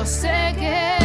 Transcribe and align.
yo 0.00 0.06
sé 0.06 0.54
que 0.58 0.99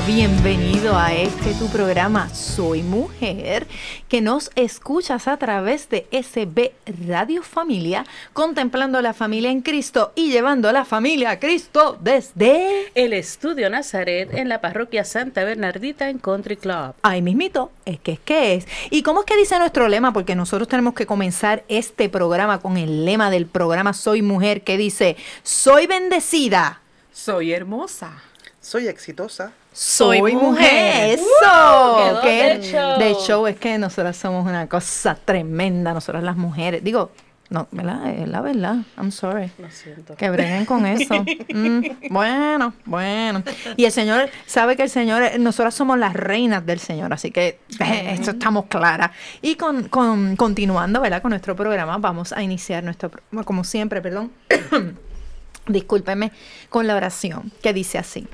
Bienvenido 0.00 0.96
a 0.96 1.12
este 1.12 1.52
tu 1.54 1.68
programa 1.68 2.28
Soy 2.34 2.82
Mujer, 2.82 3.66
que 4.08 4.22
nos 4.22 4.50
escuchas 4.56 5.28
a 5.28 5.36
través 5.36 5.88
de 5.90 6.06
SB 6.10 6.72
Radio 7.06 7.42
Familia, 7.42 8.06
contemplando 8.32 9.02
la 9.02 9.12
familia 9.12 9.50
en 9.50 9.60
Cristo 9.60 10.12
y 10.14 10.32
llevando 10.32 10.68
a 10.68 10.72
la 10.72 10.86
familia 10.86 11.30
a 11.32 11.38
Cristo 11.38 11.98
desde... 12.00 12.90
El 12.94 13.12
Estudio 13.12 13.68
Nazaret 13.68 14.32
en 14.32 14.48
la 14.48 14.62
parroquia 14.62 15.04
Santa 15.04 15.44
Bernardita 15.44 16.08
en 16.08 16.18
Country 16.18 16.56
Club. 16.56 16.94
Ahí 17.02 17.20
mismito, 17.20 17.70
es 17.84 18.00
que 18.00 18.12
es 18.12 18.20
que 18.20 18.54
es. 18.54 18.66
¿Y 18.90 19.02
cómo 19.02 19.20
es 19.20 19.26
que 19.26 19.36
dice 19.36 19.58
nuestro 19.58 19.88
lema? 19.88 20.12
Porque 20.12 20.34
nosotros 20.34 20.68
tenemos 20.68 20.94
que 20.94 21.06
comenzar 21.06 21.64
este 21.68 22.08
programa 22.08 22.60
con 22.60 22.78
el 22.78 23.04
lema 23.04 23.30
del 23.30 23.46
programa 23.46 23.92
Soy 23.92 24.22
Mujer, 24.22 24.62
que 24.62 24.78
dice, 24.78 25.16
soy 25.42 25.86
bendecida. 25.86 26.80
Soy 27.12 27.52
hermosa. 27.52 28.22
Soy 28.60 28.88
exitosa. 28.88 29.52
Soy, 29.72 30.18
Soy 30.18 30.34
mujer. 30.34 30.42
mujer. 30.42 31.18
Eso. 31.18 32.18
¡Uh! 32.18 32.22
Que 32.22 32.58
de 32.58 32.60
show. 32.62 32.98
de 32.98 33.14
show 33.14 33.46
es 33.46 33.56
que 33.56 33.78
nosotras 33.78 34.16
somos 34.16 34.46
una 34.46 34.68
cosa 34.68 35.14
tremenda, 35.24 35.92
nosotras 35.94 36.22
las 36.22 36.36
mujeres. 36.36 36.84
Digo, 36.84 37.10
no, 37.48 37.68
¿verdad? 37.70 38.08
Es 38.10 38.28
la 38.28 38.40
verdad. 38.40 38.76
I'm 38.96 39.10
sorry. 39.12 39.50
Lo 39.58 39.70
siento. 39.70 40.14
Que 40.16 40.30
breguen 40.30 40.64
con 40.66 40.84
eso. 40.86 41.14
Mm, 41.54 42.08
bueno, 42.10 42.72
bueno. 42.86 43.42
Y 43.76 43.84
el 43.84 43.92
Señor 43.92 44.30
sabe 44.46 44.74
que 44.74 44.84
el 44.84 44.88
Señor, 44.90 45.22
nosotras 45.38 45.74
somos 45.74 45.98
las 45.98 46.14
reinas 46.14 46.64
del 46.64 46.78
Señor, 46.80 47.12
así 47.12 47.30
que 47.30 47.58
eh, 47.78 48.10
esto 48.14 48.30
estamos 48.30 48.66
claras. 48.66 49.10
Y 49.42 49.56
con, 49.56 49.88
con- 49.88 50.34
continuando, 50.36 51.00
¿verdad? 51.02 51.20
Con 51.20 51.30
nuestro 51.30 51.54
programa, 51.54 51.98
vamos 51.98 52.32
a 52.32 52.42
iniciar 52.42 52.82
nuestro, 52.84 53.10
pro- 53.10 53.22
como 53.44 53.64
siempre, 53.64 54.00
perdón. 54.00 54.32
Discúlpeme, 55.66 56.32
con 56.70 56.86
la 56.86 56.96
oración 56.96 57.52
que 57.62 57.72
dice 57.72 57.98
así. 57.98 58.26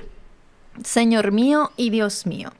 Señor 0.83 1.31
mío 1.31 1.71
y 1.77 1.89
Dios 1.89 2.25
mío, 2.25 2.51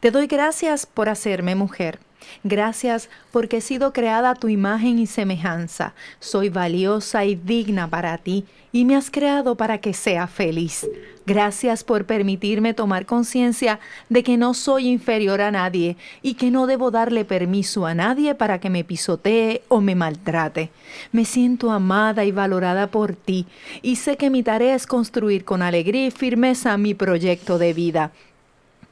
te 0.00 0.10
doy 0.10 0.26
gracias 0.26 0.86
por 0.86 1.08
hacerme 1.08 1.54
mujer. 1.54 1.98
Gracias 2.44 3.08
porque 3.30 3.58
he 3.58 3.60
sido 3.60 3.92
creada 3.92 4.30
a 4.30 4.34
tu 4.34 4.48
imagen 4.48 4.98
y 4.98 5.06
semejanza. 5.06 5.94
Soy 6.20 6.48
valiosa 6.48 7.24
y 7.24 7.34
digna 7.34 7.88
para 7.88 8.18
ti 8.18 8.44
y 8.72 8.84
me 8.84 8.96
has 8.96 9.10
creado 9.10 9.54
para 9.54 9.78
que 9.78 9.92
sea 9.92 10.26
feliz. 10.26 10.88
Gracias 11.24 11.84
por 11.84 12.04
permitirme 12.04 12.74
tomar 12.74 13.06
conciencia 13.06 13.78
de 14.08 14.24
que 14.24 14.36
no 14.36 14.54
soy 14.54 14.88
inferior 14.88 15.40
a 15.40 15.52
nadie 15.52 15.96
y 16.20 16.34
que 16.34 16.50
no 16.50 16.66
debo 16.66 16.90
darle 16.90 17.24
permiso 17.24 17.86
a 17.86 17.94
nadie 17.94 18.34
para 18.34 18.58
que 18.58 18.70
me 18.70 18.82
pisotee 18.82 19.62
o 19.68 19.80
me 19.80 19.94
maltrate. 19.94 20.70
Me 21.12 21.24
siento 21.24 21.70
amada 21.70 22.24
y 22.24 22.32
valorada 22.32 22.88
por 22.88 23.14
ti 23.14 23.46
y 23.82 23.96
sé 23.96 24.16
que 24.16 24.30
mi 24.30 24.42
tarea 24.42 24.74
es 24.74 24.86
construir 24.86 25.44
con 25.44 25.62
alegría 25.62 26.06
y 26.06 26.10
firmeza 26.10 26.76
mi 26.76 26.94
proyecto 26.94 27.58
de 27.58 27.72
vida. 27.72 28.10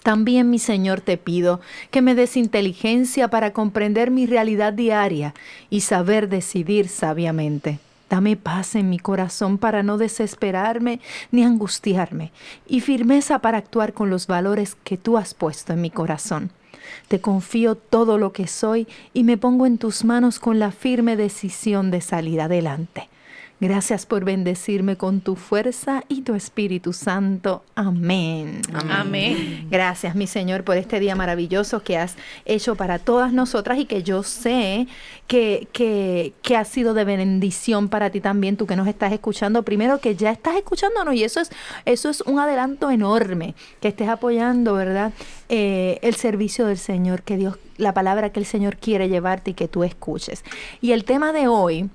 También, 0.02 0.48
mi 0.48 0.58
Señor, 0.58 1.00
te 1.00 1.18
pido 1.18 1.60
que 1.90 2.00
me 2.00 2.14
des 2.14 2.36
inteligencia 2.36 3.28
para 3.28 3.52
comprender 3.52 4.10
mi 4.10 4.26
realidad 4.26 4.72
diaria 4.72 5.34
y 5.68 5.80
saber 5.82 6.28
decidir 6.28 6.88
sabiamente. 6.88 7.78
Dame 8.08 8.36
paz 8.36 8.74
en 8.74 8.90
mi 8.90 8.98
corazón 8.98 9.56
para 9.56 9.82
no 9.84 9.98
desesperarme 9.98 11.00
ni 11.30 11.44
angustiarme 11.44 12.32
y 12.66 12.80
firmeza 12.80 13.38
para 13.38 13.58
actuar 13.58 13.92
con 13.92 14.10
los 14.10 14.26
valores 14.26 14.76
que 14.82 14.96
tú 14.96 15.16
has 15.16 15.34
puesto 15.34 15.74
en 15.74 15.80
mi 15.80 15.90
corazón. 15.90 16.50
Te 17.06 17.20
confío 17.20 17.76
todo 17.76 18.18
lo 18.18 18.32
que 18.32 18.48
soy 18.48 18.88
y 19.14 19.22
me 19.22 19.36
pongo 19.36 19.66
en 19.66 19.78
tus 19.78 20.04
manos 20.04 20.40
con 20.40 20.58
la 20.58 20.72
firme 20.72 21.16
decisión 21.16 21.92
de 21.92 22.00
salir 22.00 22.40
adelante. 22.40 23.08
Gracias 23.60 24.06
por 24.06 24.24
bendecirme 24.24 24.96
con 24.96 25.20
tu 25.20 25.36
fuerza 25.36 26.02
y 26.08 26.22
tu 26.22 26.34
Espíritu 26.34 26.94
Santo. 26.94 27.62
Amén. 27.74 28.62
Amén. 28.88 29.68
Gracias, 29.70 30.14
mi 30.16 30.26
Señor, 30.26 30.64
por 30.64 30.78
este 30.78 30.98
día 30.98 31.14
maravilloso 31.14 31.82
que 31.82 31.98
has 31.98 32.16
hecho 32.46 32.74
para 32.74 32.98
todas 32.98 33.34
nosotras 33.34 33.78
y 33.78 33.84
que 33.84 34.02
yo 34.02 34.22
sé 34.22 34.88
que, 35.26 35.68
que, 35.72 36.32
que 36.40 36.56
ha 36.56 36.64
sido 36.64 36.94
de 36.94 37.04
bendición 37.04 37.90
para 37.90 38.08
ti 38.08 38.22
también, 38.22 38.56
tú 38.56 38.66
que 38.66 38.76
nos 38.76 38.88
estás 38.88 39.12
escuchando. 39.12 39.62
Primero 39.62 39.98
que 40.00 40.16
ya 40.16 40.30
estás 40.30 40.56
escuchándonos 40.56 41.14
y 41.14 41.24
eso 41.24 41.40
es, 41.40 41.50
eso 41.84 42.08
es 42.08 42.22
un 42.22 42.38
adelanto 42.38 42.90
enorme, 42.90 43.54
que 43.82 43.88
estés 43.88 44.08
apoyando, 44.08 44.72
¿verdad? 44.72 45.12
Eh, 45.50 45.98
el 46.00 46.14
servicio 46.14 46.64
del 46.64 46.78
Señor, 46.78 47.22
que 47.24 47.36
Dios, 47.36 47.58
la 47.76 47.92
palabra 47.92 48.30
que 48.30 48.40
el 48.40 48.46
Señor 48.46 48.78
quiere 48.78 49.10
llevarte 49.10 49.50
y 49.50 49.54
que 49.54 49.68
tú 49.68 49.84
escuches. 49.84 50.44
Y 50.80 50.92
el 50.92 51.04
tema 51.04 51.34
de 51.34 51.46
hoy... 51.46 51.90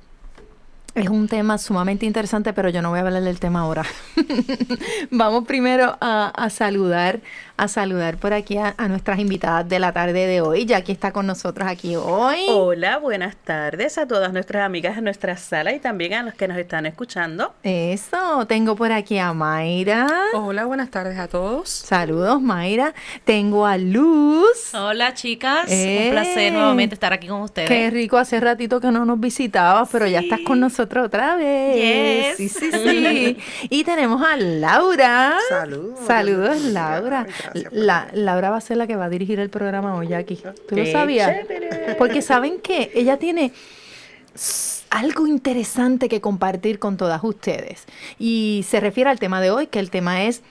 Es 0.96 1.10
un 1.10 1.28
tema 1.28 1.58
sumamente 1.58 2.06
interesante, 2.06 2.54
pero 2.54 2.70
yo 2.70 2.82
no 2.82 2.90
voy 2.90 3.00
a 3.00 3.02
hablar 3.02 3.22
del 3.22 3.38
tema 3.40 3.60
ahora. 3.62 3.84
Vamos 5.12 5.44
primero 5.46 5.98
a, 6.00 6.30
a 6.30 6.50
saludar, 6.50 7.20
a 7.58 7.68
saludar 7.68 8.18
por 8.18 8.34
aquí 8.34 8.58
a, 8.58 8.76
a 8.78 8.88
nuestras 8.88 9.20
invitadas 9.20 9.68
de 9.70 9.80
la 9.80 9.92
tarde 9.94 10.28
de 10.28 10.42
hoy. 10.42 10.66
Jackie 10.66 10.92
está 10.92 11.12
con 11.12 11.26
nosotros 11.26 11.68
aquí 11.68 11.96
hoy. 11.96 12.46
Hola, 12.50 12.98
buenas 12.98 13.36
tardes 13.38 13.98
a 13.98 14.08
todas 14.08 14.34
nuestras 14.34 14.66
amigas 14.66 14.98
en 14.98 15.06
nuestra 15.06 15.38
sala 15.38 15.74
y 15.74 15.80
también 15.80 16.14
a 16.14 16.24
los 16.24 16.34
que 16.34 16.48
nos 16.48 16.58
están 16.58 16.86
escuchando. 16.86 17.54
Eso, 17.64 18.46
tengo 18.48 18.76
por 18.76 18.92
aquí 18.92 19.18
a 19.20 19.34
Mayra. 19.34 20.08
Hola, 20.34 20.66
buenas 20.66 20.90
tardes 20.92 21.18
a 21.18 21.28
todos. 21.28 21.70
Saludos, 21.70 22.42
Mayra. 22.42 22.94
Tengo 23.24 23.66
a 23.66 23.78
Luz. 23.78 24.74
Hola 24.74 25.14
chicas, 25.14 25.72
¡Eh! 25.72 26.06
un 26.08 26.12
placer 26.12 26.52
nuevamente 26.52 26.94
estar 26.96 27.14
aquí 27.14 27.28
con 27.28 27.42
ustedes. 27.42 27.70
Qué 27.70 27.90
rico, 27.90 28.18
hace 28.18 28.40
ratito 28.40 28.82
que 28.82 28.92
no 28.92 29.06
nos 29.06 29.20
visitabas, 29.20 29.88
pero 29.92 30.08
ya 30.08 30.20
estás 30.20 30.42
con 30.46 30.60
nosotros 30.60 31.06
otra 31.06 31.38
vez. 31.38 32.36
Yes. 32.38 32.38
Sí, 32.38 32.50
sí, 32.50 32.72
sí. 32.72 33.38
y 33.70 33.84
tenemos 33.86 34.22
a 34.22 34.36
Laura. 34.36 35.38
Saludos. 35.48 36.00
Saludos, 36.06 36.62
Laura. 36.66 37.26
Gracias 37.54 37.74
La, 37.74 38.08
Laura 38.14 38.50
va 38.50 38.58
a 38.58 38.62
ser 38.62 38.78
la 38.78 38.88
que 38.88 38.96
va 38.96 39.06
a 39.06 39.10
dirigir 39.10 39.40
el 39.40 39.50
programa 39.50 39.96
hoy, 39.96 40.08
Jackie. 40.10 40.42
¿Tú 40.68 40.76
lo 40.76 40.86
sabías? 40.86 41.48
chévere. 41.48 41.96
Porque 41.98 42.22
saben 42.22 42.60
que 42.60 42.92
ella 42.96 43.18
tiene 43.18 43.52
algo 44.90 45.28
interesante 45.28 46.10
que 46.10 46.22
compartir 46.22 46.80
con 46.80 46.98
todas 46.98 47.24
ustedes. 47.24 47.86
Y 48.20 48.66
se 48.68 48.80
refiere 48.80 49.10
al 49.10 49.20
tema 49.20 49.42
de 49.42 49.52
hoy, 49.52 49.68
que 49.68 49.80
el 49.80 49.90
tema 49.90 50.24
es 50.24 50.42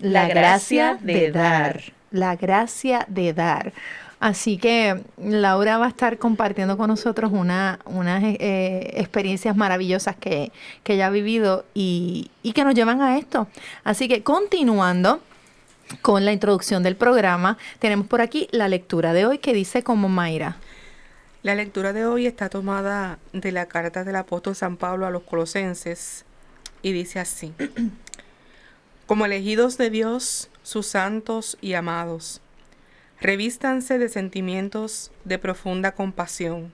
la, 0.00 0.22
La 0.22 0.28
gracia, 0.28 0.92
gracia 0.92 0.98
de, 1.00 1.20
de 1.20 1.30
dar. 1.32 1.72
dar. 1.74 1.82
La 2.10 2.36
gracia 2.36 3.06
de 3.08 3.32
dar. 3.32 3.72
Así 4.20 4.56
que 4.56 5.02
Laura 5.18 5.76
va 5.76 5.86
a 5.86 5.88
estar 5.88 6.16
compartiendo 6.18 6.78
con 6.78 6.88
nosotros 6.88 7.30
una, 7.32 7.80
unas 7.84 8.22
eh, 8.24 8.92
experiencias 8.94 9.54
maravillosas 9.54 10.16
que, 10.16 10.50
que 10.82 10.94
ella 10.94 11.08
ha 11.08 11.10
vivido 11.10 11.66
y, 11.74 12.30
y 12.42 12.52
que 12.52 12.64
nos 12.64 12.74
llevan 12.74 13.02
a 13.02 13.18
esto. 13.18 13.48
Así 13.82 14.08
que 14.08 14.22
continuando 14.22 15.20
con 16.02 16.24
la 16.24 16.32
introducción 16.32 16.82
del 16.82 16.96
programa, 16.96 17.58
tenemos 17.78 18.06
por 18.06 18.20
aquí 18.20 18.48
la 18.50 18.68
lectura 18.68 19.12
de 19.12 19.26
hoy 19.26 19.38
que 19.38 19.52
dice 19.52 19.82
como 19.82 20.08
Mayra. 20.08 20.56
La 21.42 21.54
lectura 21.54 21.92
de 21.92 22.06
hoy 22.06 22.26
está 22.26 22.48
tomada 22.48 23.18
de 23.32 23.52
la 23.52 23.66
carta 23.66 24.02
del 24.02 24.16
apóstol 24.16 24.56
San 24.56 24.76
Pablo 24.76 25.06
a 25.06 25.10
los 25.10 25.24
colosenses 25.24 26.24
y 26.80 26.92
dice 26.92 27.20
así. 27.20 27.52
Como 29.06 29.26
elegidos 29.26 29.76
de 29.76 29.90
Dios, 29.90 30.48
sus 30.62 30.86
santos 30.86 31.58
y 31.60 31.74
amados, 31.74 32.40
revístanse 33.20 33.98
de 33.98 34.08
sentimientos 34.08 35.10
de 35.24 35.38
profunda 35.38 35.92
compasión. 35.92 36.72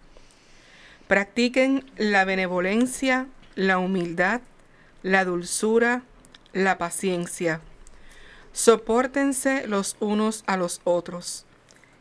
Practiquen 1.09 1.85
la 1.97 2.25
benevolencia, 2.25 3.27
la 3.57 3.79
humildad, 3.79 4.41
la 5.03 5.25
dulzura, 5.25 6.03
la 6.53 6.79
paciencia. 6.79 7.61
Sopórtense 8.53 9.67
los 9.67 9.97
unos 10.01 10.43
a 10.47 10.57
los 10.57 10.81
otros 10.85 11.47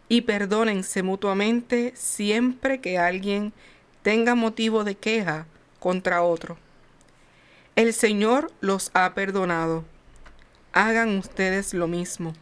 y 0.08 0.22
perdónense 0.22 1.04
mutuamente 1.04 1.94
siempre 1.96 2.82
que 2.82 2.98
alguien 2.98 3.54
tenga 4.02 4.34
motivo 4.34 4.84
de 4.84 4.96
queja 4.96 5.46
contra 5.80 6.24
otro. 6.24 6.58
El 7.76 7.94
Señor 7.94 8.52
los 8.60 8.92
ha 8.94 9.14
perdonado. 9.14 9.86
Hagan 10.74 11.18
ustedes 11.18 11.74
lo 11.74 11.88
mismo. 11.88 12.34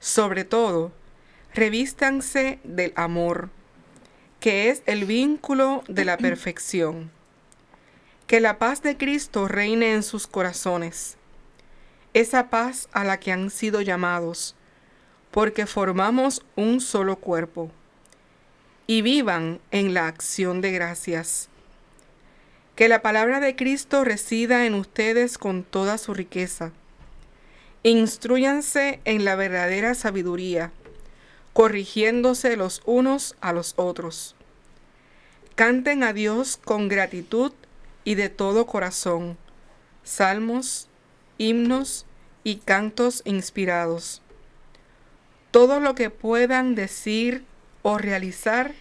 Sobre 0.00 0.44
todo, 0.44 0.90
revístanse 1.54 2.58
del 2.64 2.92
amor, 2.96 3.50
que 4.40 4.70
es 4.70 4.82
el 4.86 5.04
vínculo 5.04 5.84
de 5.86 6.04
la 6.04 6.16
perfección. 6.16 7.10
Que 8.26 8.40
la 8.40 8.58
paz 8.58 8.82
de 8.82 8.96
Cristo 8.96 9.46
reine 9.46 9.92
en 9.92 10.02
sus 10.02 10.26
corazones, 10.26 11.18
esa 12.14 12.50
paz 12.50 12.88
a 12.92 13.04
la 13.04 13.18
que 13.18 13.32
han 13.32 13.50
sido 13.50 13.80
llamados, 13.80 14.54
porque 15.30 15.66
formamos 15.66 16.44
un 16.56 16.80
solo 16.80 17.16
cuerpo, 17.16 17.70
y 18.86 19.02
vivan 19.02 19.60
en 19.70 19.94
la 19.94 20.06
acción 20.06 20.60
de 20.60 20.72
gracias. 20.72 21.48
Que 22.76 22.88
la 22.88 23.02
palabra 23.02 23.40
de 23.40 23.56
Cristo 23.56 24.04
resida 24.04 24.66
en 24.66 24.74
ustedes 24.74 25.38
con 25.38 25.62
toda 25.62 25.98
su 25.98 26.14
riqueza. 26.14 26.72
Instruyanse 27.82 29.00
en 29.04 29.24
la 29.24 29.34
verdadera 29.34 29.94
sabiduría, 29.94 30.72
corrigiéndose 31.52 32.56
los 32.56 32.82
unos 32.84 33.36
a 33.40 33.52
los 33.52 33.74
otros. 33.76 34.34
Canten 35.54 36.02
a 36.02 36.12
Dios 36.12 36.58
con 36.62 36.88
gratitud 36.88 37.52
y 38.04 38.14
de 38.14 38.28
todo 38.28 38.66
corazón, 38.66 39.36
salmos, 40.02 40.88
himnos 41.42 42.06
y 42.44 42.56
cantos 42.56 43.22
inspirados. 43.24 44.22
Todo 45.50 45.80
lo 45.80 45.94
que 45.94 46.08
puedan 46.08 46.74
decir 46.74 47.44
o 47.82 47.98
realizar, 47.98 48.72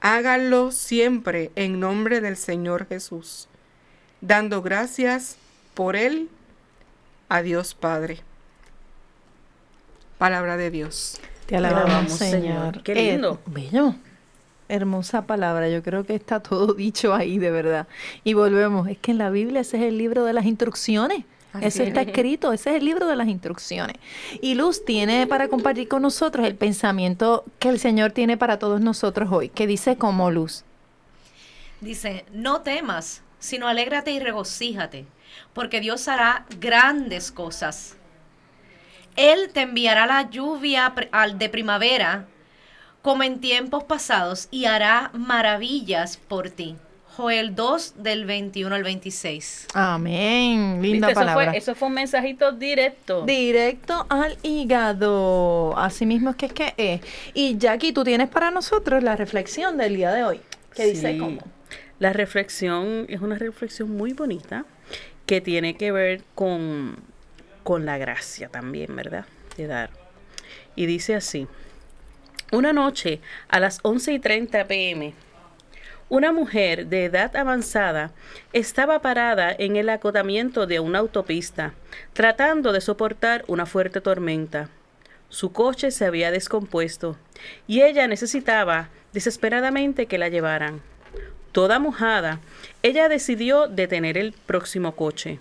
háganlo 0.00 0.72
siempre 0.72 1.52
en 1.54 1.78
nombre 1.80 2.20
del 2.20 2.36
Señor 2.36 2.86
Jesús, 2.86 3.48
dando 4.20 4.62
gracias 4.62 5.36
por 5.74 5.94
Él 5.94 6.28
a 7.28 7.42
Dios 7.42 7.74
Padre. 7.74 8.20
Palabra 10.18 10.56
de 10.56 10.70
Dios. 10.70 11.20
Te 11.46 11.56
alabamos. 11.56 12.12
Señor. 12.12 12.82
Qué 12.82 12.94
lindo. 12.94 13.40
Eh, 13.46 13.50
bello. 13.50 13.94
Hermosa 14.68 15.26
palabra. 15.26 15.68
Yo 15.68 15.82
creo 15.82 16.04
que 16.04 16.14
está 16.14 16.40
todo 16.40 16.74
dicho 16.74 17.14
ahí, 17.14 17.38
de 17.38 17.50
verdad. 17.50 17.86
Y 18.24 18.34
volvemos. 18.34 18.88
Es 18.88 18.98
que 18.98 19.10
en 19.10 19.18
la 19.18 19.30
Biblia 19.30 19.60
ese 19.60 19.78
es 19.78 19.82
el 19.84 19.98
libro 19.98 20.24
de 20.24 20.32
las 20.32 20.46
instrucciones. 20.46 21.24
Así 21.52 21.66
Ese 21.66 21.82
está 21.84 22.00
es. 22.02 22.08
escrito, 22.08 22.52
ese 22.52 22.70
es 22.70 22.76
el 22.76 22.84
libro 22.84 23.06
de 23.06 23.16
las 23.16 23.28
instrucciones. 23.28 23.96
Y 24.40 24.54
Luz 24.54 24.84
tiene 24.84 25.26
para 25.26 25.48
compartir 25.48 25.88
con 25.88 26.02
nosotros 26.02 26.46
el 26.46 26.56
pensamiento 26.56 27.44
que 27.58 27.68
el 27.68 27.78
Señor 27.78 28.12
tiene 28.12 28.36
para 28.36 28.58
todos 28.58 28.80
nosotros 28.80 29.30
hoy, 29.30 29.48
que 29.50 29.66
dice 29.66 29.96
como 29.96 30.30
Luz. 30.30 30.64
Dice, 31.80 32.24
no 32.32 32.62
temas, 32.62 33.22
sino 33.38 33.66
alégrate 33.68 34.12
y 34.12 34.20
regocíjate, 34.20 35.06
porque 35.52 35.80
Dios 35.80 36.08
hará 36.08 36.46
grandes 36.60 37.32
cosas. 37.32 37.96
Él 39.16 39.50
te 39.52 39.62
enviará 39.62 40.06
la 40.06 40.30
lluvia 40.30 40.94
de 41.34 41.48
primavera, 41.48 42.26
como 43.02 43.24
en 43.24 43.40
tiempos 43.40 43.84
pasados, 43.84 44.48
y 44.50 44.66
hará 44.66 45.10
maravillas 45.12 46.16
por 46.16 46.50
ti. 46.50 46.76
Joel 47.16 47.54
2 47.54 47.94
del 47.98 48.24
21 48.24 48.74
al 48.74 48.82
26. 48.82 49.68
Amén. 49.74 50.80
Linda 50.80 51.08
¿Viste? 51.08 51.12
Eso 51.12 51.20
palabra. 51.20 51.50
fue, 51.50 51.58
eso 51.58 51.74
fue 51.74 51.88
un 51.88 51.94
mensajito 51.94 52.52
directo. 52.52 53.24
Directo 53.26 54.06
al 54.08 54.38
hígado. 54.42 55.76
Así 55.76 56.06
mismo 56.06 56.30
es 56.30 56.36
que 56.36 56.46
es 56.46 56.52
que 56.52 56.74
es. 56.76 57.00
Y 57.34 57.58
Jackie, 57.58 57.92
tú 57.92 58.02
tienes 58.02 58.28
para 58.28 58.50
nosotros 58.50 59.02
la 59.02 59.16
reflexión 59.16 59.76
del 59.76 59.96
día 59.96 60.12
de 60.12 60.24
hoy. 60.24 60.40
Que 60.74 60.86
dice 60.86 61.18
cómo. 61.18 61.42
La 61.98 62.12
reflexión 62.12 63.04
es 63.08 63.20
una 63.20 63.36
reflexión 63.36 63.94
muy 63.94 64.12
bonita 64.12 64.64
que 65.26 65.40
tiene 65.40 65.76
que 65.76 65.92
ver 65.92 66.22
con, 66.34 66.96
con 67.62 67.84
la 67.84 67.98
gracia 67.98 68.48
también, 68.48 68.96
¿verdad? 68.96 69.26
De 69.56 69.66
dar. 69.66 69.90
Y 70.74 70.86
dice 70.86 71.14
así. 71.14 71.46
Una 72.50 72.72
noche 72.72 73.20
a 73.48 73.60
las 73.60 73.78
11 73.82 74.12
y 74.14 74.18
30 74.18 74.66
pm, 74.66 75.14
una 76.12 76.30
mujer 76.30 76.88
de 76.88 77.06
edad 77.06 77.34
avanzada 77.36 78.12
estaba 78.52 79.00
parada 79.00 79.50
en 79.58 79.76
el 79.76 79.88
acotamiento 79.88 80.66
de 80.66 80.78
una 80.78 80.98
autopista, 80.98 81.72
tratando 82.12 82.72
de 82.72 82.82
soportar 82.82 83.46
una 83.46 83.64
fuerte 83.64 84.02
tormenta. 84.02 84.68
Su 85.30 85.52
coche 85.52 85.90
se 85.90 86.04
había 86.04 86.30
descompuesto 86.30 87.16
y 87.66 87.80
ella 87.80 88.06
necesitaba 88.08 88.90
desesperadamente 89.14 90.04
que 90.04 90.18
la 90.18 90.28
llevaran. 90.28 90.82
Toda 91.50 91.78
mojada, 91.78 92.40
ella 92.82 93.08
decidió 93.08 93.66
detener 93.66 94.18
el 94.18 94.32
próximo 94.34 94.94
coche. 94.94 95.38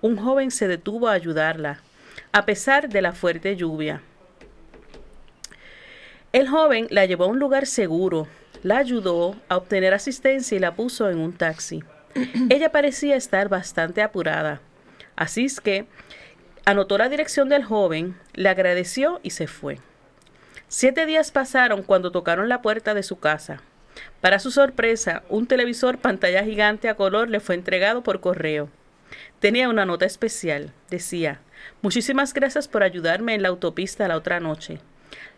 Un 0.00 0.16
joven 0.16 0.50
se 0.50 0.66
detuvo 0.66 1.06
a 1.06 1.12
ayudarla, 1.12 1.82
a 2.32 2.46
pesar 2.46 2.88
de 2.88 3.00
la 3.00 3.12
fuerte 3.12 3.54
lluvia. 3.54 4.02
El 6.32 6.48
joven 6.48 6.88
la 6.90 7.06
llevó 7.06 7.24
a 7.24 7.28
un 7.28 7.38
lugar 7.38 7.66
seguro, 7.66 8.26
la 8.62 8.78
ayudó 8.78 9.36
a 9.48 9.56
obtener 9.56 9.94
asistencia 9.94 10.56
y 10.56 10.60
la 10.60 10.74
puso 10.74 11.08
en 11.10 11.18
un 11.18 11.32
taxi. 11.32 11.82
Ella 12.50 12.72
parecía 12.72 13.16
estar 13.16 13.48
bastante 13.48 14.02
apurada. 14.02 14.60
Así 15.16 15.44
es 15.44 15.60
que 15.60 15.86
anotó 16.64 16.98
la 16.98 17.08
dirección 17.08 17.48
del 17.48 17.64
joven, 17.64 18.16
le 18.34 18.48
agradeció 18.48 19.20
y 19.22 19.30
se 19.30 19.46
fue. 19.46 19.78
Siete 20.68 21.06
días 21.06 21.30
pasaron 21.30 21.82
cuando 21.82 22.12
tocaron 22.12 22.48
la 22.48 22.62
puerta 22.62 22.94
de 22.94 23.02
su 23.02 23.18
casa. 23.18 23.60
Para 24.20 24.38
su 24.38 24.50
sorpresa, 24.50 25.24
un 25.28 25.46
televisor 25.46 25.98
pantalla 25.98 26.44
gigante 26.44 26.88
a 26.88 26.94
color 26.94 27.28
le 27.28 27.40
fue 27.40 27.54
entregado 27.54 28.02
por 28.02 28.20
correo. 28.20 28.68
Tenía 29.40 29.68
una 29.68 29.86
nota 29.86 30.06
especial. 30.06 30.72
Decía, 30.90 31.40
muchísimas 31.82 32.34
gracias 32.34 32.68
por 32.68 32.82
ayudarme 32.82 33.34
en 33.34 33.42
la 33.42 33.48
autopista 33.48 34.06
la 34.06 34.16
otra 34.16 34.38
noche. 34.38 34.80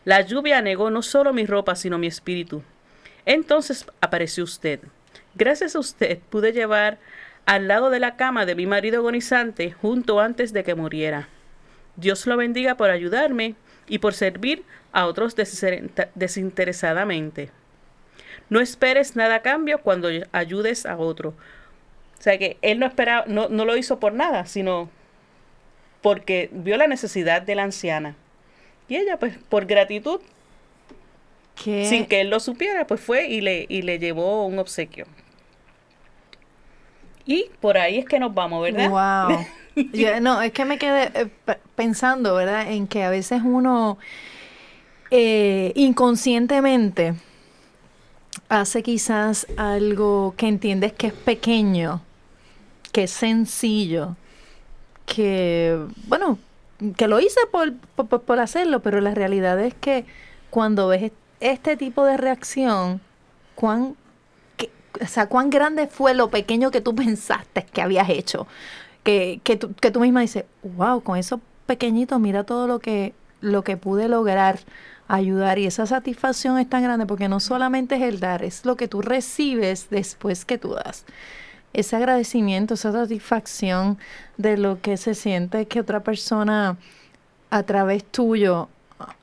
La 0.05 0.21
lluvia 0.21 0.59
anegó 0.59 0.91
no 0.91 1.03
solo 1.03 1.33
mi 1.33 1.47
ropa, 1.47 1.77
sino 1.77 1.97
mi 1.97 2.09
espíritu. 2.09 2.63
Entonces 3.27 3.87
apareció 4.01 4.45
usted. 4.45 4.81
Gracias 5.35 5.77
a 5.77 5.79
usted 5.79 6.19
pude 6.31 6.53
llevar 6.53 6.99
al 7.47 7.69
lado 7.69 7.91
de 7.91 8.01
la 8.01 8.17
cama 8.17 8.47
de 8.47 8.55
mi 8.55 8.67
marido 8.67 8.99
agonizante 9.01 9.73
junto 9.73 10.21
antes 10.21 10.53
de 10.53 10.65
que 10.65 10.75
muriera. 10.75 11.29
Dios 11.97 12.27
lo 12.27 12.37
bendiga 12.37 12.77
por 12.77 12.91
ayudarme 12.91 13.55
y 13.89 13.99
por 13.99 14.15
servir 14.15 14.65
a 14.93 15.07
otros 15.07 15.37
desinter- 15.37 16.11
desinteresadamente. 16.15 17.51
No 18.49 18.61
esperes 18.61 19.17
nada 19.17 19.37
a 19.37 19.43
cambio 19.43 19.81
cuando 19.81 20.09
ayudes 20.33 20.87
a 20.87 20.97
otro. 20.97 21.31
O 22.19 22.23
sea 22.23 22.39
que 22.39 22.57
él 22.63 22.79
no 22.79 22.87
esperaba, 22.87 23.25
no, 23.27 23.49
no 23.49 23.65
lo 23.65 23.77
hizo 23.77 23.99
por 23.99 24.13
nada, 24.13 24.47
sino 24.47 24.91
porque 26.03 26.51
vio 26.53 26.77
la 26.77 26.87
necesidad 26.87 27.43
de 27.43 27.55
la 27.55 27.63
anciana. 27.65 28.15
Y 28.89 28.97
ella, 28.97 29.19
pues, 29.19 29.39
por 29.49 29.67
gratitud, 29.67 30.21
¿Qué? 31.63 31.85
sin 31.87 32.07
que 32.07 32.21
él 32.21 32.31
lo 32.31 32.41
supiera, 32.41 32.87
pues 32.87 33.01
fue 33.01 33.29
y 33.29 33.41
le, 33.41 33.67
y 33.69 33.83
le 33.83 33.99
llevó 33.99 34.47
un 34.47 34.59
obsequio. 34.59 35.07
Y 37.25 37.47
por 37.61 37.79
ahí 37.79 37.99
es 37.99 38.05
que 38.05 38.19
nos 38.19 38.35
vamos, 38.35 38.63
¿verdad? 38.63 38.91
Wow. 38.91 39.47
Yo- 39.93 40.21
no, 40.21 40.43
es 40.43 40.53
que 40.53 40.65
me 40.65 40.79
quedé 40.79 41.11
eh, 41.15 41.29
pe- 41.45 41.59
pensando, 41.77 42.35
¿verdad? 42.35 42.71
En 42.73 42.87
que 42.87 43.05
a 43.05 43.11
veces 43.11 43.43
uno 43.45 43.99
eh, 45.11 45.73
inconscientemente 45.77 47.15
hace 48.49 48.83
quizás 48.83 49.47
algo 49.57 50.35
que 50.37 50.47
entiendes 50.49 50.93
que 50.93 51.09
es 51.09 51.13
pequeño, 51.13 52.03
que 52.93 53.05
es 53.05 53.11
sencillo, 53.11 54.17
que, 55.07 55.79
bueno, 56.07 56.39
que 56.97 57.09
lo 57.09 57.21
hice 57.21 57.41
por, 57.51 57.73
por- 57.95 58.23
por- 58.23 58.41
hacerlo, 58.41 58.81
pero 58.81 59.01
la 59.01 59.15
realidad 59.15 59.61
es 59.61 59.75
que 59.75 60.05
cuando 60.51 60.89
ves 60.89 61.13
este 61.43 61.77
tipo 61.77 62.05
de 62.05 62.17
reacción, 62.17 63.01
cuán, 63.55 63.97
que- 64.57 64.71
o 65.03 65.07
sea, 65.07 65.27
cuán 65.29 65.51
grande 65.51 65.87
fue 65.89 66.15
lo 66.15 66.31
pequeño 66.31 66.71
que 66.71 66.81
tú 66.81 66.95
pensaste 66.95 67.67
que 67.73 67.83
habías 67.83 68.09
hecho, 68.09 68.47
que, 69.03 69.41
que, 69.45 69.57
tú, 69.57 69.75
que 69.75 69.91
tú 69.91 70.01
misma 70.01 70.21
dices, 70.21 70.45
wow, 70.63 71.03
con 71.03 71.19
eso 71.19 71.41
pequeñito, 71.67 72.19
mira 72.19 72.45
todo 72.45 72.67
lo 72.67 72.79
que, 72.79 73.15
lo 73.41 73.65
que 73.65 73.77
pude 73.77 74.09
lograr 74.09 74.61
ayudar 75.09 75.59
y 75.59 75.67
esa 75.67 75.85
satisfacción 75.87 76.59
es 76.59 76.69
tan 76.69 76.83
grande 76.83 77.07
porque 77.07 77.29
no 77.29 77.41
solamente 77.41 77.97
es 77.97 78.03
el 78.03 78.21
dar, 78.21 78.43
es 78.45 78.65
lo 78.65 78.77
que 78.77 78.89
tú 78.89 79.03
recibes 79.03 79.89
después 79.91 80.45
que 80.45 80.59
tú 80.59 80.75
das. 80.75 81.05
Ese 81.75 81.97
agradecimiento, 81.97 82.75
esa 82.75 82.93
satisfacción 82.93 83.99
de 84.37 84.57
lo 84.57 84.81
que 84.81 84.97
se 84.97 85.15
siente 85.15 85.67
que 85.67 85.81
otra 85.81 86.01
persona 86.01 86.77
a 87.51 87.63
través 87.65 88.05
tuyo 88.05 88.69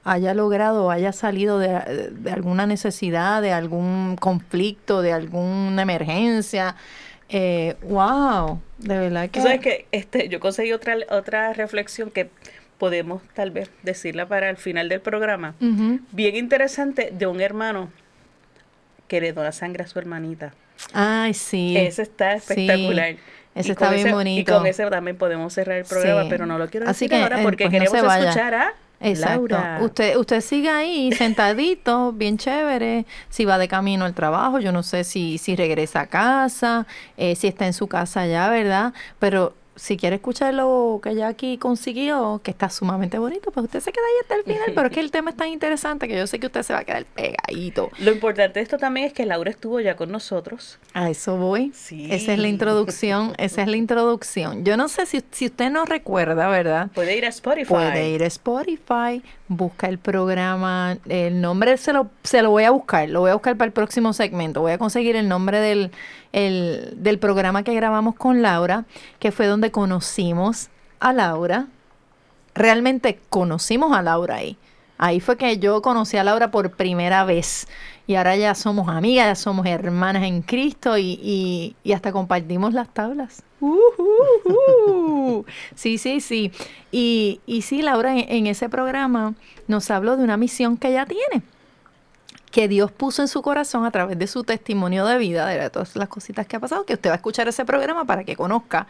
haya 0.03 0.33
logrado 0.33 0.86
o 0.86 0.91
haya 0.91 1.12
salido 1.12 1.59
de, 1.59 2.09
de 2.12 2.31
alguna 2.31 2.65
necesidad, 2.65 3.41
de 3.41 3.51
algún 3.51 4.15
conflicto, 4.19 5.01
de 5.01 5.13
alguna 5.13 5.81
emergencia. 5.81 6.75
Eh, 7.29 7.75
wow, 7.83 8.59
de 8.79 8.98
verdad 8.98 9.29
que... 9.29 9.39
Tú 9.39 9.43
sabes 9.45 9.59
que 9.62 9.86
este, 9.91 10.29
yo 10.29 10.39
conseguí 10.39 10.71
otra, 10.74 10.95
otra 11.12 11.53
reflexión 11.53 12.09
que 12.12 12.29
podemos 12.77 13.21
tal 13.33 13.51
vez 13.51 13.69
decirla 13.83 14.27
para 14.27 14.50
el 14.50 14.57
final 14.57 14.89
del 14.89 15.01
programa. 15.01 15.53
Bien 15.59 16.36
interesante 16.36 17.12
de 17.13 17.27
un 17.27 17.41
hermano 17.41 17.89
que 19.07 19.21
le 19.21 19.33
dona 19.33 19.51
sangre 19.51 19.83
a 19.83 19.88
su 19.88 20.00
hermanita. 20.00 20.53
Ay, 20.93 21.33
sí. 21.33 21.75
Ese 21.77 22.03
está 22.03 22.33
espectacular. 22.33 23.13
Sí, 23.15 23.19
ese 23.55 23.71
está 23.74 23.89
bien 23.91 24.07
ese- 24.07 24.15
bonito. 24.15 24.39
Y 24.51 24.55
con 24.55 24.65
ese 24.65 24.86
también 24.89 25.17
podemos 25.17 25.51
cerrar 25.53 25.77
el 25.79 25.86
programa, 25.86 26.24
Sí. 26.24 26.27
pero 26.29 26.45
no 26.45 26.57
lo 26.57 26.69
quiero 26.69 26.88
Así 26.88 27.05
decir 27.05 27.17
que, 27.17 27.24
ahora 27.24 27.41
eh, 27.41 27.43
porque 27.43 27.65
pues 27.65 27.74
no 27.74 27.86
queremos 27.89 28.07
vaya. 28.07 28.29
escuchar 28.29 28.53
a 28.53 28.74
Exacto. 29.00 29.48
Laura. 29.50 29.79
Usted, 29.82 30.18
usted 30.18 30.41
sigue 30.41 30.70
ahí 30.70 31.12
sentadito, 31.13 32.12
bien 32.15 32.38
chévere. 32.38 33.06
Si 33.29 33.46
va 33.46 33.58
de 33.58 33.68
camino 33.68 34.06
al 34.06 34.13
trabajo, 34.13 34.60
yo 34.60 34.72
no 34.72 34.84
sé 34.84 35.03
si, 35.03 35.38
si 35.38 35.56
regresa 35.56 36.01
a 36.01 36.08
casa, 36.08 36.86
eh, 37.18 37.36
si 37.36 37.48
está 37.48 37.65
en 37.65 37.74
su 37.74 37.88
casa 37.88 38.25
ya, 38.27 38.50
¿verdad? 38.50 38.94
Pero 39.20 39.53
si 39.79 39.95
quiere 39.95 40.17
escuchar 40.17 40.53
lo 40.53 41.00
que 41.01 41.15
Jackie 41.15 41.57
consiguió, 41.57 42.41
que 42.43 42.51
está 42.51 42.69
sumamente 42.69 43.17
bonito, 43.17 43.50
pues 43.51 43.65
usted 43.65 43.79
se 43.79 43.91
queda 43.93 44.03
ahí 44.05 44.21
hasta 44.21 44.36
el 44.36 44.43
final. 44.43 44.71
Pero 44.75 44.88
es 44.88 44.93
que 44.93 45.00
el 45.00 45.09
tema 45.09 45.29
es 45.29 45.38
tan 45.38 45.48
interesante 45.48 46.07
que 46.07 46.17
yo 46.17 46.27
sé 46.27 46.38
que 46.38 46.48
usted 46.48 46.63
se 46.63 46.74
va 46.74 46.79
a 46.79 46.83
quedar 46.83 47.05
pegadito. 47.05 47.89
Lo 48.00 48.12
importante 48.12 48.59
de 48.59 48.63
esto 48.63 48.77
también 48.77 49.07
es 49.07 49.13
que 49.13 49.25
Laura 49.25 49.50
estuvo 49.50 49.79
ya 49.79 49.95
con 49.95 50.12
nosotros. 50.12 50.79
A 50.93 51.09
eso 51.09 51.38
voy. 51.38 51.71
Sí. 51.74 52.09
Esa 52.12 52.33
es 52.33 52.39
la 52.39 52.50
introducción, 52.50 53.33
esa 53.38 53.62
es 53.62 53.67
la 53.69 53.77
introducción. 53.77 54.65
Yo 54.65 54.75
no 54.75 54.89
sé 54.89 55.05
si, 55.05 55.24
si 55.31 55.45
usted 55.45 55.71
no 55.71 55.86
recuerda, 55.86 56.50
¿verdad? 56.50 56.89
Puede 56.93 57.15
ir 57.17 57.25
a 57.25 57.29
Spotify. 57.29 57.69
Puede 57.69 58.09
ir 58.09 58.24
a 58.24 58.27
Spotify, 58.27 59.24
busca 59.48 59.88
el 59.88 59.98
programa, 59.98 60.98
el 61.07 61.39
nombre 61.39 61.77
se 61.77 61.93
lo, 61.93 62.09
se 62.24 62.41
lo 62.41 62.51
voy 62.51 62.65
a 62.65 62.71
buscar, 62.71 63.09
lo 63.09 63.21
voy 63.21 63.31
a 63.31 63.33
buscar 63.33 63.55
para 63.55 63.67
el 63.67 63.74
próximo 63.74 64.12
segmento. 64.12 64.59
Voy 64.59 64.74
a 64.74 64.77
conseguir 64.77 65.15
el 65.15 65.29
nombre 65.29 65.59
del, 65.59 65.91
el- 66.33 66.93
del 66.95 67.19
programa 67.19 67.63
que 67.63 67.74
grabamos 67.74 68.15
con 68.15 68.41
Laura, 68.41 68.86
que 69.19 69.31
fue 69.31 69.48
donde 69.48 69.71
conocimos 69.71 70.69
a 71.00 71.13
Laura. 71.13 71.67
Realmente 72.55 73.19
conocimos 73.29 73.95
a 73.95 74.01
Laura 74.01 74.36
ahí. 74.36 74.57
Ahí 74.98 75.21
fue 75.21 75.38
que 75.38 75.59
yo 75.59 75.81
conocí 75.81 76.17
a 76.17 76.24
Laura 76.25 76.51
por 76.51 76.71
primera 76.71 77.24
vez. 77.24 77.67
Y 78.05 78.15
ahora 78.15 78.36
ya 78.36 78.53
somos 78.53 78.89
amigas, 78.89 79.27
ya 79.27 79.36
somos 79.36 79.65
hermanas 79.65 80.24
en 80.24 80.41
Cristo 80.41 80.98
y, 80.98 81.19
y- 81.24 81.75
y 81.83 81.93
hasta 81.93 82.12
compartimos 82.12 82.74
las 82.74 82.89
tablas. 82.93 83.43
Ujujú. 83.62 85.45
Sí, 85.75 85.98
sí, 85.98 86.19
sí. 86.19 86.51
Y, 86.91 87.39
y 87.45 87.62
sí, 87.62 87.81
Laura, 87.81 88.12
en, 88.17 88.25
en 88.29 88.48
ese 88.48 88.67
programa 88.69 89.36
nos 89.67 89.89
habló 89.91 90.17
de 90.17 90.24
una 90.24 90.38
misión 90.38 90.75
que 90.77 90.89
ella 90.89 91.05
tiene, 91.05 91.43
que 92.51 92.68
Dios 92.68 92.91
puso 92.91 93.22
en 93.22 93.27
su 93.27 93.41
corazón 93.41 93.86
a 93.86 93.91
través 93.91 94.18
de 94.18 94.27
su 94.27 94.44
testimonio 94.44 95.06
de 95.06 95.18
vida, 95.18 95.46
de 95.48 95.70
todas 95.70 95.96
las 95.96 96.10
cositas 96.10 96.48
que 96.48 96.56
ha 96.56 96.60
pasado, 96.60 96.86
que 96.86 96.94
usted 96.94 97.10
va 97.10 97.13
a 97.13 97.18
escuchar 97.18 97.48
ese 97.48 97.65
programa 97.65 98.06
para 98.06 98.24
que 98.24 98.36
conozca. 98.36 98.88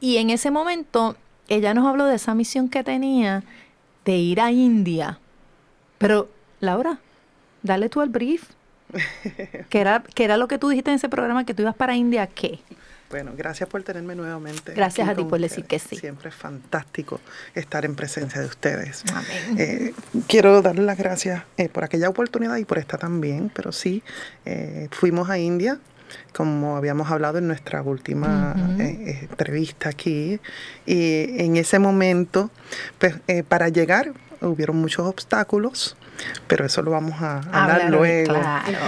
Y 0.00 0.16
en 0.16 0.30
ese 0.30 0.50
momento, 0.50 1.16
ella 1.48 1.74
nos 1.74 1.86
habló 1.86 2.06
de 2.06 2.16
esa 2.16 2.34
misión 2.34 2.68
que 2.68 2.82
tenía 2.82 3.44
de 4.04 4.16
ir 4.16 4.40
a 4.40 4.50
India. 4.50 5.18
Pero, 5.98 6.28
Laura, 6.60 6.98
dale 7.62 7.88
tú 7.88 8.02
el 8.02 8.08
brief. 8.08 8.57
que 9.68 9.80
era, 9.80 10.02
que 10.14 10.24
era 10.24 10.36
lo 10.36 10.48
que 10.48 10.58
tú 10.58 10.68
dijiste 10.68 10.90
en 10.90 10.96
ese 10.96 11.08
programa, 11.08 11.44
que 11.44 11.54
tú 11.54 11.62
ibas 11.62 11.76
para 11.76 11.96
India, 11.96 12.26
¿qué? 12.26 12.60
Bueno, 13.10 13.32
gracias 13.34 13.68
por 13.68 13.82
tenerme 13.82 14.14
nuevamente. 14.14 14.74
Gracias 14.74 15.08
a 15.08 15.14
ti 15.14 15.24
por 15.24 15.40
decir 15.40 15.64
que 15.64 15.78
sí. 15.78 15.96
Siempre 15.96 16.28
es 16.28 16.34
fantástico 16.34 17.20
estar 17.54 17.86
en 17.86 17.94
presencia 17.94 18.40
de 18.40 18.46
ustedes. 18.46 19.02
Amén. 19.12 19.56
Eh, 19.58 19.94
quiero 20.26 20.60
darle 20.60 20.82
las 20.82 20.98
gracias 20.98 21.42
eh, 21.56 21.70
por 21.70 21.84
aquella 21.84 22.10
oportunidad 22.10 22.56
y 22.56 22.66
por 22.66 22.76
esta 22.76 22.98
también, 22.98 23.50
pero 23.54 23.72
sí, 23.72 24.02
eh, 24.44 24.88
fuimos 24.90 25.30
a 25.30 25.38
India, 25.38 25.78
como 26.34 26.76
habíamos 26.76 27.10
hablado 27.10 27.38
en 27.38 27.46
nuestra 27.48 27.80
última 27.80 28.54
entrevista 28.78 29.88
aquí, 29.88 30.38
y 30.84 31.42
en 31.42 31.56
ese 31.56 31.78
momento, 31.78 32.50
pues, 32.98 33.14
para 33.48 33.68
llegar 33.68 34.12
hubieron 34.40 34.76
muchos 34.76 35.06
obstáculos, 35.06 35.96
pero 36.46 36.64
eso 36.66 36.82
lo 36.82 36.90
vamos 36.90 37.20
a 37.22 37.38
hablar 37.38 37.90
luego. 37.90 38.34
claro. 38.34 38.78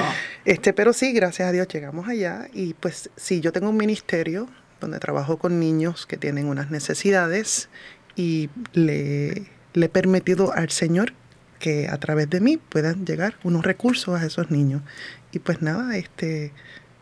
Este, 0.45 0.73
pero 0.73 0.93
sí, 0.93 1.13
gracias 1.13 1.49
a 1.49 1.53
Dios 1.53 1.69
llegamos 1.69 2.09
allá 2.09 2.49
y 2.53 2.75
pues 2.75 3.11
sí, 3.17 3.41
yo 3.41 3.53
tengo 3.53 3.69
un 3.69 3.77
ministerio 3.77 4.49
donde 4.81 4.99
trabajo 4.99 5.39
con 5.39 5.61
niños 5.61 6.07
que 6.07 6.17
tienen 6.17 6.47
unas 6.47 6.71
necesidades 6.71 7.69
y 8.17 8.49
le, 8.73 9.45
le 9.75 9.87
he 9.87 9.89
permitido 9.89 10.53
al 10.55 10.71
Señor 10.71 11.13
que 11.59 11.89
a 11.89 11.99
través 11.99 12.29
de 12.31 12.41
mí 12.41 12.57
puedan 12.57 13.05
llegar 13.05 13.35
unos 13.45 13.65
recursos 13.65 14.21
a 14.21 14.25
esos 14.27 14.51
niños. 14.51 14.83
Y 15.31 15.39
pues 15.39 15.63
nada, 15.63 15.97
este, 15.97 16.53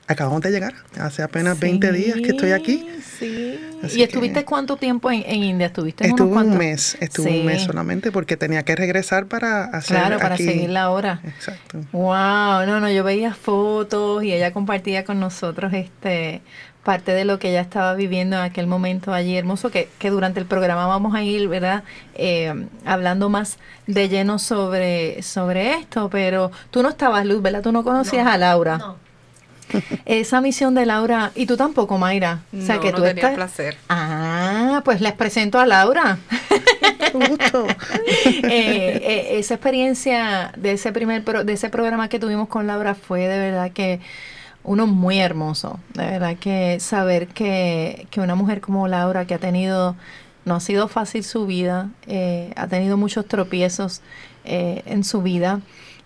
acabamos 0.08 0.40
de 0.40 0.50
llegar, 0.50 0.74
hace 0.98 1.22
apenas 1.22 1.58
20 1.60 1.92
días 1.92 2.16
que 2.16 2.28
estoy 2.30 2.52
aquí. 2.52 2.88
Sí. 3.18 3.58
Así 3.82 4.00
¿Y 4.00 4.02
estuviste 4.02 4.40
que- 4.40 4.44
cuánto 4.44 4.76
tiempo 4.76 5.10
en, 5.10 5.22
en 5.26 5.42
India? 5.44 5.66
¿Estuviste 5.68 6.04
unos 6.04 6.12
Estuve 6.14 6.28
un 6.28 6.34
cuantos- 6.34 6.58
mes, 6.58 6.96
estuve 7.00 7.30
un 7.40 7.46
mes 7.46 7.60
Sí. 7.60 7.66
solamente 7.66 8.10
porque 8.10 8.36
tenía 8.36 8.62
que 8.64 8.74
regresar 8.74 9.26
para 9.26 9.64
hacer 9.66 9.96
Claro, 9.98 10.18
para 10.18 10.34
aquí- 10.34 10.44
seguir 10.44 10.70
la 10.70 10.90
hora. 10.90 11.20
Exacto. 11.24 11.78
Wow, 11.92 12.66
no, 12.66 12.80
no, 12.80 12.90
yo 12.90 13.04
veía 13.04 13.34
fotos 13.34 14.24
y 14.24 14.32
ella 14.32 14.52
compartía 14.52 15.04
con 15.04 15.20
nosotros 15.20 15.72
este 15.72 16.42
parte 16.84 17.12
de 17.12 17.26
lo 17.26 17.38
que 17.38 17.50
ella 17.50 17.60
estaba 17.60 17.94
viviendo 17.94 18.36
en 18.36 18.42
aquel 18.42 18.66
momento 18.66 19.12
allí 19.12 19.36
hermoso, 19.36 19.70
que, 19.70 19.90
que 19.98 20.08
durante 20.08 20.40
el 20.40 20.46
programa 20.46 20.86
vamos 20.86 21.14
a 21.14 21.22
ir, 21.22 21.46
¿verdad? 21.46 21.82
Eh, 22.14 22.66
hablando 22.86 23.28
más 23.28 23.58
de 23.86 24.08
lleno 24.08 24.38
sobre, 24.38 25.22
sobre 25.22 25.74
esto, 25.74 26.08
pero 26.08 26.50
tú 26.70 26.82
no 26.82 26.88
estabas, 26.88 27.26
Luz, 27.26 27.42
¿verdad? 27.42 27.60
Tú 27.62 27.72
no 27.72 27.84
conocías 27.84 28.24
No, 28.24 28.30
a 28.30 28.38
Laura. 28.38 28.78
No. 28.78 28.96
Esa 30.06 30.40
misión 30.40 30.74
de 30.74 30.86
Laura, 30.86 31.32
y 31.34 31.46
tú 31.46 31.56
tampoco, 31.56 31.98
Mayra. 31.98 32.40
O 32.56 32.60
sea, 32.62 32.76
No, 32.76 32.80
que 32.80 32.90
no 32.92 32.96
tú 32.98 33.02
tenía 33.04 33.22
estás... 33.22 33.34
placer. 33.34 33.76
Ah, 33.88 34.82
pues 34.84 35.00
les 35.00 35.12
presento 35.12 35.58
a 35.58 35.66
Laura. 35.66 36.18
Un 37.14 37.26
gusto. 37.28 37.66
Eh, 38.50 39.00
eh, 39.02 39.38
esa 39.38 39.54
experiencia 39.54 40.52
de 40.56 40.72
ese 40.72 40.92
primer 40.92 41.24
pro- 41.24 41.44
de 41.44 41.52
ese 41.52 41.68
programa 41.70 42.08
que 42.08 42.18
tuvimos 42.18 42.48
con 42.48 42.66
Laura 42.66 42.94
fue 42.94 43.20
de 43.26 43.38
verdad 43.38 43.70
que 43.72 44.00
uno 44.64 44.86
muy 44.86 45.18
hermoso. 45.18 45.80
De 45.94 46.04
verdad 46.06 46.36
que 46.38 46.78
saber 46.80 47.28
que, 47.28 48.06
que 48.10 48.20
una 48.20 48.34
mujer 48.34 48.60
como 48.60 48.86
Laura 48.88 49.26
que 49.26 49.34
ha 49.34 49.38
tenido 49.38 49.96
no 50.44 50.56
ha 50.56 50.60
sido 50.60 50.88
fácil 50.88 51.24
su 51.24 51.46
vida, 51.46 51.88
eh, 52.06 52.52
ha 52.56 52.66
tenido 52.68 52.96
muchos 52.96 53.26
tropiezos 53.26 54.00
eh, 54.44 54.82
en 54.86 55.04
su 55.04 55.20
vida, 55.22 55.60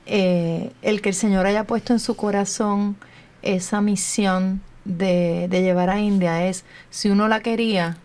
eh, 0.06 0.70
el 0.82 1.00
que 1.00 1.10
el 1.10 1.14
Señor 1.14 1.46
haya 1.46 1.64
puesto 1.64 1.92
en 1.92 2.00
su 2.00 2.16
corazón 2.16 2.96
esa 3.42 3.80
misión 3.80 4.60
de, 4.84 5.48
llevar 5.50 5.90
a 5.90 6.00
India 6.00 6.46
es, 6.46 6.64
si 6.90 7.10
uno 7.10 7.28
la 7.28 7.40
quería, 7.40 7.96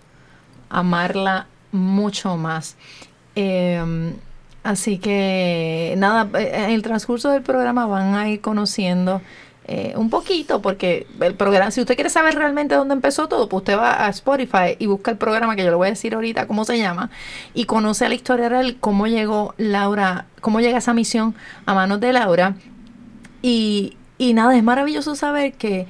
amarla 0.69 1.47
mucho 1.71 2.37
más. 2.37 2.75
Eh, 3.35 4.13
así 4.63 4.97
que 4.97 5.95
nada, 5.97 6.27
eh, 6.39 6.65
en 6.65 6.71
el 6.71 6.81
transcurso 6.81 7.29
del 7.31 7.43
programa 7.43 7.85
van 7.85 8.15
a 8.15 8.29
ir 8.29 8.41
conociendo 8.41 9.21
eh, 9.69 9.93
un 9.97 10.09
poquito, 10.09 10.61
porque 10.61 11.07
el 11.19 11.35
programa, 11.35 11.71
si 11.71 11.81
usted 11.81 11.95
quiere 11.95 12.09
saber 12.09 12.35
realmente 12.35 12.73
dónde 12.73 12.93
empezó 12.93 13.27
todo, 13.27 13.49
pues 13.49 13.63
usted 13.63 13.77
va 13.77 14.05
a 14.05 14.09
Spotify 14.09 14.77
y 14.79 14.85
busca 14.85 15.11
el 15.11 15.17
programa 15.17 15.57
que 15.57 15.63
yo 15.65 15.69
le 15.69 15.75
voy 15.75 15.87
a 15.87 15.89
decir 15.89 16.15
ahorita 16.15 16.47
cómo 16.47 16.63
se 16.63 16.77
llama 16.77 17.09
y 17.53 17.65
conoce 17.65 18.07
la 18.07 18.15
historia 18.15 18.47
real, 18.47 18.77
cómo 18.79 19.07
llegó 19.07 19.53
Laura, 19.57 20.25
cómo 20.39 20.61
llega 20.61 20.77
esa 20.77 20.93
misión 20.93 21.35
a 21.65 21.73
manos 21.73 21.99
de 21.99 22.13
Laura. 22.13 22.55
Y, 23.41 23.97
y 24.17 24.33
nada, 24.33 24.55
es 24.57 24.63
maravilloso 24.63 25.15
saber 25.15 25.53
que, 25.53 25.87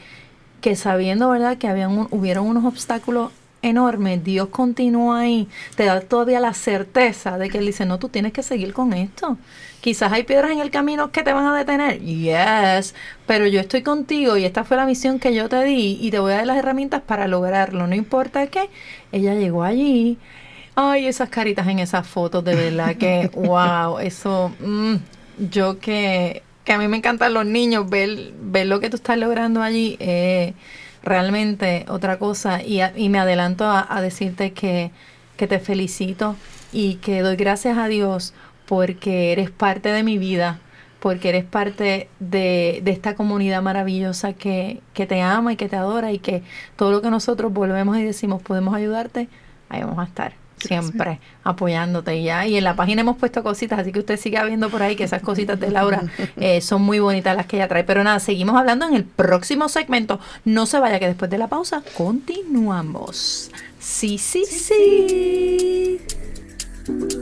que 0.62 0.76
sabiendo, 0.76 1.30
¿verdad?, 1.30 1.58
que 1.58 1.68
habían 1.68 1.92
un- 1.98 2.08
hubieron 2.12 2.48
unos 2.48 2.66
obstáculos 2.66 3.32
enormes, 3.62 4.24
Dios 4.24 4.50
continúa 4.50 5.20
ahí, 5.22 5.50
te 5.76 5.86
da 5.86 6.02
todavía 6.02 6.40
la 6.40 6.54
certeza 6.54 7.38
de 7.38 7.50
que 7.50 7.58
Él 7.60 7.66
dice, 7.66 7.86
no, 7.86 8.00
tú 8.00 8.10
tienes 8.10 8.32
que 8.34 8.44
seguir 8.44 8.74
con 8.74 8.94
esto. 8.94 9.38
Quizás 9.82 10.12
hay 10.12 10.24
piedras 10.24 10.52
en 10.52 10.60
el 10.60 10.72
camino 10.72 11.12
que 11.12 11.24
te 11.24 11.34
van 11.34 11.46
a 11.46 11.56
detener, 11.58 12.00
yes, 12.02 12.94
pero 13.26 13.48
yo 13.48 13.60
estoy 13.60 13.82
contigo 13.84 14.38
y 14.38 14.46
esta 14.46 14.64
fue 14.64 14.78
la 14.78 14.86
misión 14.86 15.20
que 15.20 15.34
yo 15.34 15.50
te 15.50 15.64
di 15.64 15.98
y 16.02 16.12
te 16.12 16.20
voy 16.20 16.34
a 16.34 16.38
dar 16.38 16.48
las 16.48 16.58
herramientas 16.58 17.02
para 17.02 17.28
lograrlo, 17.28 17.88
no 17.88 17.96
importa 17.96 18.48
qué. 18.48 18.70
Ella 19.12 19.34
llegó 19.36 19.64
allí, 19.64 20.18
ay, 20.76 21.08
esas 21.08 21.30
caritas 21.30 21.68
en 21.68 21.80
esas 21.80 22.08
fotos, 22.08 22.44
de 22.44 22.56
verdad 22.56 22.98
que, 22.98 23.30
wow, 23.36 24.00
eso, 24.00 24.56
mm, 24.60 24.96
yo 25.38 25.80
que, 25.80 26.44
que 26.68 26.74
a 26.74 26.78
mí 26.80 26.88
me 26.90 26.98
encantan 26.98 27.34
los 27.34 27.46
niños, 27.46 27.90
ver, 27.90 28.34
ver 28.42 28.68
lo 28.68 28.82
que 28.82 28.90
tú 28.90 28.98
estás 28.98 29.18
logrando 29.18 29.62
allí, 29.64 29.96
eh, 30.02 30.54
realmente 31.04 31.86
otra 31.90 32.20
cosa. 32.20 32.62
Y, 32.64 32.82
a- 32.82 32.94
y 32.96 33.10
me 33.10 33.20
adelanto 33.20 33.66
a, 33.66 34.02
decirte 34.02 34.52
que, 34.54 34.92
que 35.38 35.48
te 35.48 35.60
felicito 35.60 36.36
y 36.74 36.96
que 36.96 37.22
doy 37.22 37.38
gracias 37.38 37.78
a 37.78 37.88
Dios 37.88 38.34
porque 38.66 39.32
eres 39.32 39.50
parte 39.52 39.90
de 39.90 40.04
mi 40.04 40.18
vida, 40.18 40.60
porque 41.00 41.30
eres 41.30 41.46
parte 41.46 42.10
de, 42.20 42.82
de 42.84 42.92
esta 42.92 43.16
comunidad 43.16 43.62
maravillosa 43.62 44.34
que, 44.34 44.84
que 44.94 45.08
te 45.08 45.22
ama 45.22 45.54
y 45.54 45.56
que 45.56 45.70
te 45.70 45.78
adora 45.78 46.12
y 46.12 46.20
que 46.20 46.44
todo 46.76 46.92
lo 46.92 47.02
que 47.02 47.10
nosotros 47.10 47.54
volvemos 47.54 47.98
y 47.98 48.04
decimos 48.04 48.42
podemos 48.44 48.76
ayudarte, 48.76 49.30
ahí 49.70 49.82
vamos 49.82 50.00
a 50.00 50.04
estar 50.04 50.47
siempre 50.58 51.20
apoyándote 51.44 52.22
ya. 52.22 52.46
Y 52.46 52.58
en 52.58 52.64
la 52.64 52.76
página 52.76 53.02
hemos 53.02 53.18
puesto 53.18 53.44
cositas 53.44 53.80
así 53.80 53.92
que 53.92 54.00
usted 54.00 54.18
siga 54.18 54.44
viendo 54.44 54.70
por 54.70 54.82
ahí 54.84 54.96
que 54.96 55.04
esas 55.04 55.22
cositas 55.22 55.60
de 55.60 55.72
Laura 55.72 56.04
eh, 56.38 56.62
son 56.62 56.82
muy 56.82 57.00
bonitas 57.00 57.36
las 57.36 57.46
que 57.46 57.58
ella 57.58 57.68
trae. 57.68 57.84
Pero 57.84 58.04
nada 58.04 58.20
seguimos 58.20 58.56
hablando 58.56 58.88
en 58.88 58.96
el 58.96 59.04
próximo 59.04 59.70
segmento. 59.70 60.20
No 60.46 60.66
se 60.66 60.80
vaya 60.80 61.00
que 61.00 61.08
después 61.08 61.32
de 61.32 61.38
la 61.38 61.48
pausa 61.48 61.84
continuamos. 61.96 63.52
Sí 63.80 64.18
sí. 64.18 64.44
sí, 64.46 66.00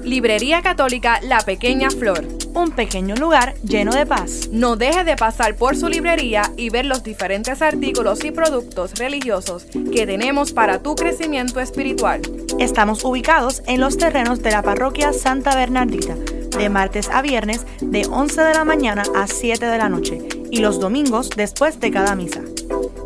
Librería 0.04 0.62
Católica 0.62 1.20
La 1.24 1.40
Pequeña 1.40 1.90
Flor. 1.90 2.28
Un 2.54 2.72
pequeño 2.72 3.16
lugar 3.16 3.56
lleno 3.64 3.94
de 3.94 4.06
paz. 4.06 4.50
No 4.52 4.76
deje 4.76 5.04
de 5.04 5.16
pasar 5.16 5.56
por 5.56 5.76
su 5.76 5.90
librería 5.90 6.52
y 6.56 6.70
ver 6.70 6.86
los 6.86 7.04
diferentes 7.04 7.62
artículos 7.62 8.24
y 8.24 8.32
productos 8.32 8.94
religiosos 8.96 9.66
que 9.94 10.06
tenemos 10.06 10.54
para 10.54 10.82
tu 10.82 10.96
crecimiento 10.96 11.60
espiritual. 11.60 12.22
Estamos 12.60 13.04
ubicados 13.04 13.62
en 13.68 13.82
los 13.82 13.98
terrenos 13.98 14.42
de 14.42 14.52
la 14.52 14.62
parroquia 14.62 15.12
Santa 15.14 15.56
Bernardita, 15.56 16.16
de 16.16 16.70
martes 16.70 17.10
a 17.10 17.22
viernes 17.22 17.66
de 17.82 18.06
11 18.06 18.42
de 18.42 18.54
la 18.54 18.64
mañana 18.64 19.04
a 19.16 19.28
7 19.28 19.66
de 19.66 19.78
la 19.78 19.90
noche 19.90 20.20
y 20.52 20.60
los 20.60 20.80
domingos 20.80 21.32
después 21.32 21.80
de 21.80 21.92
cada 21.92 22.16
misa. 22.16 22.42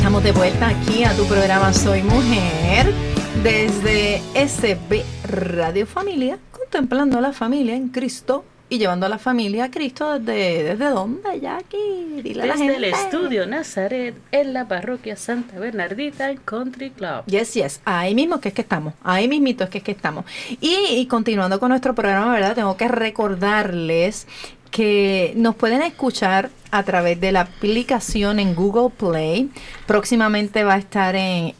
estamos 0.03 0.21
de 0.21 0.33
vuelta 0.33 0.67
aquí 0.67 1.05
a 1.05 1.15
tu 1.15 1.25
programa 1.27 1.71
Soy 1.71 2.03
Mujer 2.03 2.93
desde 3.41 4.21
SB 4.35 5.01
Radio 5.23 5.87
Familia, 5.87 6.37
contemplando 6.51 7.19
a 7.19 7.21
la 7.21 7.31
familia 7.31 7.73
en 7.73 7.87
Cristo 7.87 8.43
y 8.67 8.79
llevando 8.79 9.05
a 9.05 9.09
la 9.09 9.17
familia 9.17 9.63
a 9.63 9.71
Cristo 9.71 10.19
desde, 10.19 10.63
desde 10.63 10.89
dónde, 10.89 11.39
Jackie. 11.39 12.21
Dile 12.21 12.45
Desde 12.45 12.75
el 12.75 12.83
estudio 12.83 13.47
Nazaret 13.47 14.13
en 14.33 14.51
la 14.51 14.67
parroquia 14.67 15.15
Santa 15.15 15.57
Bernardita 15.57 16.29
en 16.29 16.37
Country 16.39 16.89
Club. 16.89 17.23
Yes, 17.27 17.53
yes, 17.53 17.79
ahí 17.85 18.13
mismo 18.13 18.41
que 18.41 18.49
es 18.49 18.53
que 18.53 18.63
estamos, 18.63 18.95
ahí 19.05 19.29
mismito 19.29 19.63
es 19.63 19.69
que 19.69 19.77
es 19.77 19.85
que 19.85 19.91
estamos. 19.93 20.25
Y, 20.59 20.75
y 20.97 21.07
continuando 21.07 21.61
con 21.61 21.69
nuestro 21.69 21.95
programa, 21.95 22.33
¿verdad? 22.33 22.55
Tengo 22.55 22.75
que 22.75 22.89
recordarles 22.89 24.27
que 24.73 25.33
nos 25.35 25.53
pueden 25.53 25.83
escuchar 25.83 26.49
a 26.71 26.81
través 26.81 27.21
de 27.21 27.31
la 27.31 27.41
aplicación 27.41 28.39
en 28.39 28.55
Google 28.55 28.89
Play. 28.89 29.51
Próximamente 29.85 30.63
va 30.63 30.73
a 30.73 30.77
estar 30.79 31.15
en, 31.15 31.53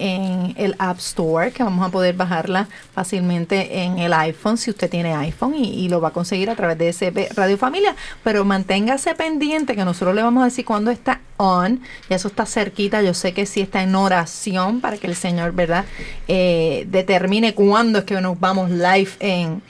el 0.57 0.75
App 0.79 0.97
Store, 0.97 1.51
que 1.51 1.61
vamos 1.61 1.85
a 1.85 1.91
poder 1.91 2.15
bajarla 2.15 2.67
fácilmente 2.91 3.83
en 3.83 3.99
el 3.99 4.11
iPhone, 4.13 4.57
si 4.57 4.71
usted 4.71 4.89
tiene 4.89 5.13
iPhone, 5.13 5.53
y, 5.53 5.87
lo 5.89 6.01
va 6.01 6.07
a 6.07 6.11
conseguir 6.11 6.49
a 6.49 6.55
través 6.55 6.79
de 6.79 6.91
SB 6.91 7.35
Radio 7.35 7.59
Familia. 7.59 7.95
Pero 8.23 8.43
manténgase 8.45 9.13
pendiente, 9.13 9.75
que 9.75 9.85
nosotros 9.85 10.15
le 10.15 10.23
vamos 10.23 10.41
a 10.41 10.45
decir 10.45 10.65
cuándo 10.65 10.89
está 10.89 11.21
on. 11.37 11.81
Ya 12.09 12.15
eso 12.15 12.29
está 12.29 12.47
cerquita. 12.47 13.03
Yo 13.03 13.13
sé 13.13 13.33
que 13.35 13.45
sí 13.45 13.61
está 13.61 13.83
en 13.83 13.93
oración 13.93 14.81
para 14.81 14.97
que 14.97 15.05
el 15.05 15.15
Señor, 15.15 15.51
¿verdad?, 15.51 15.85
Eh, 16.27 16.87
determine 16.89 17.53
cuándo 17.53 17.99
es 17.99 18.05
que 18.05 18.19
nos 18.21 18.39
vamos 18.39 18.71
live 18.71 19.11
en 19.19 19.61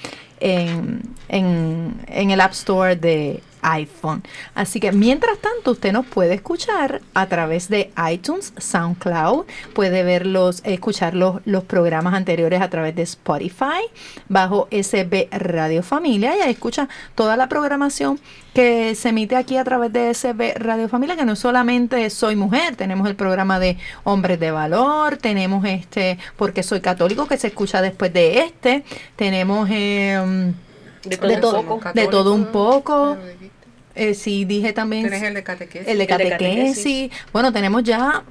en, 0.43 1.01
en, 1.29 2.01
en 2.07 2.31
el 2.31 2.41
App 2.41 2.51
Store 2.51 2.95
de 2.97 3.41
iPhone. 3.63 4.23
Así 4.53 4.79
que 4.79 4.91
mientras 4.91 5.39
tanto 5.39 5.71
usted 5.71 5.91
nos 5.91 6.05
puede 6.05 6.35
escuchar 6.35 7.01
a 7.13 7.25
través 7.27 7.69
de 7.69 7.91
iTunes, 8.11 8.53
SoundCloud, 8.57 9.45
puede 9.73 10.03
verlos, 10.03 10.61
escuchar 10.65 11.15
los, 11.15 11.41
los 11.45 11.63
programas 11.63 12.13
anteriores 12.13 12.61
a 12.61 12.69
través 12.69 12.95
de 12.95 13.01
Spotify, 13.03 13.83
bajo 14.29 14.67
SB 14.71 15.29
Radio 15.31 15.83
Familia. 15.83 16.37
Y 16.37 16.41
ahí 16.41 16.51
escucha 16.51 16.87
toda 17.15 17.37
la 17.37 17.49
programación 17.49 18.19
que 18.53 18.93
se 18.95 19.09
emite 19.09 19.35
aquí 19.35 19.57
a 19.57 19.63
través 19.63 19.91
de 19.91 20.13
SB 20.13 20.53
Radio 20.57 20.87
Familia, 20.87 21.15
que 21.15 21.25
no 21.25 21.35
solamente 21.35 22.09
Soy 22.09 22.35
Mujer, 22.35 22.75
tenemos 22.75 23.07
el 23.07 23.15
programa 23.15 23.59
de 23.59 23.77
Hombres 24.03 24.39
de 24.39 24.51
Valor, 24.51 25.17
tenemos 25.17 25.65
este 25.65 26.19
Porque 26.37 26.61
Soy 26.61 26.81
Católico, 26.81 27.27
que 27.27 27.37
se 27.37 27.47
escucha 27.47 27.81
después 27.81 28.13
de 28.13 28.39
este, 28.41 28.83
tenemos... 29.15 29.69
em, 29.71 30.53
De 31.03 31.17
de, 31.17 31.37
todo 31.37 31.51
todo, 31.51 31.59
un 31.61 31.65
poco. 31.67 31.91
de 31.93 32.07
todo 32.07 32.33
un 32.33 32.45
poco. 32.45 33.17
Eh, 33.95 34.13
sí, 34.13 34.43
dije 34.45 34.73
también 34.73 35.03
Tienes 35.03 35.23
el 35.23 35.33
de 35.35 35.43
catequesis. 35.43 35.79
el 35.79 35.85
de 35.85 35.91
El 35.91 35.97
de 35.99 36.07
catequesis. 36.07 36.37
catequesis. 36.77 37.11
Bueno, 37.31 37.53
tenemos 37.53 37.83
ya 37.83 38.23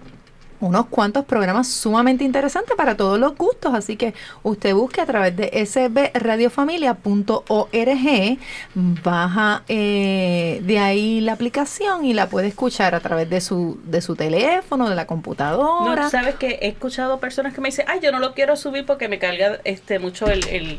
unos 0.61 0.87
cuantos 0.87 1.25
programas 1.25 1.67
sumamente 1.67 2.23
interesantes 2.23 2.77
para 2.77 2.97
todos 2.97 3.19
los 3.19 3.37
gustos, 3.37 3.75
así 3.75 3.97
que 3.97 4.15
usted 4.45 4.73
busque 4.75 5.01
a 5.01 5.07
través 5.07 5.37
de 5.37 5.51
sbradiofamilia.org, 5.67 8.39
baja 8.75 9.63
eh, 9.69 10.61
de 10.63 10.79
ahí 10.79 11.21
la 11.21 11.33
aplicación 11.33 12.05
y 12.05 12.15
la 12.15 12.29
puede 12.29 12.49
escuchar 12.49 12.95
a 12.95 13.01
través 13.01 13.29
de 13.29 13.41
su 13.41 13.79
de 13.85 14.01
su 14.01 14.15
teléfono, 14.17 14.89
de 14.89 14.95
la 14.95 15.07
computadora. 15.07 16.03
No, 16.05 16.11
sabes 16.11 16.37
que 16.37 16.59
he 16.63 16.69
escuchado 16.69 17.19
personas 17.19 17.55
que 17.55 17.61
me 17.61 17.69
dicen, 17.69 17.87
ay, 17.89 18.01
yo 18.01 18.13
no 18.13 18.19
lo 18.21 18.35
quiero 18.35 18.57
subir 18.57 18.87
porque 18.87 19.09
me 19.09 19.19
carga 19.19 19.59
este 19.65 19.99
mucho 19.99 20.27
el, 20.29 20.47
el 20.49 20.79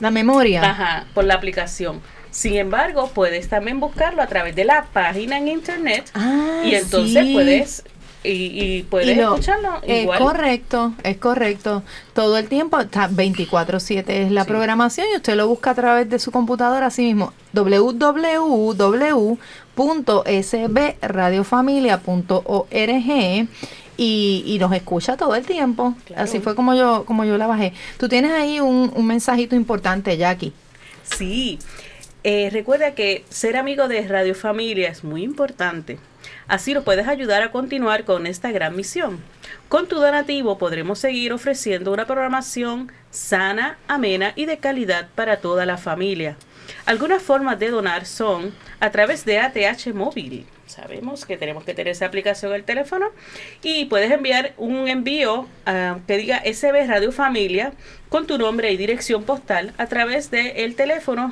la 0.00 0.10
memoria. 0.10 0.62
ajá, 0.70 1.06
por 1.14 1.24
la 1.24 1.34
aplicación. 1.34 2.00
Sin 2.32 2.54
embargo, 2.56 3.08
puedes 3.14 3.48
también 3.48 3.78
buscarlo 3.78 4.20
a 4.22 4.26
través 4.26 4.56
de 4.56 4.64
la 4.64 4.86
página 4.92 5.38
en 5.38 5.46
internet 5.48 6.10
Ah, 6.14 6.62
y 6.64 6.74
entonces 6.74 7.24
sí. 7.26 7.32
puedes 7.34 7.84
y, 8.24 8.30
y 8.30 8.82
puedes 8.84 9.08
Y 9.08 9.14
lo- 9.20 9.30
escucharlo 9.34 9.80
Es 9.82 10.02
igual. 10.04 10.18
correcto, 10.20 10.94
es 11.02 11.16
correcto. 11.18 11.82
Todo 12.14 12.38
el 12.38 12.48
tiempo, 12.48 12.78
está 12.80 13.08
24-7 13.08 14.04
es 14.08 14.30
la 14.32 14.44
Sí. 14.44 14.48
programación 14.48 15.06
y 15.12 15.16
usted 15.16 15.34
lo 15.36 15.46
busca 15.48 15.70
a 15.70 15.74
través 15.74 16.08
de 16.08 16.18
su 16.18 16.30
computadora 16.32 16.86
así 16.86 17.02
mismo. 17.02 17.32
www.sbradiofamilia.org 22.12 23.48
y, 23.98 24.42
y 24.46 24.58
nos 24.58 24.72
escucha 24.72 25.16
todo 25.16 25.34
el 25.34 25.44
tiempo. 25.44 25.94
Claro. 26.06 26.22
Así 26.22 26.40
fue 26.40 26.54
como 26.54 26.74
yo, 26.74 27.04
como 27.04 27.24
yo 27.24 27.36
la 27.38 27.46
bajé. 27.46 27.72
Tú 27.98 28.08
tienes 28.08 28.32
ahí 28.32 28.58
un, 28.60 28.90
un 28.94 29.06
mensajito 29.06 29.54
importante, 29.54 30.16
Jackie. 30.16 30.52
Sí. 31.02 31.58
Eh, 32.24 32.50
recuerda 32.52 32.94
que 32.94 33.24
ser 33.30 33.56
amigo 33.56 33.88
de 33.88 34.06
Radio 34.06 34.34
Familia 34.34 34.88
es 34.88 35.02
muy 35.02 35.24
importante. 35.24 35.98
Así 36.46 36.72
nos 36.72 36.84
puedes 36.84 37.08
ayudar 37.08 37.42
a 37.42 37.50
continuar 37.50 38.04
con 38.04 38.26
esta 38.26 38.52
gran 38.52 38.76
misión. 38.76 39.18
Con 39.68 39.88
tu 39.88 39.96
donativo 39.96 40.56
podremos 40.56 41.00
seguir 41.00 41.32
ofreciendo 41.32 41.92
una 41.92 42.06
programación 42.06 42.92
sana, 43.10 43.76
amena 43.88 44.32
y 44.36 44.46
de 44.46 44.58
calidad 44.58 45.08
para 45.16 45.38
toda 45.38 45.66
la 45.66 45.78
familia. 45.78 46.36
Algunas 46.86 47.22
formas 47.22 47.58
de 47.58 47.70
donar 47.70 48.06
son 48.06 48.54
a 48.78 48.90
través 48.90 49.24
de 49.24 49.40
ATH 49.40 49.92
móvil. 49.92 50.46
Sabemos 50.66 51.26
que 51.26 51.36
tenemos 51.36 51.64
que 51.64 51.74
tener 51.74 51.90
esa 51.92 52.06
aplicación 52.06 52.52
en 52.52 52.56
el 52.58 52.64
teléfono 52.64 53.08
y 53.62 53.84
puedes 53.86 54.10
enviar 54.10 54.54
un 54.56 54.88
envío 54.88 55.46
ah, 55.66 55.98
que 56.06 56.16
diga 56.16 56.40
SB 56.44 56.86
Radio 56.86 57.12
Familia 57.12 57.72
con 58.08 58.26
tu 58.26 58.38
nombre 58.38 58.70
y 58.72 58.76
dirección 58.76 59.24
postal 59.24 59.74
a 59.76 59.86
través 59.86 60.30
del 60.30 60.74
teléfono 60.74 61.30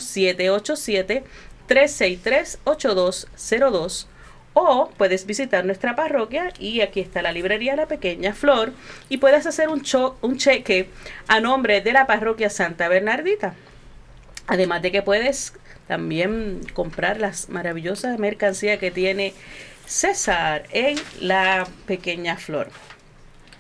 787-363-8202 2.77 4.07
o 4.53 4.90
puedes 4.97 5.27
visitar 5.27 5.64
nuestra 5.64 5.95
parroquia 5.95 6.53
y 6.59 6.81
aquí 6.81 6.99
está 7.01 7.23
la 7.23 7.31
librería 7.33 7.77
La 7.77 7.87
Pequeña 7.87 8.35
Flor 8.35 8.73
y 9.09 9.19
puedes 9.19 9.47
hacer 9.47 9.69
un, 9.69 9.83
cho- 9.83 10.16
un 10.23 10.38
cheque 10.38 10.88
a 11.29 11.38
nombre 11.40 11.81
de 11.81 11.93
la 11.93 12.07
parroquia 12.07 12.51
Santa 12.51 12.88
Bernardita. 12.88 13.55
Además 14.49 14.83
de 14.83 14.90
que 14.90 15.03
puedes 15.03 15.53
también 15.90 16.61
comprar 16.72 17.18
las 17.18 17.48
maravillosas 17.48 18.16
mercancías 18.16 18.79
que 18.79 18.92
tiene 18.92 19.35
César 19.87 20.62
en 20.70 20.96
la 21.20 21.66
pequeña 21.85 22.37
flor. 22.37 22.68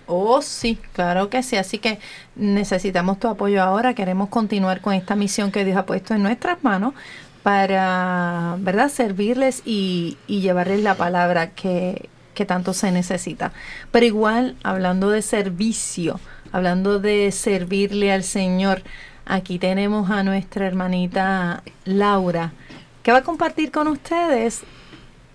Oh, 0.06 0.40
sí, 0.40 0.78
claro 0.92 1.28
que 1.28 1.42
sí. 1.42 1.56
Así 1.56 1.78
que 1.78 1.98
necesitamos 2.36 3.18
tu 3.18 3.26
apoyo 3.26 3.60
ahora. 3.60 3.94
Queremos 3.94 4.28
continuar 4.28 4.80
con 4.80 4.94
esta 4.94 5.16
misión 5.16 5.50
que 5.50 5.64
Dios 5.64 5.76
ha 5.76 5.86
puesto 5.86 6.14
en 6.14 6.22
nuestras 6.22 6.62
manos 6.62 6.94
para, 7.42 8.54
¿verdad?, 8.60 8.90
servirles 8.90 9.62
y, 9.64 10.16
llevarles 10.28 10.84
la 10.84 10.94
palabra 10.94 11.50
que, 11.50 12.08
que 12.34 12.44
tanto 12.44 12.74
se 12.74 12.92
necesita. 12.92 13.52
Pero 13.90 14.06
igual, 14.06 14.54
hablando 14.62 15.10
de 15.10 15.22
servicio, 15.22 16.20
hablando 16.52 17.00
de 17.00 17.32
servirle 17.32 18.12
al 18.12 18.22
Señor, 18.22 18.84
aquí 19.30 19.60
tenemos 19.60 20.10
a 20.10 20.24
nuestra 20.24 20.66
hermanita 20.66 21.62
Laura, 21.84 22.52
que 23.02 23.12
va 23.12 23.18
a 23.18 23.22
compartir 23.22 23.70
con 23.70 23.86
ustedes 23.86 24.62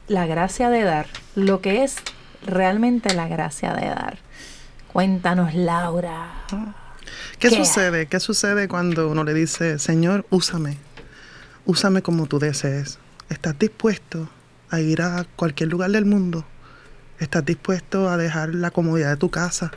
la 0.07 0.27
gracia 0.27 0.69
de 0.69 0.83
dar, 0.83 1.07
lo 1.35 1.61
que 1.61 1.83
es 1.83 1.95
realmente 2.45 3.13
la 3.13 3.27
gracia 3.27 3.73
de 3.73 3.87
dar. 3.87 4.17
Cuéntanos, 4.91 5.55
Laura. 5.55 6.27
¿Qué, 7.39 7.49
¿Qué? 7.49 7.55
sucede? 7.55 8.07
¿Qué 8.07 8.19
sucede 8.19 8.67
cuando 8.67 9.09
uno 9.09 9.23
le 9.23 9.33
dice, 9.33 9.79
Señor, 9.79 10.25
úsame? 10.29 10.77
Úsame 11.65 12.01
como 12.01 12.27
tú 12.27 12.37
desees. 12.37 12.99
¿Estás 13.29 13.57
dispuesto 13.57 14.29
a 14.69 14.81
ir 14.81 15.01
a 15.01 15.25
cualquier 15.37 15.69
lugar 15.69 15.91
del 15.91 16.05
mundo? 16.05 16.45
¿Estás 17.19 17.45
dispuesto 17.45 18.09
a 18.09 18.17
dejar 18.17 18.53
la 18.53 18.71
comodidad 18.71 19.11
de 19.11 19.17
tu 19.17 19.31
casa? 19.31 19.71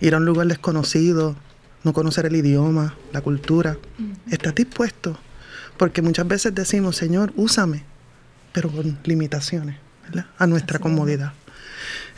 Ir 0.00 0.14
a 0.14 0.18
un 0.18 0.26
lugar 0.26 0.48
desconocido, 0.48 1.36
no 1.86 1.92
conocer 1.92 2.26
el 2.26 2.34
idioma, 2.34 2.96
la 3.12 3.20
cultura. 3.20 3.78
¿Estás 4.28 4.54
dispuesto? 4.56 5.16
Porque 5.78 6.02
muchas 6.02 6.26
veces 6.26 6.52
decimos, 6.52 6.96
Señor, 6.96 7.32
úsame, 7.36 7.84
pero 8.52 8.70
con 8.70 8.98
limitaciones, 9.04 9.76
¿verdad? 10.04 10.26
A 10.36 10.46
nuestra 10.48 10.80
comodidad. 10.80 11.32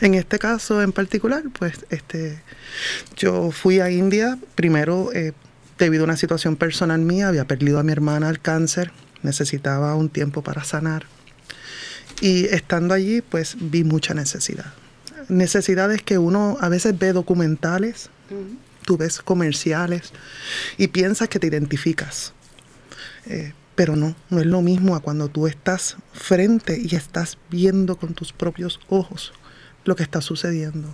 En 0.01 0.15
este 0.15 0.39
caso 0.39 0.81
en 0.81 0.91
particular, 0.91 1.43
pues 1.57 1.85
este, 1.91 2.41
yo 3.15 3.51
fui 3.51 3.79
a 3.79 3.91
India 3.91 4.39
primero 4.55 5.11
eh, 5.13 5.33
debido 5.77 6.03
a 6.03 6.05
una 6.05 6.17
situación 6.17 6.55
personal 6.55 7.01
mía, 7.01 7.27
había 7.27 7.45
perdido 7.45 7.77
a 7.77 7.83
mi 7.83 7.91
hermana 7.91 8.27
al 8.27 8.41
cáncer, 8.41 8.91
necesitaba 9.21 9.93
un 9.95 10.09
tiempo 10.09 10.41
para 10.41 10.63
sanar. 10.63 11.05
Y 12.21 12.45
estando 12.45 12.95
allí, 12.95 13.21
pues 13.21 13.55
vi 13.59 13.83
mucha 13.83 14.15
necesidad. 14.15 14.73
Necesidades 15.27 16.01
que 16.01 16.17
uno 16.17 16.57
a 16.59 16.69
veces 16.69 16.97
ve 16.97 17.13
documentales, 17.13 18.09
tú 18.89 18.97
ves 18.97 19.19
comerciales 19.19 20.13
y 20.75 20.87
piensas 20.87 21.29
que 21.29 21.37
te 21.37 21.45
identificas. 21.45 22.33
Eh, 23.27 23.53
pero 23.75 23.95
no, 23.95 24.15
no 24.31 24.39
es 24.39 24.47
lo 24.47 24.63
mismo 24.63 24.95
a 24.95 24.99
cuando 24.99 25.27
tú 25.27 25.45
estás 25.45 25.97
frente 26.11 26.81
y 26.83 26.95
estás 26.95 27.37
viendo 27.51 27.97
con 27.97 28.15
tus 28.15 28.33
propios 28.33 28.79
ojos 28.89 29.31
lo 29.85 29.95
que 29.95 30.01
está 30.01 30.21
sucediendo. 30.21 30.91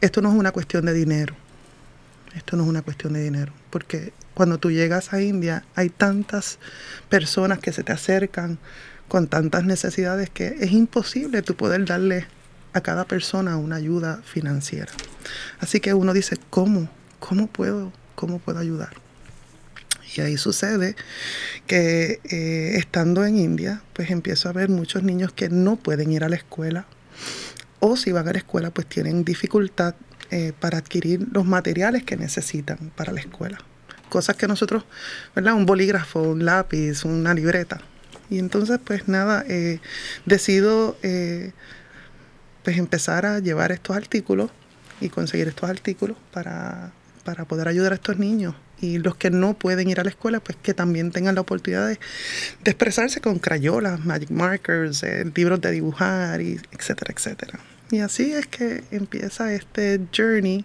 Esto 0.00 0.22
no 0.22 0.30
es 0.30 0.34
una 0.34 0.52
cuestión 0.52 0.86
de 0.86 0.94
dinero. 0.94 1.34
Esto 2.34 2.56
no 2.56 2.62
es 2.62 2.70
una 2.70 2.80
cuestión 2.80 3.12
de 3.12 3.22
dinero. 3.22 3.52
Porque 3.68 4.14
cuando 4.32 4.56
tú 4.56 4.70
llegas 4.70 5.12
a 5.12 5.20
India 5.20 5.66
hay 5.74 5.90
tantas 5.90 6.58
personas 7.10 7.58
que 7.58 7.74
se 7.74 7.82
te 7.82 7.92
acercan 7.92 8.58
con 9.08 9.28
tantas 9.28 9.64
necesidades 9.64 10.30
que 10.30 10.56
es 10.60 10.72
imposible 10.72 11.42
tú 11.42 11.56
poder 11.56 11.84
darle 11.84 12.26
a 12.72 12.80
cada 12.80 13.04
persona 13.04 13.58
una 13.58 13.76
ayuda 13.76 14.22
financiera. 14.24 14.90
Así 15.60 15.80
que 15.80 15.94
uno 15.94 16.12
dice, 16.12 16.36
¿cómo? 16.50 16.88
¿Cómo 17.28 17.46
puedo? 17.46 17.92
¿Cómo 18.16 18.40
puedo 18.40 18.58
ayudar? 18.58 18.90
Y 20.16 20.20
ahí 20.22 20.36
sucede 20.36 20.96
que 21.68 22.20
eh, 22.24 22.72
estando 22.76 23.24
en 23.24 23.38
India, 23.38 23.80
pues 23.92 24.10
empiezo 24.10 24.48
a 24.48 24.52
ver 24.52 24.68
muchos 24.68 25.04
niños 25.04 25.32
que 25.32 25.48
no 25.48 25.76
pueden 25.76 26.10
ir 26.10 26.24
a 26.24 26.28
la 26.28 26.34
escuela 26.34 26.84
o 27.78 27.96
si 27.96 28.10
van 28.10 28.26
a 28.26 28.32
la 28.32 28.38
escuela, 28.38 28.70
pues 28.70 28.88
tienen 28.88 29.24
dificultad 29.24 29.94
eh, 30.32 30.52
para 30.58 30.78
adquirir 30.78 31.28
los 31.30 31.46
materiales 31.46 32.02
que 32.02 32.16
necesitan 32.16 32.90
para 32.96 33.12
la 33.12 33.20
escuela. 33.20 33.58
Cosas 34.08 34.34
que 34.34 34.48
nosotros, 34.48 34.84
¿verdad? 35.34 35.54
Un 35.54 35.64
bolígrafo, 35.64 36.22
un 36.22 36.44
lápiz, 36.44 37.04
una 37.04 37.34
libreta. 37.34 37.80
Y 38.30 38.40
entonces, 38.40 38.80
pues 38.84 39.06
nada, 39.06 39.44
eh, 39.48 39.78
decido 40.26 40.96
pues 42.64 42.78
empezar 42.78 43.26
a 43.26 43.38
llevar 43.38 43.70
estos 43.70 43.96
artículos 43.96 44.50
y 45.00 45.08
conseguir 45.08 45.46
estos 45.46 45.70
artículos 45.70 46.16
para, 46.32 46.92
para 47.24 47.44
poder 47.44 47.68
ayudar 47.68 47.92
a 47.92 47.96
estos 47.96 48.18
niños. 48.18 48.54
Y 48.80 48.98
los 48.98 49.14
que 49.14 49.30
no 49.30 49.54
pueden 49.54 49.88
ir 49.88 50.00
a 50.00 50.04
la 50.04 50.10
escuela, 50.10 50.40
pues 50.40 50.58
que 50.60 50.74
también 50.74 51.12
tengan 51.12 51.36
la 51.36 51.42
oportunidad 51.42 51.86
de, 51.86 52.00
de 52.64 52.70
expresarse 52.70 53.20
con 53.20 53.38
crayolas, 53.38 54.04
magic 54.04 54.30
markers, 54.30 55.04
eh, 55.04 55.24
libros 55.34 55.60
de 55.60 55.70
dibujar, 55.70 56.40
y 56.40 56.60
etcétera, 56.72 57.14
etcétera. 57.16 57.60
Y 57.92 58.00
así 58.00 58.32
es 58.32 58.46
que 58.46 58.82
empieza 58.90 59.52
este 59.52 60.00
journey 60.16 60.64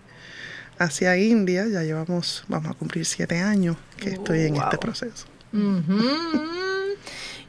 hacia 0.79 1.17
India. 1.17 1.67
Ya 1.67 1.83
llevamos, 1.83 2.43
vamos 2.47 2.71
a 2.71 2.73
cumplir 2.73 3.05
siete 3.05 3.39
años 3.39 3.77
que 3.97 4.11
estoy 4.11 4.45
en 4.45 4.55
este 4.55 4.77
proceso. 4.77 5.27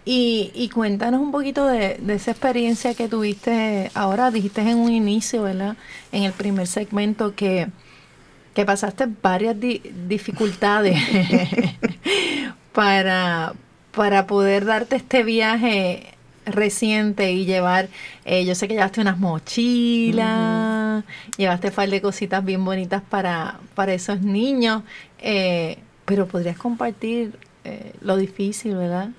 Y 0.04 0.70
cuéntanos 0.74 1.20
un 1.20 1.32
poquito 1.32 1.66
de, 1.66 1.98
de 2.00 2.14
esa 2.14 2.30
experiencia 2.30 2.94
que 2.94 3.08
tuviste 3.08 3.90
ahora, 3.94 4.30
dijiste 4.30 4.62
en 4.62 4.78
un 4.78 4.90
inicio, 4.90 5.42
¿verdad? 5.42 5.76
En 6.12 6.24
el 6.24 6.32
primer 6.32 6.66
segmento 6.66 7.34
que, 7.34 7.68
que 8.58 8.64
pasaste 8.66 9.06
varias 9.22 9.60
di- 9.60 9.80
dificultades 10.08 10.98
para, 12.72 13.52
para 13.94 14.26
poder 14.26 14.64
darte 14.64 14.96
este 14.96 15.22
viaje 15.22 16.14
reciente 16.44 17.30
y 17.30 17.44
llevar, 17.44 17.88
eh, 18.24 18.44
yo 18.44 18.56
sé 18.56 18.66
que 18.66 18.74
llevaste 18.74 19.00
unas 19.00 19.16
mochilas, 19.16 21.04
llevaste 21.36 21.68
un 21.68 21.74
par 21.74 21.88
de 21.88 22.00
cositas 22.00 22.44
bien 22.44 22.64
bonitas 22.64 23.00
para, 23.08 23.60
para 23.76 23.92
esos 23.92 24.22
niños, 24.22 24.82
eh, 25.20 25.78
pero 26.04 26.26
podrías 26.26 26.58
compartir 26.58 27.38
eh, 27.62 27.92
lo 28.00 28.16
difícil, 28.16 28.74
¿verdad? 28.74 29.10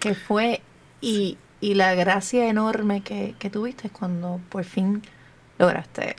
Que 0.00 0.16
fue 0.16 0.60
y, 1.00 1.38
y 1.60 1.74
la 1.74 1.94
gracia 1.94 2.48
enorme 2.48 3.02
que, 3.02 3.36
que 3.38 3.48
tuviste 3.48 3.90
cuando 3.90 4.40
por 4.48 4.64
fin 4.64 5.02
lograste 5.56 6.16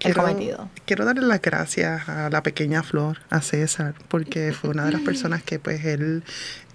el 0.00 0.14
cometido. 0.14 0.68
quiero 0.86 1.04
darle 1.04 1.22
las 1.26 1.42
gracias 1.42 2.08
a 2.08 2.30
la 2.30 2.42
pequeña 2.42 2.82
Flor, 2.82 3.18
a 3.30 3.40
César, 3.42 3.94
porque 4.08 4.52
fue 4.52 4.70
una 4.70 4.84
de 4.84 4.92
las 4.92 5.00
personas 5.02 5.42
que 5.42 5.58
pues 5.58 5.84
él 5.84 6.22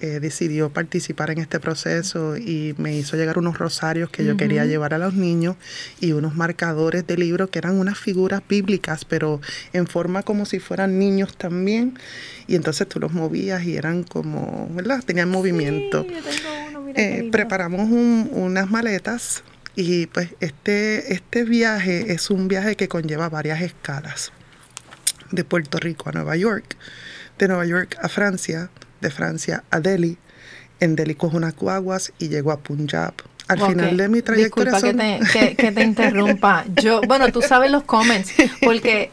eh, 0.01 0.19
decidió 0.19 0.69
participar 0.71 1.31
en 1.31 1.37
este 1.37 1.59
proceso 1.61 2.35
y 2.35 2.75
me 2.77 2.95
hizo 2.97 3.15
llegar 3.15 3.37
unos 3.37 3.57
rosarios 3.57 4.09
que 4.09 4.25
yo 4.25 4.35
quería 4.35 4.65
llevar 4.65 4.93
a 4.93 4.97
los 4.97 5.13
niños 5.13 5.55
y 6.01 6.11
unos 6.11 6.35
marcadores 6.35 7.07
de 7.07 7.17
libro 7.17 7.47
que 7.49 7.59
eran 7.59 7.79
unas 7.79 7.97
figuras 7.97 8.41
bíblicas, 8.49 9.05
pero 9.05 9.39
en 9.71 9.87
forma 9.87 10.23
como 10.23 10.45
si 10.45 10.59
fueran 10.59 10.99
niños 10.99 11.37
también. 11.37 11.97
Y 12.47 12.55
entonces 12.55 12.89
tú 12.89 12.99
los 12.99 13.13
movías 13.13 13.63
y 13.63 13.77
eran 13.77 14.03
como, 14.03 14.67
¿verdad? 14.73 15.01
Tenían 15.05 15.29
movimiento. 15.29 16.03
Sí, 16.03 16.13
yo 16.15 16.21
tengo 16.21 16.49
uno, 16.69 16.81
mira 16.81 17.01
Eh, 17.01 17.29
preparamos 17.31 17.89
un- 17.89 18.29
unas 18.33 18.69
maletas 18.69 19.43
y 19.75 20.05
pues 20.07 20.29
este, 20.39 21.13
este 21.13 21.43
viaje 21.43 22.11
es 22.13 22.29
un 22.29 22.47
viaje 22.47 22.75
que 22.75 22.87
conlleva 22.87 23.29
varias 23.29 23.61
escalas. 23.61 24.31
De 25.31 25.43
Puerto 25.43 25.79
Rico 25.79 26.09
a 26.09 26.11
Nueva 26.11 26.35
York, 26.35 26.77
de 27.39 27.47
Nueva 27.47 27.65
York 27.65 27.97
a 28.01 28.07
Francia, 28.09 28.69
de 29.01 29.09
Francia 29.09 29.63
a 29.71 29.79
Delhi, 29.79 30.17
en 30.79 30.95
Delhi 30.95 31.15
cojo 31.15 31.37
unas 31.37 31.55
guaguas 31.55 32.13
y 32.19 32.29
llego 32.29 32.51
a 32.51 32.59
Punjab. 32.59 33.13
Al 33.47 33.61
Ok, 33.61 33.69
final 33.69 33.97
de 33.97 34.07
mi 34.09 34.21
trayectoria 34.21 34.71
Disculpa 34.73 34.79
son- 34.79 34.97
que, 34.97 35.19
te, 35.33 35.39
que, 35.49 35.55
que 35.55 35.71
te 35.71 35.83
interrumpa. 35.83 36.65
Yo, 36.81 37.01
bueno, 37.07 37.31
tú 37.31 37.41
sabes 37.41 37.71
los 37.71 37.83
comments, 37.83 38.31
porque 38.63 39.09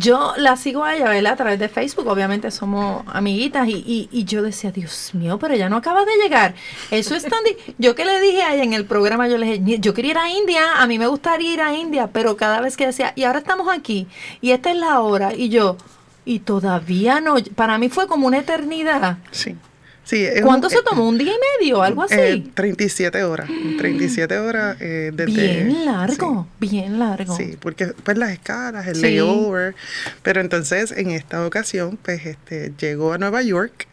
yo 0.00 0.32
la 0.36 0.56
sigo 0.56 0.82
a 0.84 0.96
ella, 0.96 1.08
¿verdad? 1.10 1.34
A 1.34 1.36
través 1.36 1.58
de 1.58 1.68
Facebook, 1.68 2.06
obviamente 2.08 2.50
somos 2.50 3.04
amiguitas, 3.06 3.68
y, 3.68 3.72
y, 3.86 4.08
y 4.10 4.24
yo 4.24 4.42
decía, 4.42 4.70
Dios 4.72 5.10
mío, 5.14 5.38
pero 5.38 5.54
ella 5.54 5.68
no 5.68 5.76
acaba 5.76 6.04
de 6.04 6.16
llegar. 6.22 6.54
Eso 6.90 7.14
es 7.14 7.24
tan... 7.24 7.40
Yo 7.78 7.94
que 7.94 8.04
le 8.04 8.20
dije 8.20 8.42
a 8.42 8.54
ella 8.54 8.64
en 8.64 8.72
el 8.72 8.84
programa, 8.86 9.28
yo 9.28 9.38
le 9.38 9.46
dije, 9.46 9.58
"Ni- 9.60 9.78
yo 9.78 9.92
quería 9.94 10.10
ir 10.12 10.18
a 10.18 10.30
India, 10.30 10.62
a 10.80 10.86
mí 10.86 10.98
me 10.98 11.06
gustaría 11.06 11.52
ir 11.52 11.60
a 11.60 11.74
India, 11.74 12.08
pero 12.12 12.36
cada 12.36 12.60
vez 12.60 12.76
que 12.76 12.86
decía, 12.86 13.12
y 13.14 13.24
ahora 13.24 13.38
estamos 13.40 13.68
aquí, 13.72 14.06
y 14.40 14.50
esta 14.52 14.70
es 14.70 14.76
la 14.76 15.00
hora, 15.00 15.34
y 15.34 15.48
yo, 15.50 15.76
y 16.24 16.40
todavía 16.40 17.20
no, 17.20 17.36
para 17.54 17.78
mí 17.78 17.88
fue 17.88 18.06
como 18.06 18.26
una 18.26 18.38
eternidad. 18.38 19.18
Sí. 19.30 19.56
Sí, 20.04 20.26
¿Cuánto 20.42 20.66
un- 20.66 20.72
se 20.72 20.82
tomó? 20.82 21.08
¿Un 21.08 21.18
día 21.18 21.32
y 21.32 21.60
medio? 21.62 21.82
¿Algo 21.82 22.02
así? 22.02 22.14
Eh, 22.18 22.44
37 22.54 23.22
horas. 23.22 23.48
37 23.78 24.38
horas 24.38 24.76
eh, 24.80 25.12
desde... 25.14 25.64
bien 25.64 25.84
largo, 25.84 26.48
sí. 26.60 26.68
bien 26.68 26.98
largo. 26.98 27.36
Sí, 27.36 27.56
porque 27.60 27.86
pues 28.02 28.18
las 28.18 28.30
escalas, 28.30 28.86
el 28.88 28.96
Sí. 28.96 29.02
layover. 29.02 29.74
Pero 30.22 30.40
entonces 30.40 30.90
en 30.92 31.10
esta 31.10 31.46
ocasión, 31.46 31.96
pues 32.02 32.26
este, 32.26 32.72
llegó 32.78 33.12
a 33.12 33.18
Nueva 33.18 33.42
York 33.42 33.86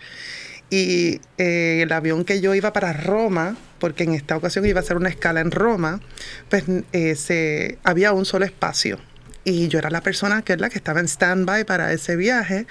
y 0.69 1.21
eh, 1.37 1.81
el 1.83 1.91
avión 1.91 2.25
que 2.25 2.41
yo 2.41 2.55
iba 2.55 2.73
para 2.73 2.93
Roma, 2.93 3.55
porque 3.79 4.03
en 4.03 4.13
esta 4.15 4.35
ocasión 4.35 4.65
iba 4.65 4.79
a 4.79 4.83
hacer 4.83 4.97
una 4.97 5.09
escala 5.09 5.39
en 5.41 5.51
Roma, 5.51 6.01
pues 6.49 6.63
eh, 6.93 7.15
se, 7.15 7.77
había 7.83 8.11
un 8.13 8.25
solo 8.25 8.43
espacio. 8.45 8.97
Y 9.43 9.67
yo 9.69 9.79
era 9.79 9.89
la 9.89 10.01
persona 10.01 10.41
que 10.41 10.53
es 10.53 10.59
la 10.59 10.69
que 10.69 10.77
estaba 10.77 10.99
en 10.99 11.07
stand-by 11.07 11.63
para 11.63 11.93
ese 11.93 12.15
viaje. 12.17 12.65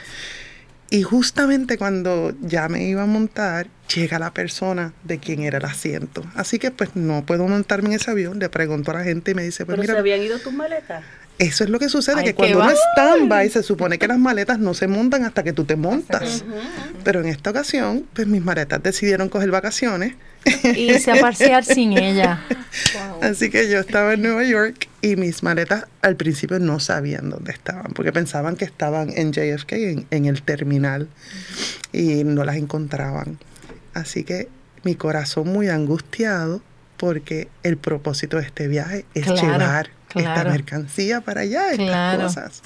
Y 0.91 1.03
justamente 1.03 1.79
cuando 1.79 2.33
ya 2.41 2.69
me 2.69 2.85
iba 2.85 3.03
a 3.03 3.07
montar, 3.07 3.67
llega 3.95 4.19
la 4.19 4.33
persona 4.33 4.93
de 5.05 5.19
quien 5.19 5.41
era 5.43 5.59
el 5.59 5.65
asiento. 5.65 6.25
Así 6.35 6.59
que 6.59 6.71
pues 6.71 6.91
no 6.95 7.25
puedo 7.27 7.47
montarme 7.49 7.89
en 7.89 7.95
ese 7.97 8.11
avión. 8.11 8.39
Le 8.39 8.49
pregunto 8.49 8.93
a 8.93 8.95
la 8.95 9.05
gente 9.05 9.33
y 9.33 9.35
me 9.35 9.43
dice, 9.43 9.65
pues 9.67 9.75
Pero 9.75 9.83
mira, 9.83 9.95
se 9.95 9.99
habían 10.01 10.23
ido 10.23 10.39
tus 10.39 10.53
maletas. 10.53 11.03
eso 11.39 11.65
es 11.65 11.71
lo 11.71 11.79
que 11.81 11.89
sucede, 11.89 12.19
Ay, 12.21 12.25
que 12.27 12.35
cuando 12.35 12.59
uno 12.59 12.67
va- 12.67 12.73
es 12.73 12.79
stand-by 12.95 13.51
se 13.51 13.63
supone 13.65 13.99
que 13.99 14.07
las 14.07 14.19
maletas 14.19 14.59
no 14.61 14.75
se 14.75 14.87
montan 14.87 15.25
hasta 15.25 15.43
que 15.43 15.53
tú 15.53 15.65
te 15.65 15.75
montas. 15.75 16.45
Pero 17.03 17.21
en 17.21 17.27
esta 17.27 17.51
ocasión, 17.51 18.07
pues 18.15 18.29
mis 18.29 18.43
maletas 18.45 18.81
decidieron 18.83 19.29
coger 19.29 19.51
vacaciones. 19.51 20.15
Irse 20.77 21.11
a 21.11 21.21
pasear 21.21 21.65
sin 21.65 21.93
ella. 21.99 22.45
Así 23.21 23.51
que 23.51 23.69
yo 23.69 23.81
estaba 23.81 24.15
en 24.15 24.23
Nueva 24.23 24.45
York 24.45 24.86
y 25.07 25.17
mis 25.17 25.43
maletas 25.43 25.85
al 26.03 26.17
principio 26.17 26.59
no 26.59 26.81
sabían 26.81 27.31
dónde 27.31 27.53
estaban, 27.53 27.93
porque 27.95 28.13
pensaban 28.13 28.57
que 28.57 28.65
estaban 28.65 29.11
en 29.17 29.33
JFK, 29.33 29.73
en, 29.73 30.07
en 30.11 30.25
el 30.27 30.43
terminal, 30.43 31.09
y 31.93 32.25
no 32.25 32.45
las 32.45 32.57
encontraban. 32.57 33.39
Así 33.95 34.25
que 34.25 34.49
mi 34.83 34.95
corazón 34.97 35.49
muy 35.49 35.69
angustiado 35.69 36.61
porque 36.97 37.49
el 37.63 37.77
propósito 37.77 38.37
de 38.39 38.43
este 38.45 38.69
viaje 38.69 39.05
es 39.15 39.25
Claro, 39.27 39.43
llevar 39.43 39.91
esta 40.15 40.45
mercancía 40.45 41.21
para 41.21 41.43
allá, 41.43 41.71
estas 41.71 41.87
Claro. 41.87 42.23
cosas. 42.25 42.63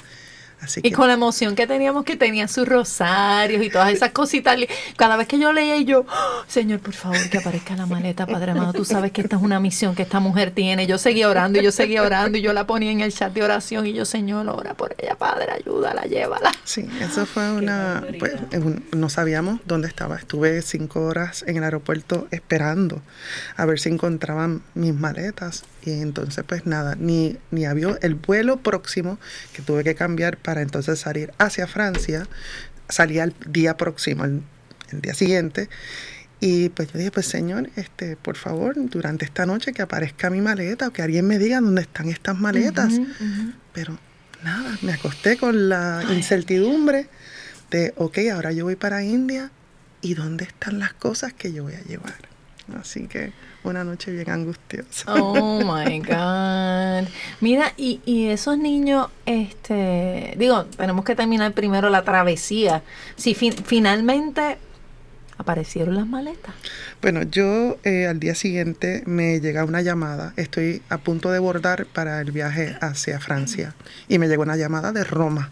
Así 0.63 0.81
Y 0.81 0.91
que 0.91 0.93
con 0.93 1.09
la 1.09 1.15
emoción 1.15 1.55
que 1.55 1.67
teníamos 1.67 2.05
que 2.05 2.17
tenía 2.17 2.47
sus 2.49 2.69
rosarios 2.69 3.63
y 3.65 3.71
todas 3.71 3.93
esas 3.93 4.11
cositas. 4.13 4.57
Cada 4.97 5.17
vez 5.17 5.27
que 5.27 5.39
yo 5.39 5.53
leía 5.53 5.81
yo, 5.81 6.01
"Oh, 6.09 6.43
Señor, 6.47 6.81
por 6.81 6.93
favor, 6.95 7.19
que 7.31 7.39
aparezca 7.39 7.75
la 7.77 7.87
maleta, 7.87 8.27
Padre 8.27 8.53
amado. 8.53 8.73
Tú 8.73 8.85
sabes 8.85 9.13
que 9.13 9.21
esta 9.23 9.37
es 9.37 9.43
una 9.43 9.61
misión 9.61 9.95
que 9.95 10.03
esta 10.03 10.21
mujer 10.21 10.51
tiene. 10.51 10.87
Yo 10.87 10.99
seguía 10.99 11.29
orando 11.29 11.59
y 11.61 11.63
yo 11.65 11.73
seguía 11.73 12.03
orando 12.03 12.37
y 12.39 12.43
yo 12.43 12.53
la 12.53 12.67
ponía 12.67 12.91
en 12.91 13.01
el 13.01 13.13
chat 13.13 13.33
de 13.33 13.43
oración 13.43 13.87
y 13.87 13.93
yo, 13.93 14.05
Señor, 14.05 14.49
ora 14.49 14.75
por 14.75 14.95
ella, 14.99 15.15
Padre, 15.17 15.53
ayúdala, 15.53 16.03
llévala. 16.03 16.51
Sí, 16.65 16.87
eso 17.01 17.25
fue 17.27 17.51
una... 17.53 18.05
Pues, 18.19 18.35
un- 18.53 18.85
no 18.93 19.09
sabíamos 19.09 19.61
dónde 19.67 19.89
estaba. 19.89 20.17
Estuve 20.17 20.61
cinco 20.63 21.01
horas 21.05 21.45
en 21.47 21.57
el 21.57 21.65
aeropuerto 21.65 22.29
esperando 22.31 23.01
a 23.57 23.65
ver 23.65 23.79
si 23.79 23.89
encontraban 23.89 24.63
mis 24.75 24.95
maletas. 24.95 25.65
Y 25.83 25.93
entonces, 26.03 26.45
pues 26.47 26.67
nada, 26.67 26.95
ni, 26.99 27.39
ni 27.51 27.65
había 27.65 27.97
el 28.03 28.15
vuelo 28.15 28.59
próximo 28.59 29.19
que 29.55 29.63
tuve 29.63 29.83
que 29.85 29.95
cambiar 29.95 30.37
para 30.37 30.50
entonces 30.59 30.99
salir 30.99 31.33
hacia 31.39 31.67
Francia. 31.67 32.27
Salía 32.89 33.25
el 33.25 33.35
día 33.47 33.77
próximo, 33.77 34.25
el, 34.25 34.43
el 34.93 35.01
día 35.01 35.15
siguiente. 35.15 35.69
Y 36.41 36.71
pues 36.71 36.91
yo 36.93 36.99
dije, 36.99 37.11
pues 37.11 37.27
señor, 37.27 37.69
este, 37.77 38.17
por 38.17 38.37
favor, 38.37 38.75
durante 38.77 39.27
esta 39.27 39.45
noche 39.45 39.75
que 39.75 39.83
aparezca 39.83 40.31
mi 40.31 40.41
maleta 40.41 40.89
o 40.89 40.91
que 40.91 41.03
alguien 41.03 41.27
me 41.27 41.39
diga 41.39 41.61
dónde 41.61 41.83
están 41.83 42.09
estas 42.09 42.39
maletas. 42.39 42.95
Pero 43.75 43.99
nada, 44.43 44.79
me 44.81 44.95
acosté 44.95 45.37
con 45.37 45.69
la 45.69 46.03
incertidumbre 46.11 47.09
de, 47.71 47.93
ok, 47.97 48.19
ahora 48.33 48.53
yo 48.53 48.65
voy 48.65 48.77
para 48.77 49.05
India 49.05 49.51
y 50.01 50.15
dónde 50.15 50.45
están 50.45 50.79
las 50.79 50.95
cosas 50.95 51.35
que 51.35 51.53
yo 51.53 51.65
voy 51.65 51.75
a 51.75 51.83
llevar. 51.83 52.17
Así 52.81 53.07
que 53.07 53.35
una 53.65 53.85
noche 53.85 54.11
bien 54.13 54.31
angustiosa. 54.31 55.13
Oh 55.15 55.61
my 55.65 55.99
God. 56.01 57.09
Mira, 57.41 57.73
y, 57.77 58.01
y 58.07 58.29
esos 58.29 58.57
niños, 58.59 59.09
este, 59.27 60.35
digo, 60.39 60.65
tenemos 60.65 61.05
que 61.05 61.15
terminar 61.15 61.53
primero 61.53 61.91
la 61.91 62.03
travesía. 62.03 62.83
Si 63.17 63.35
fin- 63.35 63.53
finalmente 63.65 64.59
aparecieron 65.39 65.95
las 65.97 66.07
maletas. 66.07 66.55
Bueno, 67.01 67.23
yo 67.23 67.79
eh, 67.85 68.07
al 68.07 68.21
día 68.21 68.35
siguiente 68.35 69.03
me 69.07 69.41
llega 69.41 69.65
una 69.65 69.81
llamada. 69.81 70.35
Estoy 70.37 70.83
a 70.91 70.99
punto 70.99 71.31
de 71.31 71.39
bordar 71.39 71.87
para 71.87 72.21
el 72.21 72.31
viaje 72.31 72.77
hacia 72.83 73.21
Francia. 73.21 73.75
Y 74.09 74.19
me 74.19 74.29
llegó 74.29 74.43
una 74.43 74.57
llamada 74.57 74.93
de 74.93 75.03
Roma. 75.05 75.51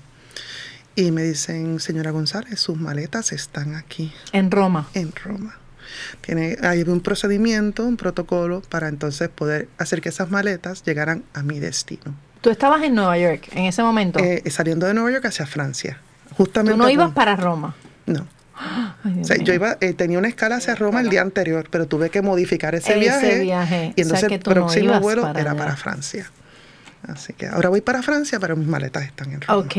Y 0.95 1.11
me 1.13 1.23
dicen, 1.23 1.79
señora 1.81 2.11
González, 2.11 2.59
sus 2.61 2.77
maletas 2.77 3.33
están 3.33 3.77
aquí. 3.77 4.13
En 4.33 4.51
Roma. 4.51 4.89
en 4.95 5.13
Roma. 5.13 5.57
Tiene, 6.21 6.57
hay 6.63 6.83
un 6.83 7.01
procedimiento, 7.01 7.85
un 7.85 7.97
protocolo 7.97 8.63
para 8.69 8.89
entonces 8.89 9.29
poder 9.29 9.69
hacer 9.79 10.01
que 10.01 10.09
esas 10.09 10.31
maletas 10.31 10.83
llegaran 10.85 11.23
a 11.35 11.43
mi 11.43 11.59
destino. 11.61 12.15
Tú 12.41 12.51
estabas 12.51 12.83
en 12.85 12.95
Nueva 12.95 13.19
York 13.19 13.49
en 13.53 13.65
ese 13.65 13.83
momento. 13.83 14.19
Eh, 14.21 14.43
saliendo 14.51 14.87
de 14.87 14.95
Nueva 14.95 15.11
York 15.11 15.25
hacia 15.27 15.47
Francia. 15.47 16.01
Justamente. 16.37 16.73
Tú 16.73 16.79
no 16.83 16.89
ibas 16.89 17.13
para 17.13 17.35
Roma. 17.37 17.75
No. 18.07 18.27
Ay, 19.05 19.13
O 19.13 19.15
Dios 19.17 19.27
sea, 19.27 19.37
mío. 19.37 19.47
yo 19.47 19.55
iba, 19.55 19.77
eh, 19.81 19.93
tenía 19.93 20.19
una 20.19 20.29
escala 20.29 20.57
hacia 20.57 20.75
Roma 20.75 21.01
el 21.01 21.09
día 21.09 21.23
anterior, 21.23 21.67
pero 21.71 21.87
tuve 21.87 22.11
que 22.11 22.23
modificar 22.23 22.75
ese, 22.75 22.91
Ese 22.93 23.01
viaje, 23.01 23.41
viaje. 23.41 23.93
Y 23.97 24.03
O 24.03 24.05
sea, 24.05 24.19
entonces 24.21 24.29
que 24.29 24.35
el 24.37 24.41
no 24.41 24.53
próximo 24.55 24.85
ibas 24.85 25.01
vuelo 25.01 25.23
para 25.23 25.41
era 25.41 25.51
allá. 25.53 25.59
para 25.59 25.77
Francia. 25.77 26.31
Así 27.09 27.33
que 27.33 27.47
ahora 27.47 27.71
voy 27.71 27.81
para 27.81 28.03
Francia, 28.03 28.39
pero 28.39 28.55
mis 28.55 28.69
maletas 28.69 29.05
están 29.05 29.33
en 29.33 29.41
Roma. 29.41 29.61
Ok. 29.61 29.77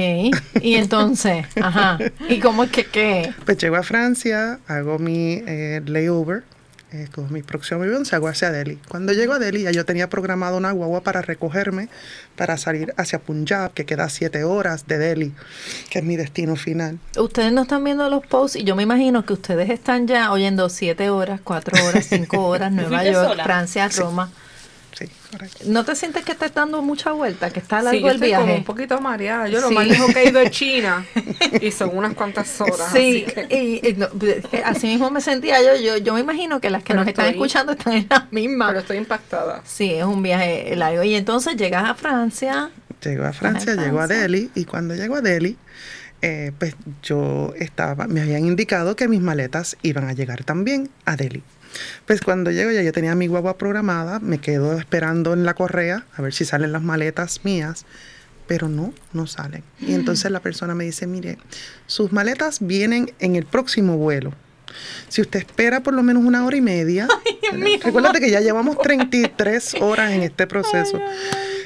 Y 0.62 0.76
entonces, 0.76 1.46
ajá. 1.62 2.00
¿Y 2.28 2.40
cómo 2.40 2.64
es 2.64 2.72
que 2.72 2.86
qué? 2.86 3.34
Pues 3.46 3.58
llego 3.60 3.76
a 3.76 3.84
Francia, 3.84 4.60
hago 4.68 4.98
mi 4.98 5.44
eh, 5.46 5.82
layover, 5.86 6.44
eh, 6.92 7.08
con 7.14 7.32
mi 7.32 7.44
próximo 7.44 7.84
avión, 7.84 8.04
se 8.04 8.16
hago 8.16 8.28
hacia 8.28 8.52
Delhi. 8.52 8.80
Cuando 8.88 9.14
llego 9.14 9.34
a 9.34 9.40
Delhi, 9.40 9.62
ya 9.62 9.70
yo 9.70 9.86
tenía 9.86 10.10
programado 10.10 10.58
una 10.58 10.72
guagua 10.72 11.02
para 11.02 11.22
recogerme, 11.22 11.88
para 12.36 12.58
salir 12.58 12.96
hacia 12.98 13.20
Punjab, 13.20 13.74
que 13.74 13.86
queda 13.86 14.06
a 14.06 14.10
siete 14.10 14.44
horas 14.44 14.88
de 14.88 14.98
Delhi, 14.98 15.32
que 15.92 16.00
es 16.00 16.06
mi 16.06 16.16
destino 16.16 16.56
final. 16.56 16.98
Ustedes 17.16 17.54
no 17.54 17.62
están 17.62 17.84
viendo 17.84 18.10
los 18.10 18.26
posts 18.26 18.58
y 18.58 18.64
yo 18.64 18.76
me 18.76 18.82
imagino 18.82 19.24
que 19.24 19.34
ustedes 19.34 19.70
están 19.70 20.08
ya 20.08 20.32
oyendo 20.32 20.68
siete 20.70 21.12
horas, 21.12 21.42
cuatro 21.44 21.78
horas, 21.86 22.08
cinco 22.10 22.44
horas, 22.48 22.72
Nueva 22.72 23.04
York, 23.04 23.30
sola? 23.30 23.44
Francia, 23.44 23.88
Roma. 23.96 24.28
Sí, 24.28 24.49
correcto. 25.32 25.60
¿No 25.68 25.86
te 25.86 25.96
sientes 25.96 26.24
que 26.26 26.32
estás 26.32 26.54
dando 26.54 26.82
mucha 26.82 27.12
vuelta, 27.12 27.50
que 27.52 27.60
está 27.60 27.80
Sí, 27.80 27.86
largo 27.86 28.00
yo 28.02 28.08
el 28.10 28.16
estoy 28.16 28.32
como 28.32 28.46
viaje? 28.46 28.60
un 28.60 28.66
poquito 28.66 29.00
mareada. 29.02 29.48
Yo 29.48 29.62
lo 29.62 29.70
Sí. 29.70 29.74
más 29.76 29.88
lejos 29.88 30.14
que 30.14 30.20
he 30.24 30.30
ido 30.30 30.40
es 30.42 30.52
China 30.52 31.06
y 31.62 31.72
son 31.72 31.96
unas 31.98 32.14
cuantas 32.14 32.60
horas. 32.62 32.92
Sí, 32.92 33.26
así 33.28 33.34
que- 33.48 33.56
y, 33.84 33.88
y 33.90 33.94
no, 33.94 34.08
así 34.66 34.88
mismo 34.88 35.10
me 35.12 35.22
sentía 35.22 35.62
yo, 35.62 35.76
yo. 35.82 35.98
Yo 35.98 36.14
me 36.14 36.20
imagino 36.22 36.60
que 36.60 36.70
las 36.70 36.82
que 36.84 36.88
Pero 36.94 37.00
nos 37.02 37.08
están 37.08 37.28
escuchando 37.28 37.72
están 37.74 37.94
en 37.94 38.08
las 38.10 38.32
mismas. 38.32 38.70
pero 38.70 38.80
estoy 38.82 38.98
impactada. 38.98 39.62
Sí, 39.66 39.94
es 39.94 40.04
un 40.06 40.22
viaje 40.24 40.76
largo. 40.76 41.04
Y 41.04 41.16
entonces 41.16 41.56
llegas 41.56 41.88
a 41.90 41.96
Francia. 41.96 42.70
Llego 43.04 43.24
a 43.26 43.34
Francia, 43.34 43.74
Ajá, 43.74 43.84
llego 43.86 44.00
a. 44.02 44.08
Delhi, 44.08 44.50
y 44.56 44.66
cuando 44.66 44.94
llego 44.96 45.16
a 45.16 45.22
Delhi, 45.22 45.56
eh, 46.22 46.52
pues 46.60 46.76
yo 47.02 47.54
estaba, 47.58 48.08
me 48.08 48.22
habían 48.22 48.46
indicado 48.46 48.96
que 48.98 49.08
mis 49.08 49.22
maletas 49.22 49.78
iban 49.84 50.10
a 50.10 50.14
llegar 50.14 50.44
también 50.44 50.90
a 51.06 51.16
Delhi. 51.16 51.42
Pues 52.06 52.22
cuando 52.22 52.52
llego 52.52 52.72
ya 52.72 52.82
yo 52.82 52.92
tenía 52.92 53.16
mi 53.16 53.28
guagua 53.28 53.58
programada, 53.58 54.20
me 54.20 54.40
quedo 54.40 54.78
esperando 54.78 55.34
en 55.34 55.46
la 55.46 55.54
correa 55.54 56.06
a 56.16 56.22
ver 56.22 56.34
si 56.34 56.46
salen 56.46 56.72
las 56.72 56.82
maletas 56.82 57.42
mías, 57.44 57.86
pero 58.48 58.68
no, 58.68 58.94
no 59.14 59.28
salen. 59.28 59.64
Y 59.80 59.94
entonces 59.94 60.32
la 60.32 60.40
persona 60.40 60.74
me 60.76 60.84
dice, 60.86 61.06
mire, 61.08 61.38
sus 61.88 62.12
maletas 62.12 62.58
vienen 62.62 63.12
en 63.20 63.36
el 63.36 63.46
próximo 63.46 63.98
vuelo. 63.98 64.34
Si 65.08 65.22
usted 65.22 65.40
espera 65.40 65.82
por 65.82 65.94
lo 65.94 66.04
menos 66.04 66.24
una 66.24 66.46
hora 66.46 66.56
y 66.56 66.62
media, 66.62 67.08
recuérdate 67.84 68.20
que 68.20 68.30
ya 68.32 68.40
llevamos 68.40 68.78
33 68.80 69.76
horas 69.82 70.12
en 70.12 70.22
este 70.22 70.48
proceso. 70.48 71.00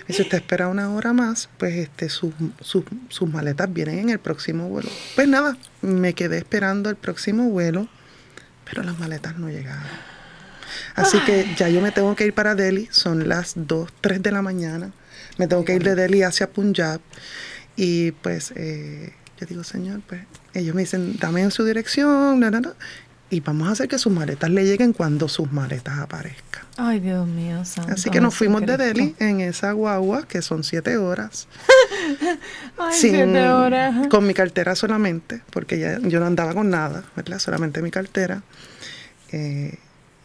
Y 0.07 0.13
si 0.13 0.21
usted 0.23 0.37
espera 0.39 0.67
una 0.67 0.89
hora 0.93 1.13
más, 1.13 1.49
pues 1.57 1.75
este, 1.75 2.09
sus- 2.09 2.33
sus- 2.61 2.83
sus 3.09 3.29
maletas 3.29 3.71
vienen 3.73 3.99
en 3.99 4.09
el 4.09 4.19
próximo 4.19 4.67
vuelo. 4.69 4.89
Pues 5.15 5.27
nada, 5.27 5.57
me 5.81 6.13
quedé 6.13 6.37
esperando 6.37 6.89
el 6.89 6.95
próximo 6.97 7.49
vuelo, 7.49 7.87
pero 8.73 8.83
las 8.83 8.97
maletas 8.97 9.38
no 9.38 9.49
llegaron. 9.49 9.83
Así 10.95 11.19
que 11.25 11.53
ya 11.55 11.69
yo 11.69 11.79
me 11.79 11.91
tengo 11.91 12.15
que 12.15 12.25
ir 12.25 12.33
para 12.33 12.55
Delhi, 12.55 12.88
son 12.91 13.29
las 13.29 13.53
2, 13.55 13.89
3 14.01 14.23
de 14.23 14.31
la 14.31 14.41
mañana. 14.41 14.91
Me 15.38 15.47
tengo 15.47 15.63
que 15.63 15.75
ir 15.75 15.83
de 15.83 15.93
Delhi 15.93 16.23
hacia 16.23 16.49
Punjab. 16.49 16.99
Y 17.75 18.12
pues 18.13 18.51
eh, 18.55 19.13
yo 19.39 19.45
digo, 19.45 19.63
señor, 19.63 20.01
pues 20.07 20.21
ellos 20.55 20.73
me 20.73 20.81
dicen, 20.81 21.17
dame 21.19 21.41
en 21.41 21.51
su 21.51 21.63
dirección, 21.65 22.39
na, 22.39 22.49
na, 22.49 22.62
na, 22.62 22.73
y 23.29 23.41
vamos 23.41 23.67
a 23.67 23.71
hacer 23.71 23.88
que 23.88 23.99
sus 23.99 24.12
maletas 24.12 24.49
le 24.49 24.63
lleguen 24.63 24.93
cuando 24.93 25.27
sus 25.27 25.51
maletas 25.51 25.99
aparezcan. 25.99 26.52
Ay, 26.77 26.99
Dios 26.99 27.27
mío, 27.27 27.63
santo. 27.65 27.93
Así 27.93 28.09
que 28.09 28.19
nos 28.19 28.33
fuimos 28.33 28.65
de. 28.65 28.77
Delhi 28.77 29.15
en 29.19 29.41
esa 29.41 29.71
guagua, 29.73 30.27
que 30.27 30.41
son 30.41 30.63
siete 30.63 30.97
horas, 30.97 31.47
Ay, 32.79 32.93
sin- 32.97 33.12
siete 33.13 33.47
horas. 33.49 34.07
con 34.07 34.25
mi 34.25 34.33
cartera 34.33 34.75
solamente, 34.75 35.41
porque 35.51 35.77
ya, 35.79 35.99
yo 35.99 36.19
no 36.19 36.25
andaba 36.25 36.53
con 36.53 36.69
nada, 36.71 37.03
¿verdad? 37.15 37.38
Solamente 37.39 37.81
mi 37.81 37.91
cartera. 37.91 38.41
Eh, 39.31 39.77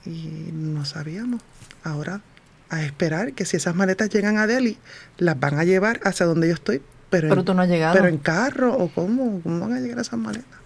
y 0.06 0.50
no 0.52 0.84
sabíamos. 0.84 1.42
Ahora, 1.84 2.22
a 2.70 2.82
esperar 2.82 3.32
que 3.34 3.44
si 3.44 3.56
esas 3.58 3.74
maletas 3.74 4.08
llegan 4.10 4.38
a 4.38 4.46
Delhi, 4.46 4.78
las 5.18 5.38
van 5.38 5.58
a 5.58 5.64
llevar 5.64 6.00
hacia 6.04 6.24
donde 6.26 6.48
yo 6.48 6.54
estoy, 6.54 6.82
pero, 7.10 7.28
Pero 7.28 7.40
en, 7.40 7.44
tú 7.46 7.54
no 7.54 7.62
has 7.62 7.68
llegado. 7.68 7.94
pero 7.94 8.08
en 8.08 8.18
carro, 8.18 8.74
o 8.76 8.88
cómo, 8.88 9.40
cómo 9.42 9.60
van 9.60 9.72
a 9.74 9.80
llegar 9.80 9.98
esas 9.98 10.18
maletas. 10.18 10.58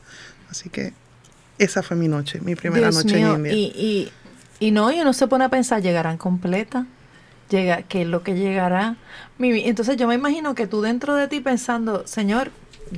Así 0.51 0.69
que 0.69 0.93
esa 1.59 1.83
fue 1.83 1.97
mi 1.97 2.09
noche, 2.09 2.41
mi 2.41 2.55
primera 2.57 2.91
Dios 2.91 3.05
noche 3.05 3.17
mío, 3.17 3.31
en 3.35 3.37
India. 3.47 3.53
Y, 3.53 3.65
y, 3.77 4.13
y 4.63 4.71
no, 4.71 4.93
y 4.93 5.01
uno 5.01 5.13
se 5.13 5.27
pone 5.27 5.45
a 5.45 5.49
pensar, 5.49 5.83
¿llegarán 5.83 6.19
completas? 6.19 6.87
Llega, 7.51 7.83
¿Qué 7.83 8.03
es 8.03 8.07
lo 8.07 8.23
que 8.23 8.35
llegará? 8.35 8.95
Mi 9.37 9.65
Entonces 9.65 9.97
yo 9.97 10.07
me 10.07 10.15
imagino 10.15 10.55
que 10.55 10.69
tú 10.69 10.83
dentro 10.83 11.17
de 11.17 11.27
ti 11.27 11.41
pensando, 11.41 12.07
Señor, 12.07 12.53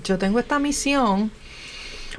yo 0.05 0.18
tengo 0.18 0.38
esta 0.38 0.59
misión, 0.59 1.31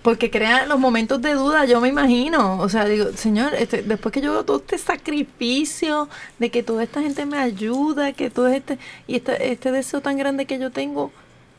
porque 0.02 0.32
crea 0.32 0.66
los 0.66 0.80
momentos 0.80 1.22
de 1.22 1.36
duda, 1.36 1.66
yo 1.66 1.80
me 1.80 1.90
imagino. 1.90 2.58
O 2.58 2.70
sea, 2.70 2.86
digo, 2.86 3.12
Señor, 3.16 3.54
este, 3.54 3.84
después 3.84 4.12
que 4.12 4.22
yo 4.22 4.32
veo 4.32 4.46
todo 4.46 4.58
este 4.58 4.80
sacrificio, 4.80 6.10
de 6.40 6.50
que 6.50 6.64
toda 6.64 6.82
esta 6.82 7.04
gente 7.04 7.28
me 7.28 7.38
ayuda, 7.38 8.14
que 8.14 8.32
todo 8.32 8.48
este, 8.48 8.80
y 9.06 9.18
este, 9.18 9.52
este 9.52 9.72
deseo 9.72 10.02
tan 10.02 10.18
grande 10.18 10.48
que 10.48 10.58
yo 10.58 10.72
tengo, 10.72 11.12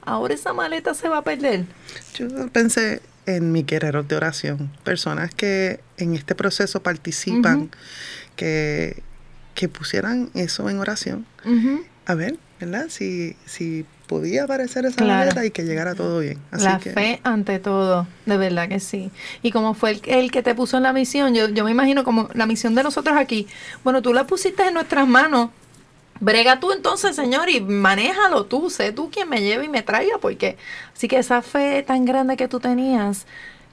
ahora 0.04 0.34
esa 0.34 0.52
maleta 0.52 0.92
se 0.92 1.08
va 1.08 1.18
a 1.18 1.22
perder. 1.22 1.66
Yo 2.14 2.48
pensé 2.48 3.00
en 3.26 3.52
mi 3.52 3.64
guerreros 3.64 4.06
de 4.08 4.16
oración, 4.16 4.70
personas 4.84 5.34
que 5.34 5.80
en 5.98 6.14
este 6.14 6.34
proceso 6.34 6.82
participan, 6.82 7.70
que, 8.36 9.02
que 9.54 9.68
pusieran 9.68 10.30
eso 10.34 10.68
en 10.70 10.78
oración. 10.78 11.26
A 12.06 12.14
ver, 12.14 12.38
¿verdad? 12.60 12.86
Si, 12.88 13.36
si 13.46 13.84
podía 14.06 14.44
aparecer 14.44 14.86
esa 14.86 14.96
Claro. 14.98 15.18
maleta 15.18 15.44
y 15.44 15.50
que 15.50 15.64
llegara 15.64 15.94
todo 15.96 16.20
bien. 16.20 16.38
Así 16.52 16.64
la 16.64 16.78
que, 16.78 16.90
fe 16.92 17.20
ante 17.24 17.58
todo, 17.58 18.06
de 18.26 18.36
verdad 18.36 18.68
que 18.68 18.78
sí. 18.78 19.10
Y 19.42 19.50
como 19.50 19.74
fue 19.74 19.90
el, 19.92 20.00
el 20.04 20.30
que 20.30 20.42
te 20.44 20.54
puso 20.54 20.76
en 20.76 20.84
la 20.84 20.92
misión, 20.92 21.34
yo, 21.34 21.48
yo 21.48 21.64
me 21.64 21.72
imagino 21.72 22.04
como 22.04 22.28
la 22.34 22.46
misión 22.46 22.76
de 22.76 22.84
nosotros 22.84 23.16
aquí, 23.18 23.48
bueno, 23.82 24.02
tú 24.02 24.14
la 24.14 24.24
pusiste 24.26 24.64
en 24.68 24.74
nuestras 24.74 25.08
manos. 25.08 25.50
Brega 26.20 26.60
tú 26.60 26.72
entonces, 26.72 27.14
Señor, 27.14 27.48
y 27.48 27.60
manéjalo 27.60 28.46
tú, 28.46 28.70
sé 28.70 28.92
tú 28.92 29.10
quien 29.10 29.28
me 29.28 29.42
lleve 29.42 29.66
y 29.66 29.68
me 29.68 29.82
traiga, 29.82 30.18
porque 30.18 30.56
así 30.94 31.08
que 31.08 31.18
esa 31.18 31.42
fe 31.42 31.82
tan 31.82 32.04
grande 32.04 32.36
que 32.36 32.48
tú 32.48 32.60
tenías, 32.60 33.26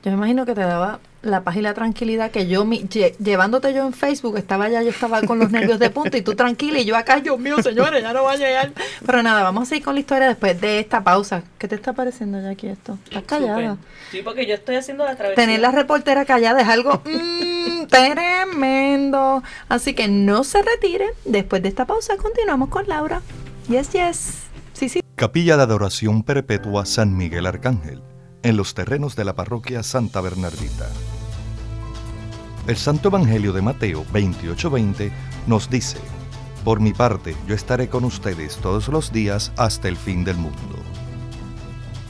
yo 0.03 0.12
me 0.12 0.17
imagino 0.17 0.45
que 0.45 0.53
te 0.53 0.62
daba 0.62 0.99
la 1.24 1.44
paz 1.44 1.56
y 1.56 1.62
la 1.62 1.74
tranquilidad 1.74 2.30
que 2.32 2.48
yo, 2.48 2.66
mi- 2.66 2.84
lle- 2.84 3.16
llevándote 3.18 3.74
yo 3.74 3.86
en 3.88 3.94
Facebook, 3.94 4.38
estaba 4.38 4.70
ya, 4.70 4.84
yo 4.84 4.90
estaba 4.90 5.22
con 5.24 5.40
los 5.40 5.50
nervios 5.52 5.80
de 5.80 5.90
punta 5.90 6.18
y 6.18 6.22
tú 6.22 6.36
tranquila 6.36 6.80
y 6.80 6.86
yo 6.86 6.96
acá, 6.96 7.20
Dios 7.22 7.40
mío, 7.40 7.62
señores, 7.64 8.04
ya 8.04 8.14
no 8.14 8.24
va 8.24 8.34
a 8.34 8.36
llegar. 8.36 8.72
Pero 9.06 9.24
nada, 9.24 9.42
vamos 9.42 9.64
a 9.64 9.66
seguir 9.68 9.84
con 9.84 9.94
la 9.96 10.02
historia 10.02 10.28
después 10.28 10.60
de 10.62 10.80
esta 10.80 11.04
pausa. 11.04 11.44
¿Qué 11.58 11.68
te 11.68 11.76
está 11.76 11.94
pareciendo 11.94 12.40
ya 12.42 12.50
aquí 12.52 12.68
esto? 12.68 12.98
Estás 13.06 13.24
callada. 13.24 13.78
Sí, 14.12 14.22
porque 14.24 14.46
yo 14.46 14.54
estoy 14.54 14.76
haciendo 14.76 15.06
la 15.06 15.16
travesía. 15.16 15.36
Tener 15.44 15.60
la 15.60 15.72
reportera 15.72 16.26
callada 16.26 16.62
es 16.62 16.68
algo 16.68 17.02
mm, 17.06 17.86
tremendo. 17.90 19.44
Así 19.70 19.94
que 19.94 20.08
no 20.08 20.44
se 20.44 20.62
retiren. 20.62 21.10
Después 21.26 21.62
de 21.64 21.70
esta 21.70 21.86
pausa 21.86 22.18
continuamos 22.18 22.70
con 22.70 22.88
Laura. 22.88 23.22
Yes, 23.70 23.92
yes. 23.94 24.34
Sí, 24.74 24.90
sí. 24.90 25.02
Capilla 25.16 25.58
de 25.58 25.64
Adoración 25.64 26.24
Perpetua 26.24 26.86
San 26.86 27.16
Miguel 27.16 27.46
Arcángel, 27.46 28.02
en 28.43 28.58
los 28.58 28.73
terrenos 28.73 29.15
de 29.15 29.23
la 29.23 29.36
parroquia 29.36 29.82
Santa 29.82 30.21
Bernardita. 30.21 30.89
El 32.67 32.77
Santo 32.77 33.10
Evangelio 33.10 33.53
de 33.53 33.62
Mateo 33.62 34.06
28:20 34.13 35.12
nos 35.47 35.69
dice, 35.69 35.97
Por 36.63 36.79
mi 36.79 36.93
parte, 36.93 37.36
yo 37.47 37.56
estaré 37.56 37.89
con 37.89 38.06
ustedes 38.06 38.58
todos 38.58 38.88
los 38.89 39.12
días 39.12 39.51
hasta 39.58 39.88
el 39.88 39.97
fin 39.97 40.23
del 40.23 40.38
mundo. 40.38 40.77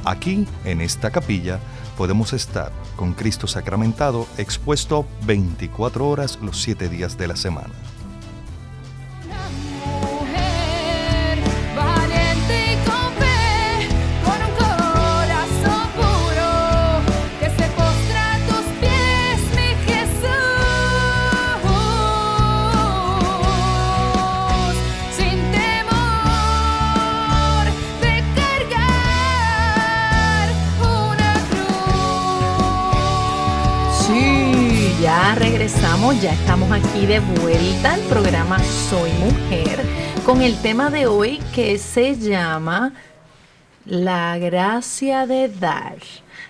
Aquí, 0.05 0.45
en 0.65 0.81
esta 0.81 1.11
capilla, 1.11 1.59
podemos 1.97 2.33
estar 2.33 2.71
con 2.95 3.13
Cristo 3.13 3.47
sacramentado 3.47 4.27
expuesto 4.37 5.05
24 5.25 6.07
horas 6.07 6.39
los 6.41 6.61
7 6.61 6.89
días 6.89 7.17
de 7.17 7.27
la 7.27 7.35
semana. 7.35 7.73
Ya 36.21 36.33
estamos 36.33 36.71
aquí 36.71 37.05
de 37.05 37.19
vuelta 37.19 37.93
al 37.93 38.01
programa 38.01 38.59
Soy 38.59 39.09
Mujer 39.13 39.79
con 40.25 40.41
el 40.41 40.61
tema 40.61 40.89
de 40.89 41.07
hoy 41.07 41.39
que 41.55 41.77
se 41.77 42.15
llama 42.17 42.93
La 43.85 44.37
gracia 44.37 45.25
de 45.25 45.49
dar. 45.49 45.97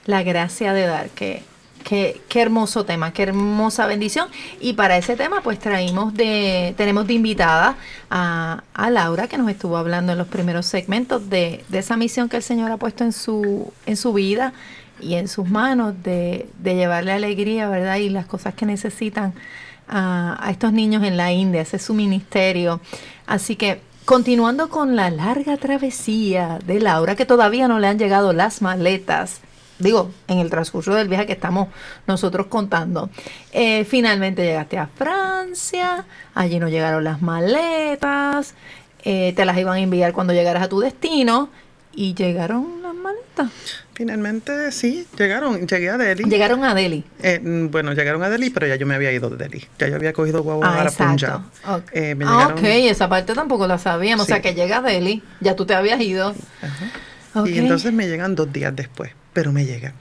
La 0.05 0.23
gracia 0.23 0.73
de 0.73 0.85
dar, 0.85 1.09
que 1.09 1.43
Qué, 1.83 2.21
qué 2.29 2.41
hermoso 2.41 2.85
tema, 2.85 3.11
qué 3.11 3.23
hermosa 3.23 3.85
bendición. 3.87 4.29
Y 4.61 4.71
para 4.71 4.95
ese 4.95 5.17
tema, 5.17 5.41
pues 5.41 5.59
traímos 5.59 6.13
de, 6.13 6.73
tenemos 6.77 7.05
de 7.07 7.13
invitada 7.13 7.75
a, 8.09 8.63
a 8.73 8.89
Laura, 8.89 9.27
que 9.27 9.37
nos 9.37 9.49
estuvo 9.49 9.75
hablando 9.75 10.13
en 10.13 10.17
los 10.17 10.29
primeros 10.29 10.65
segmentos 10.65 11.29
de, 11.29 11.65
de 11.67 11.79
esa 11.79 11.97
misión 11.97 12.29
que 12.29 12.37
el 12.37 12.43
Señor 12.43 12.71
ha 12.71 12.77
puesto 12.77 13.03
en 13.03 13.11
su, 13.11 13.73
en 13.85 13.97
su 13.97 14.13
vida 14.13 14.53
y 15.03 15.15
en 15.15 15.27
sus 15.27 15.49
manos 15.49 15.93
de, 16.03 16.49
de 16.59 16.75
llevarle 16.75 17.11
alegría, 17.11 17.69
¿verdad? 17.69 17.97
Y 17.97 18.09
las 18.09 18.25
cosas 18.25 18.53
que 18.53 18.65
necesitan 18.65 19.33
a, 19.87 20.47
estos 20.49 20.73
niños 20.73 21.03
en 21.03 21.17
la 21.17 21.31
India, 21.31 21.61
ese 21.61 21.77
es 21.77 21.83
su 21.83 21.93
ministerio. 21.93 22.79
Así 23.25 23.55
que 23.55 23.81
continuando 24.05 24.69
con 24.69 24.95
la 24.95 25.09
larga 25.09 25.57
travesía 25.57 26.59
de 26.65 26.79
Laura, 26.79 27.15
que 27.15 27.25
todavía 27.25 27.67
no 27.67 27.79
le 27.79 27.87
han 27.87 27.99
llegado 27.99 28.33
las 28.33 28.61
maletas, 28.61 29.41
digo, 29.79 30.11
en 30.27 30.39
el 30.39 30.49
transcurso 30.49 30.93
del 30.93 31.07
viaje 31.07 31.25
que 31.25 31.33
estamos 31.33 31.69
nosotros 32.07 32.47
contando. 32.47 33.09
Eh, 33.51 33.85
finalmente 33.85 34.43
llegaste 34.43 34.77
a 34.77 34.87
Francia, 34.87 36.05
allí 36.33 36.59
no 36.59 36.69
llegaron 36.69 37.03
las 37.03 37.21
maletas, 37.21 38.55
eh, 39.03 39.33
te 39.35 39.45
las 39.45 39.57
iban 39.57 39.75
a 39.75 39.79
enviar 39.79 40.13
cuando 40.13 40.33
llegaras 40.33 40.63
a 40.63 40.69
tu 40.69 40.79
destino 40.79 41.49
y 41.95 42.13
llegaron 42.13 42.82
Finalmente 43.93 44.71
sí, 44.71 45.07
llegaron, 45.17 45.67
llegué 45.67 45.89
a 45.89 45.97
Delhi. 45.97 46.23
Llegaron 46.25 46.63
a 46.63 46.73
Delhi. 46.73 47.03
Eh, 47.21 47.39
mm, 47.39 47.69
bueno, 47.69 47.93
llegaron 47.93 48.23
a 48.23 48.29
Delhi, 48.29 48.49
pero 48.49 48.65
ya 48.67 48.75
yo 48.75 48.85
me 48.87 48.95
había 48.95 49.11
ido 49.11 49.29
de 49.29 49.37
Delhi. 49.37 49.65
Ya 49.77 49.87
yo 49.87 49.95
había 49.95 50.13
cogido 50.13 50.41
guagua 50.41 50.67
Ah, 50.67 50.77
para 50.77 50.89
exacto. 50.89 51.43
Punjab. 51.63 51.77
Ok. 51.81 51.89
Eh, 51.93 52.15
me 52.15 52.25
Ah, 52.25 52.29
llegaron- 52.49 52.57
ok, 52.59 52.63
esa 52.91 53.09
parte 53.09 53.33
tampoco 53.33 53.67
la 53.67 53.77
sabíamos. 53.77 54.23
O 54.23 54.27
sea 54.27 54.41
que 54.41 54.53
llega 54.55 54.77
a 54.77 54.81
Delhi, 54.81 55.21
ya 55.41 55.55
tú 55.55 55.65
te 55.65 55.75
habías 55.75 55.99
ido. 56.01 56.33
Ajá. 56.61 57.47
Y 57.47 57.57
entonces 57.59 57.91
me 57.93 58.07
llegan 58.07 58.35
dos 58.35 58.51
días 58.53 58.75
después, 58.75 59.11
pero 59.33 59.51
me 59.51 59.65
llegan. 59.65 59.93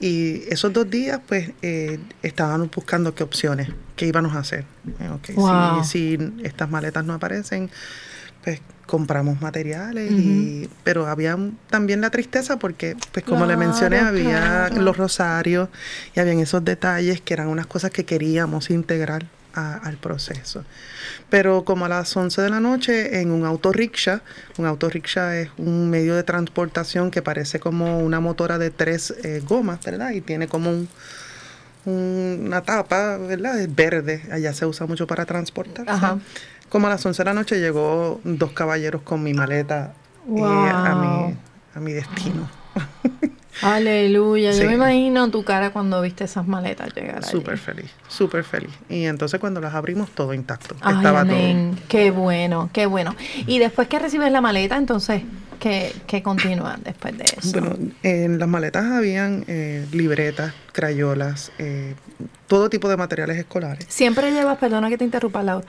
Y 0.00 0.42
esos 0.52 0.72
dos 0.72 0.88
días, 0.88 1.20
pues, 1.26 1.50
eh, 1.62 1.98
estábamos 2.22 2.70
buscando 2.70 3.14
qué 3.16 3.24
opciones, 3.24 3.68
qué 3.96 4.06
íbamos 4.06 4.34
a 4.36 4.40
hacer. 4.40 4.64
Eh, 5.00 5.08
ok, 5.08 5.82
si- 5.84 6.16
si, 6.16 6.32
estas 6.44 6.70
maletas 6.70 7.04
no 7.04 7.14
aparecen, 7.14 7.68
pues 8.44 8.60
compramos 8.88 9.40
materiales, 9.40 10.10
y, 10.10 10.68
pero 10.82 11.06
había 11.06 11.36
también 11.70 12.00
la 12.00 12.10
tristeza 12.10 12.58
porque, 12.58 12.96
pues 13.12 13.24
como 13.24 13.44
le 13.46 13.56
mencioné, 13.56 13.98
había 14.00 14.66
claro. 14.70 14.82
los 14.82 14.96
rosarios 14.96 15.68
y 16.16 16.20
habían 16.20 16.40
esos 16.40 16.64
detalles 16.64 17.20
que 17.20 17.34
eran 17.34 17.48
unas 17.48 17.66
cosas 17.66 17.90
que 17.92 18.04
queríamos 18.04 18.70
integrar 18.70 19.26
a- 19.54 19.74
al 19.76 19.96
proceso. 19.98 20.64
Pero 21.30 21.64
como 21.64 21.84
a 21.84 21.88
las 21.88 22.16
11 22.16 22.40
de 22.42 22.48
la 22.50 22.60
noche 22.60 23.20
en 23.20 23.30
un 23.30 23.44
autorrickshaw, 23.44 24.20
un 24.56 24.66
autorrickshaw 24.66 25.30
es 25.32 25.50
un 25.58 25.90
medio 25.90 26.16
de 26.16 26.22
transportación 26.22 27.10
que 27.10 27.20
parece 27.22 27.60
como 27.60 27.98
una 28.00 28.20
motora 28.20 28.58
de 28.58 28.70
tres 28.70 29.14
eh, 29.22 29.42
gomas, 29.46 29.80
¿verdad? 29.84 30.10
Y 30.12 30.20
tiene 30.22 30.48
como 30.48 30.70
un, 30.70 30.88
un- 31.84 32.42
una 32.46 32.62
tapa, 32.62 33.16
¿verdad? 33.18 33.58
Es 33.60 33.74
verde, 33.74 34.22
allá 34.30 34.52
se 34.52 34.66
usa 34.66 34.86
mucho 34.86 35.06
para 35.06 35.24
transportar. 35.26 35.88
Ajá. 35.88 36.18
Como 36.68 36.86
a 36.86 36.90
las 36.90 37.04
11 37.04 37.22
de 37.22 37.24
la 37.24 37.34
noche 37.34 37.58
llegó 37.60 38.20
dos 38.24 38.52
caballeros 38.52 39.02
con 39.02 39.22
mi 39.22 39.32
maleta 39.34 39.94
eh, 40.28 40.42
a, 40.42 40.94
mi, 40.94 41.36
a 41.74 41.80
mi 41.80 41.92
destino. 41.92 42.48
Aleluya. 43.62 44.52
Yo 44.52 44.66
me 44.66 44.74
imagino 44.74 45.30
tu 45.30 45.42
cara 45.44 45.72
cuando 45.72 46.00
viste 46.00 46.24
esas 46.24 46.46
maletas 46.46 46.94
llegar. 46.94 47.24
Súper 47.24 47.58
feliz, 47.58 47.90
súper 48.06 48.44
feliz. 48.44 48.70
Y 48.88 49.04
entonces 49.04 49.40
cuando 49.40 49.60
las 49.60 49.74
abrimos, 49.74 50.10
todo 50.10 50.32
intacto. 50.32 50.76
Ay, 50.80 50.96
Estaba 50.96 51.20
amén. 51.20 51.78
Qué 51.88 52.10
bueno, 52.10 52.70
qué 52.72 52.86
bueno. 52.86 53.16
Y 53.46 53.58
después 53.58 53.88
que 53.88 53.98
recibes 53.98 54.30
la 54.30 54.40
maleta, 54.40 54.76
entonces, 54.76 55.22
¿qué, 55.58 55.94
qué 56.06 56.22
continúa 56.22 56.78
después 56.82 57.16
de 57.16 57.24
eso? 57.24 57.52
Bueno, 57.52 57.76
en 58.02 58.38
las 58.38 58.48
maletas 58.48 58.84
habían 58.86 59.44
eh, 59.48 59.86
libretas, 59.92 60.54
crayolas, 60.72 61.52
eh, 61.58 61.94
todo 62.46 62.70
tipo 62.70 62.88
de 62.88 62.96
materiales 62.96 63.36
escolares. 63.38 63.86
Siempre 63.88 64.30
llevas, 64.32 64.58
perdona 64.58 64.88
que 64.88 64.98
te 64.98 65.04
interrumpa, 65.04 65.42
Laura, 65.42 65.66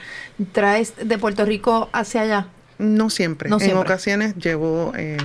traes 0.52 0.94
de 1.04 1.18
Puerto 1.18 1.46
Rico 1.46 1.90
hacia 1.92 2.22
allá. 2.22 2.48
No 2.78 3.10
siempre. 3.10 3.50
No 3.50 3.58
en 3.58 3.62
siempre. 3.62 3.82
ocasiones 3.82 4.36
llevo 4.38 4.94
eh, 4.96 5.18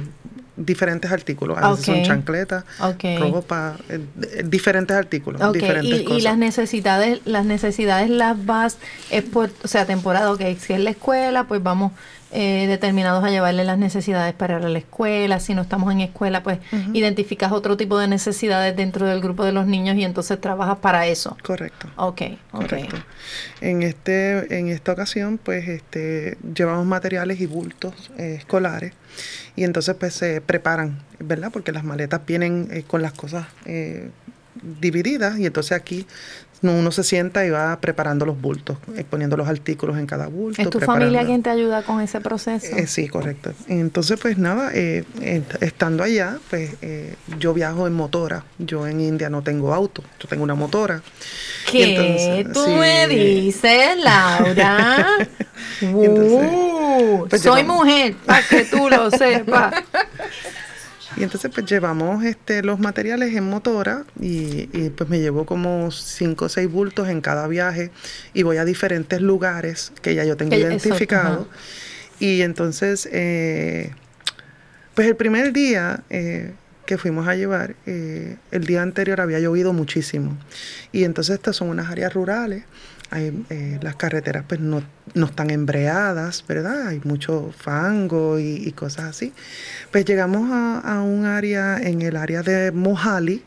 diferentes 0.56 1.10
artículos. 1.12 1.58
A 1.58 1.70
veces 1.70 1.88
Ok. 1.88 1.94
son 1.94 2.02
chancletas, 2.02 2.64
Ok. 2.80 3.04
ropa, 3.18 3.76
eh, 3.88 4.00
diferentes 4.44 4.96
artículos, 4.96 5.40
Ok, 5.42 5.54
diferentes 5.54 6.00
y, 6.00 6.20
las 6.20 6.36
necesidades, 6.36 7.20
las 7.24 7.44
necesidades 7.44 8.10
las 8.10 8.44
vas, 8.44 8.78
es 9.10 9.22
por, 9.22 9.50
o 9.62 9.68
sea, 9.68 9.86
temporada, 9.86 10.32
ok, 10.32 10.40
si 10.58 10.72
es 10.72 10.80
la 10.80 10.90
escuela, 10.90 11.44
pues 11.44 11.62
vamos 11.62 11.92
eh, 12.36 12.66
determinados 12.66 13.22
a 13.24 13.30
llevarle 13.30 13.64
las 13.64 13.78
necesidades 13.78 14.34
para 14.34 14.58
ir 14.58 14.64
a 14.64 14.68
la 14.68 14.78
escuela, 14.78 15.38
si 15.38 15.54
no 15.54 15.62
estamos 15.62 15.92
en 15.92 16.00
escuela, 16.00 16.42
pues 16.42 16.58
identificas 16.92 17.52
otro 17.52 17.76
tipo 17.76 17.96
de 17.96 18.08
necesidades 18.08 18.74
dentro 18.76 19.06
del 19.06 19.20
grupo 19.20 19.44
de 19.44 19.52
los 19.52 19.66
niños 19.66 19.96
y 19.96 20.04
entonces 20.04 20.40
trabajas 20.40 20.78
para 20.78 21.06
eso. 21.06 21.36
Correcto. 21.42 21.88
Ok. 21.96 22.22
Correcto. 22.50 22.96
En 23.60 23.82
este, 23.82 24.58
en 24.58 24.68
esta 24.68 24.92
ocasión, 24.92 25.38
pues, 25.38 25.68
este, 25.68 26.36
llevamos 26.54 26.86
materiales 26.86 27.40
y 27.40 27.46
bultos 27.46 28.10
eh, 28.18 28.34
escolares 28.38 28.92
y 29.56 29.64
entonces 29.64 29.94
pues 29.94 30.14
se 30.14 30.40
preparan, 30.40 30.98
¿verdad? 31.20 31.50
Porque 31.52 31.72
las 31.72 31.84
maletas 31.84 32.20
vienen 32.26 32.68
eh, 32.70 32.82
con 32.86 33.02
las 33.02 33.12
cosas 33.12 33.46
eh, 33.64 34.10
divididas 34.62 35.38
y 35.38 35.46
entonces 35.46 35.72
aquí 35.72 36.06
no, 36.62 36.72
uno 36.72 36.90
se 36.92 37.04
sienta 37.04 37.44
y 37.44 37.50
va 37.50 37.78
preparando 37.78 38.24
los 38.24 38.40
bultos, 38.40 38.78
eh, 38.96 39.04
poniendo 39.08 39.36
los 39.36 39.46
artículos 39.46 39.98
en 39.98 40.06
cada 40.06 40.28
bulto. 40.28 40.62
¿Es 40.62 40.70
tu 40.70 40.80
familia 40.80 41.24
quien 41.24 41.42
te 41.42 41.50
ayuda 41.50 41.82
con 41.82 42.00
ese 42.00 42.20
proceso? 42.22 42.74
Eh, 42.74 42.86
sí, 42.86 43.06
correcto. 43.06 43.52
Entonces, 43.68 44.18
pues 44.18 44.38
nada, 44.38 44.70
eh, 44.72 45.04
estando 45.60 46.02
allá, 46.02 46.38
pues 46.48 46.70
eh, 46.80 47.16
yo 47.38 47.52
viajo 47.52 47.86
en 47.86 47.92
motora. 47.92 48.44
Yo 48.58 48.86
en 48.86 49.00
India 49.00 49.28
no 49.28 49.42
tengo 49.42 49.74
auto, 49.74 50.02
yo 50.18 50.26
tengo 50.26 50.42
una 50.42 50.54
motora. 50.54 51.02
¿Qué 51.70 51.96
entonces, 51.96 52.52
tú 52.54 52.64
sí. 52.64 52.70
me 52.70 53.08
dices, 53.08 53.98
Laura? 54.02 55.06
entonces, 55.82 56.74
Uh, 56.96 57.26
pues 57.28 57.42
soy 57.42 57.64
mujer, 57.64 58.14
para 58.24 58.46
que 58.46 58.64
tú 58.64 58.88
lo 58.88 59.10
sepas. 59.10 59.74
Y 61.16 61.22
entonces 61.22 61.50
pues 61.54 61.66
llevamos 61.66 62.24
este 62.24 62.62
los 62.62 62.78
materiales 62.78 63.34
en 63.34 63.48
motora 63.48 64.04
y, 64.20 64.68
y, 64.72 64.90
pues 64.90 65.08
me 65.10 65.20
llevo 65.20 65.46
como 65.46 65.90
cinco 65.90 66.46
o 66.46 66.48
seis 66.48 66.70
bultos 66.70 67.08
en 67.08 67.20
cada 67.20 67.46
viaje 67.46 67.90
y 68.32 68.42
voy 68.42 68.56
a 68.56 68.64
diferentes 68.64 69.20
lugares 69.20 69.92
que 70.02 70.14
ya 70.14 70.24
yo 70.24 70.36
tengo 70.36 70.54
eso, 70.54 70.66
identificado. 70.66 71.48
Y 72.20 72.42
entonces, 72.42 73.08
eh, 73.12 73.92
pues 74.94 75.08
el 75.08 75.16
primer 75.16 75.52
día, 75.52 76.04
eh, 76.10 76.52
que 76.86 76.98
fuimos 76.98 77.26
a 77.26 77.34
llevar, 77.34 77.76
eh, 77.86 78.36
el 78.50 78.64
día 78.64 78.82
anterior 78.82 79.20
había 79.20 79.40
llovido 79.40 79.72
muchísimo. 79.72 80.36
Y 80.92 81.04
entonces 81.04 81.34
estas 81.34 81.56
son 81.56 81.68
unas 81.68 81.90
áreas 81.90 82.12
rurales. 82.12 82.64
Hay, 83.10 83.44
eh, 83.50 83.78
las 83.82 83.96
carreteras 83.96 84.44
pues 84.48 84.60
no, 84.60 84.82
no 85.14 85.26
están 85.26 85.50
embreadas, 85.50 86.44
¿verdad? 86.48 86.88
Hay 86.88 87.00
mucho 87.04 87.52
fango 87.56 88.38
y, 88.38 88.62
y 88.66 88.72
cosas 88.72 89.04
así. 89.04 89.32
Pues 89.92 90.04
llegamos 90.04 90.50
a, 90.50 90.78
a 90.80 91.02
un 91.02 91.24
área, 91.26 91.78
en 91.78 92.02
el 92.02 92.16
área 92.16 92.42
de 92.42 92.72
Mojali, 92.72 93.42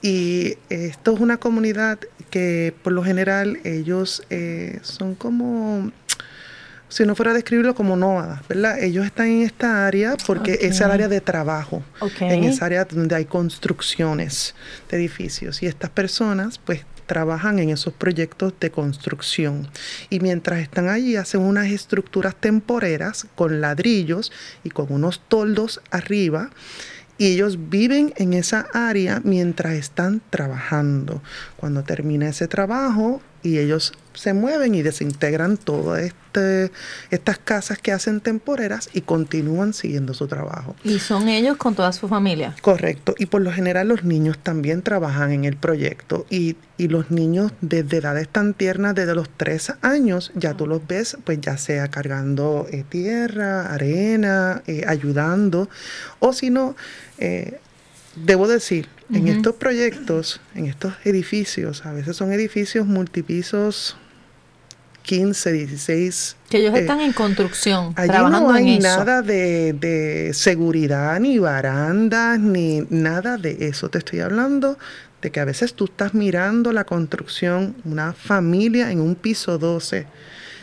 y 0.00 0.56
esto 0.68 1.14
es 1.14 1.20
una 1.20 1.36
comunidad 1.36 1.98
que 2.30 2.74
por 2.82 2.92
lo 2.92 3.04
general 3.04 3.58
ellos 3.64 4.24
eh, 4.30 4.78
son 4.82 5.14
como, 5.14 5.92
si 6.88 7.04
no 7.04 7.14
fuera 7.14 7.30
a 7.32 7.34
describirlo 7.34 7.74
como 7.74 7.94
nómadas, 7.96 8.40
¿verdad? 8.48 8.82
Ellos 8.82 9.04
están 9.06 9.26
en 9.28 9.42
esta 9.42 9.86
área 9.86 10.16
porque 10.26 10.58
es 10.62 10.80
el 10.80 10.90
área 10.90 11.08
de 11.08 11.20
trabajo, 11.20 11.84
Ok. 12.00 12.22
en 12.22 12.44
esa 12.44 12.64
área 12.66 12.84
donde 12.86 13.14
hay 13.14 13.26
construcciones 13.26 14.54
de 14.90 14.96
edificios. 14.96 15.62
Y 15.62 15.66
estas 15.66 15.90
personas 15.90 16.58
pues 16.58 16.80
trabajan 17.06 17.58
en 17.58 17.70
esos 17.70 17.92
proyectos 17.92 18.54
de 18.60 18.70
construcción. 18.70 19.68
Y 20.10 20.20
mientras 20.20 20.60
están 20.60 20.88
allí 20.88 21.16
hacen 21.16 21.40
unas 21.40 21.66
estructuras 21.66 22.34
temporeras 22.34 23.26
con 23.34 23.60
ladrillos 23.60 24.32
y 24.64 24.70
con 24.70 24.92
unos 24.92 25.20
toldos 25.28 25.80
arriba 25.90 26.50
y 27.18 27.26
ellos 27.26 27.68
viven 27.68 28.12
en 28.16 28.32
esa 28.32 28.66
área 28.72 29.20
mientras 29.22 29.74
están 29.74 30.20
trabajando. 30.30 31.22
Cuando 31.56 31.84
termina 31.84 32.28
ese 32.28 32.48
trabajo 32.48 33.22
y 33.42 33.58
ellos 33.58 33.92
se 34.14 34.34
mueven 34.34 34.74
y 34.74 34.82
desintegran 34.82 35.56
todas 35.56 36.02
este, 36.02 36.70
estas 37.10 37.38
casas 37.38 37.78
que 37.78 37.92
hacen 37.92 38.20
temporeras 38.20 38.90
y 38.92 39.02
continúan 39.02 39.72
siguiendo 39.72 40.14
su 40.14 40.26
trabajo. 40.26 40.76
Y 40.84 40.98
son 40.98 41.28
ellos 41.28 41.56
con 41.56 41.74
toda 41.74 41.92
su 41.92 42.08
familia. 42.08 42.54
Correcto, 42.62 43.14
y 43.18 43.26
por 43.26 43.42
lo 43.42 43.52
general 43.52 43.88
los 43.88 44.04
niños 44.04 44.38
también 44.38 44.82
trabajan 44.82 45.32
en 45.32 45.44
el 45.44 45.56
proyecto 45.56 46.26
y, 46.30 46.56
y 46.78 46.88
los 46.88 47.10
niños 47.10 47.52
desde 47.60 47.98
edades 47.98 48.28
tan 48.28 48.54
tiernas, 48.54 48.94
desde 48.94 49.14
los 49.14 49.28
tres 49.28 49.72
años, 49.82 50.32
ya 50.34 50.54
tú 50.54 50.66
los 50.66 50.86
ves, 50.86 51.16
pues 51.24 51.40
ya 51.40 51.56
sea 51.56 51.88
cargando 51.88 52.66
eh, 52.70 52.84
tierra, 52.88 53.72
arena, 53.72 54.62
eh, 54.66 54.84
ayudando, 54.86 55.68
o 56.18 56.32
si 56.32 56.50
no, 56.50 56.76
eh, 57.18 57.58
debo 58.16 58.48
decir, 58.48 58.88
en 59.12 59.28
estos 59.28 59.56
proyectos, 59.56 60.40
en 60.54 60.66
estos 60.66 60.94
edificios, 61.04 61.84
a 61.84 61.92
veces 61.92 62.16
son 62.16 62.32
edificios 62.32 62.86
multipisos 62.86 63.96
15, 65.02 65.52
16. 65.52 66.36
Que 66.48 66.58
ellos 66.58 66.74
eh, 66.74 66.80
están 66.80 67.00
en 67.00 67.12
construcción, 67.12 67.92
Allí 67.96 68.08
trabajando 68.10 68.48
no 68.48 68.54
hay 68.54 68.76
en 68.76 68.84
eso. 68.84 68.96
nada 68.98 69.22
de, 69.22 69.72
de 69.72 70.32
seguridad, 70.34 71.18
ni 71.20 71.38
barandas, 71.38 72.38
ni 72.38 72.86
nada 72.90 73.36
de 73.36 73.68
eso. 73.68 73.88
Te 73.88 73.98
estoy 73.98 74.20
hablando 74.20 74.78
de 75.20 75.30
que 75.30 75.40
a 75.40 75.44
veces 75.44 75.74
tú 75.74 75.84
estás 75.84 76.14
mirando 76.14 76.72
la 76.72 76.84
construcción, 76.84 77.76
una 77.84 78.12
familia 78.12 78.90
en 78.90 79.00
un 79.00 79.14
piso 79.14 79.58
12, 79.58 80.06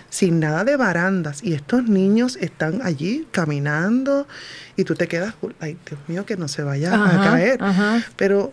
sin 0.09 0.39
nada 0.39 0.63
de 0.63 0.75
barandas, 0.75 1.43
y 1.43 1.53
estos 1.53 1.83
niños 1.83 2.37
están 2.41 2.81
allí 2.83 3.27
caminando, 3.31 4.27
y 4.75 4.83
tú 4.83 4.95
te 4.95 5.07
quedas, 5.07 5.35
ay 5.59 5.77
Dios 5.87 5.99
mío, 6.07 6.25
que 6.25 6.35
no 6.35 6.47
se 6.47 6.63
vaya 6.63 6.93
a 6.93 7.23
caer. 7.23 7.61
ajá. 7.63 8.03
Pero 8.15 8.51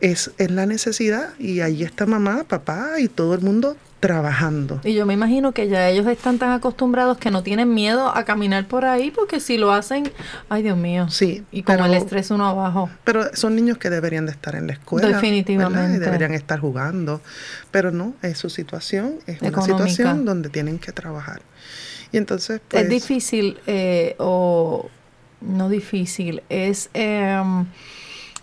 es, 0.00 0.30
es 0.38 0.50
la 0.50 0.66
necesidad, 0.66 1.30
y 1.38 1.60
allí 1.62 1.82
está 1.84 2.06
mamá, 2.06 2.44
papá 2.44 3.00
y 3.00 3.08
todo 3.08 3.34
el 3.34 3.40
mundo 3.40 3.76
trabajando. 4.06 4.80
Y 4.84 4.92
yo 4.92 5.06
me 5.06 5.14
imagino 5.14 5.52
que 5.52 5.66
ya 5.66 5.88
ellos 5.88 6.06
están 6.06 6.38
tan 6.38 6.52
acostumbrados 6.52 7.16
que 7.16 7.30
no 7.30 7.42
tienen 7.42 7.72
miedo 7.72 8.14
a 8.14 8.24
caminar 8.24 8.66
por 8.66 8.84
ahí 8.84 9.10
porque 9.10 9.40
si 9.40 9.56
lo 9.56 9.72
hacen, 9.72 10.12
ay 10.50 10.62
Dios 10.62 10.76
mío. 10.76 11.08
Sí, 11.08 11.42
Y 11.50 11.62
pero- 11.62 11.86
el 11.86 11.94
estrés 11.94 12.30
uno 12.30 12.46
abajo. 12.46 12.90
Pero 13.04 13.34
son 13.34 13.56
niños 13.56 13.78
que 13.78 13.88
deberían 13.88 14.26
de 14.26 14.32
estar 14.32 14.56
en 14.56 14.66
la 14.66 14.74
escuela. 14.74 15.08
Definitivamente. 15.08 15.96
Y 15.96 16.00
deberían 16.00 16.34
estar 16.34 16.60
jugando. 16.60 17.22
Pero 17.70 17.92
no, 17.92 18.12
es 18.20 18.36
su 18.36 18.50
situación, 18.50 19.20
es 19.26 19.40
una 19.40 19.62
situación 19.62 20.26
donde 20.26 20.50
tienen 20.50 20.78
que 20.78 20.92
trabajar. 20.92 21.40
Y 22.12 22.18
entonces, 22.18 22.60
pues, 22.68 22.82
es 22.82 22.90
difícil 22.90 23.58
eh, 23.66 24.16
o 24.18 24.90
no 25.40 25.70
difícil, 25.70 26.42
es 26.50 26.90
em, 26.92 27.64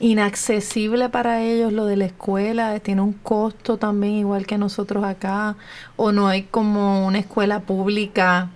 inaccesible 0.01 1.09
para 1.09 1.41
ellos 1.41 1.71
lo 1.71 1.85
de 1.85 1.95
la 1.95 2.05
escuela, 2.05 2.79
tiene 2.79 3.01
un 3.01 3.13
costo 3.13 3.77
también 3.77 4.13
igual 4.13 4.45
que 4.45 4.57
nosotros 4.57 5.03
acá, 5.03 5.55
o 5.95 6.11
no 6.11 6.27
hay 6.27 6.43
como 6.43 7.05
una 7.05 7.19
escuela 7.19 7.61
pública 7.61 8.49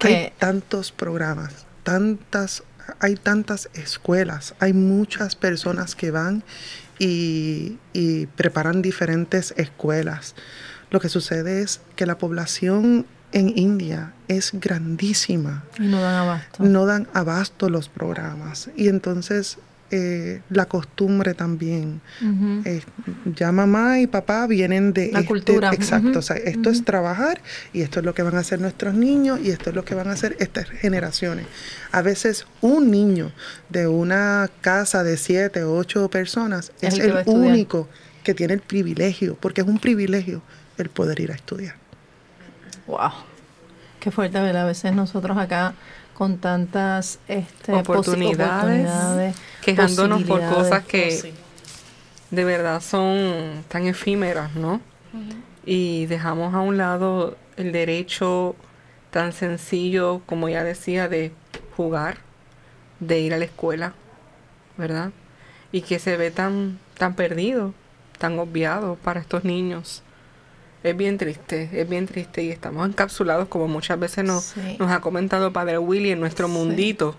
hay 0.00 0.32
tantos 0.38 0.92
programas, 0.92 1.66
tantas, 1.82 2.62
hay 3.00 3.16
tantas 3.16 3.68
escuelas, 3.74 4.54
hay 4.60 4.72
muchas 4.72 5.34
personas 5.36 5.94
que 5.94 6.10
van 6.10 6.42
y, 6.98 7.78
y 7.92 8.26
preparan 8.26 8.82
diferentes 8.82 9.54
escuelas. 9.56 10.34
Lo 10.90 11.00
que 11.00 11.08
sucede 11.08 11.62
es 11.62 11.80
que 11.96 12.06
la 12.06 12.18
población 12.18 13.06
en 13.32 13.58
India 13.58 14.14
es 14.28 14.52
grandísima. 14.54 15.64
Y 15.78 15.82
no 15.82 16.00
dan 16.00 16.14
abasto. 16.14 16.64
no 16.64 16.86
dan 16.86 17.08
abasto 17.12 17.68
los 17.68 17.88
programas. 17.88 18.70
Y 18.74 18.88
entonces 18.88 19.58
eh, 19.90 20.42
la 20.50 20.66
costumbre 20.66 21.34
también. 21.34 22.00
Eh, 22.64 22.82
ya 23.34 23.52
mamá 23.52 24.00
y 24.00 24.06
papá 24.06 24.46
vienen 24.46 24.92
de... 24.92 25.10
La 25.12 25.20
este- 25.20 25.28
cultura. 25.28 25.70
Exacto. 25.72 26.18
O 26.18 26.22
sea, 26.22 26.36
esto 26.36 26.70
es 26.70 26.84
trabajar 26.84 27.40
y 27.72 27.80
esto 27.80 28.00
es 28.00 28.04
lo 28.04 28.14
que 28.14 28.22
van 28.22 28.36
a 28.36 28.40
hacer 28.40 28.60
nuestros 28.60 28.94
niños 28.94 29.40
y 29.42 29.50
esto 29.50 29.70
es 29.70 29.76
lo 29.76 29.84
que 29.84 29.94
van 29.94 30.08
a 30.08 30.12
hacer 30.12 30.36
estas 30.40 30.68
generaciones. 30.68 31.46
A 31.90 32.02
veces 32.02 32.46
un 32.60 32.90
niño 32.90 33.32
de 33.70 33.86
una 33.86 34.50
casa 34.60 35.04
de 35.04 35.16
siete 35.16 35.64
o 35.64 35.74
ocho 35.74 36.10
personas 36.10 36.72
Es 36.80 36.94
es, 36.94 37.00
el 37.00 37.22
único 37.26 37.88
que 38.24 38.34
tiene 38.34 38.54
el 38.54 38.60
privilegio, 38.60 39.36
porque 39.40 39.62
es 39.62 39.66
un 39.66 39.78
privilegio 39.78 40.42
el 40.76 40.90
poder 40.90 41.18
ir 41.20 41.32
a 41.32 41.34
estudiar. 41.34 41.76
Wow. 42.86 43.10
Qué 44.00 44.10
fuerte, 44.10 44.40
¿verdad? 44.40 44.62
A 44.62 44.66
veces 44.66 44.92
nosotros 44.92 45.36
acá 45.38 45.74
con 46.18 46.38
tantas 46.38 47.20
este, 47.28 47.72
Oportunidades, 47.72 48.90
oportunidades, 48.90 49.36
quejándonos 49.62 50.24
por 50.24 50.40
cosas 50.48 50.84
que 50.84 51.12
Sí. 51.12 51.32
de 52.32 52.44
verdad 52.44 52.80
son 52.80 53.62
tan 53.68 53.86
efímeras, 53.86 54.56
¿no? 54.56 54.80
Y 55.64 56.06
dejamos 56.06 56.54
a 56.54 56.60
un 56.60 56.76
lado 56.76 57.36
el 57.56 57.70
derecho 57.70 58.56
tan 59.12 59.32
sencillo, 59.32 60.20
como 60.26 60.48
ya 60.48 60.64
decía, 60.64 61.08
de 61.08 61.30
jugar, 61.76 62.16
de 62.98 63.20
ir 63.20 63.32
a 63.32 63.38
la 63.38 63.44
escuela, 63.44 63.92
¿verdad? 64.76 65.12
Y 65.70 65.82
que 65.82 66.00
se 66.00 66.16
ve 66.16 66.32
tan, 66.32 66.80
tan 66.98 67.14
perdido, 67.14 67.74
tan 68.18 68.40
obviado 68.40 68.96
para 68.96 69.20
estos 69.20 69.44
niños. 69.44 70.02
Es 70.82 70.96
bien 70.96 71.18
triste, 71.18 71.68
es 71.72 71.88
bien 71.88 72.06
triste 72.06 72.42
y 72.44 72.50
estamos 72.50 72.88
encapsulados 72.88 73.48
como 73.48 73.66
muchas 73.68 73.98
veces 73.98 74.24
nos, 74.24 74.44
Sí. 74.44 74.76
nos 74.78 74.90
ha 74.92 75.00
comentado 75.00 75.52
Padre 75.52 75.78
Willy 75.78 76.12
en 76.12 76.20
nuestro 76.20 76.48
mundito 76.48 77.16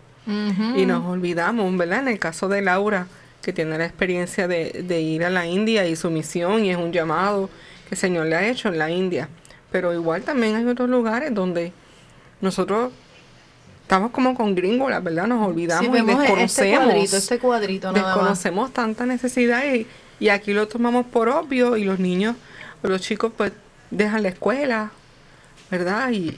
y 0.76 0.86
nos 0.86 1.04
olvidamos, 1.06 1.76
¿verdad? 1.76 2.00
En 2.02 2.08
el 2.10 2.20
caso 2.20 2.48
de 2.48 2.62
Laura, 2.62 3.08
que 3.42 3.52
tiene 3.52 3.78
la 3.80 3.86
experiencia 3.86 4.48
de, 4.48 4.84
de 4.88 5.02
ir 5.02 5.26
a 5.26 5.30
la 5.32 5.48
India 5.48 5.88
y 5.88 5.96
su 5.96 6.12
misión 6.12 6.64
y 6.64 6.70
es 6.70 6.78
un 6.78 6.92
llamado 6.94 7.50
que 7.88 7.96
el 7.96 7.98
Señor 7.98 8.28
le 8.28 8.36
ha 8.36 8.48
hecho 8.48 8.68
en 8.70 8.78
la 8.78 8.92
India. 8.92 9.28
Pero 9.72 9.92
igual 9.94 10.22
también 10.22 10.56
hay 10.56 10.66
otros 10.66 10.88
lugares 10.90 11.34
donde 11.34 11.72
nosotros 12.42 12.92
estamos 13.82 14.12
como 14.12 14.36
con 14.36 14.54
gringolas, 14.56 15.04
¿verdad? 15.04 15.26
Nos 15.28 15.48
olvidamos 15.48 15.86
Sí, 15.86 15.92
y 15.92 15.98
este 16.00 16.12
desconocemos. 16.16 16.84
cuadrito, 16.86 17.18
este 17.18 17.40
cuadrito 17.40 17.92
nada 17.92 18.02
más. 18.04 18.14
desconocemos 18.16 18.72
tanta 18.74 19.06
necesidad 19.08 19.64
y, 19.74 19.88
y 20.20 20.30
aquí 20.30 20.54
lo 20.54 20.68
tomamos 20.68 21.08
por 21.08 21.28
obvio 21.30 21.76
y 21.76 21.86
los 21.86 21.98
niños, 22.00 22.36
los 22.84 23.02
chicos 23.02 23.32
pues 23.36 23.52
dejan 23.92 24.24
la 24.24 24.30
escuela, 24.30 24.92
¿verdad? 25.72 26.12
Y 26.12 26.38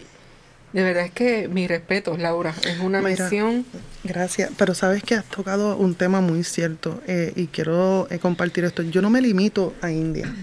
de 0.73 0.83
verdad 0.83 1.05
es 1.05 1.11
que 1.11 1.47
mi 1.47 1.67
respeto, 1.67 2.17
Laura, 2.17 2.53
es 2.63 2.79
una 2.79 3.01
Mira, 3.01 3.25
misión 3.25 3.65
Gracias, 4.03 4.49
pero 4.57 4.73
sabes 4.73 5.03
que 5.03 5.15
has 5.15 5.25
tocado 5.25 5.75
un 5.77 5.95
tema 5.95 6.21
muy 6.21 6.43
cierto 6.43 7.01
eh, 7.07 7.33
y 7.35 7.47
quiero 7.47 8.07
eh, 8.09 8.19
compartir 8.19 8.63
esto. 8.63 8.81
Yo 8.81 9.01
no 9.01 9.09
me 9.09 9.21
limito 9.21 9.73
a 9.81 9.91
India. 9.91 10.33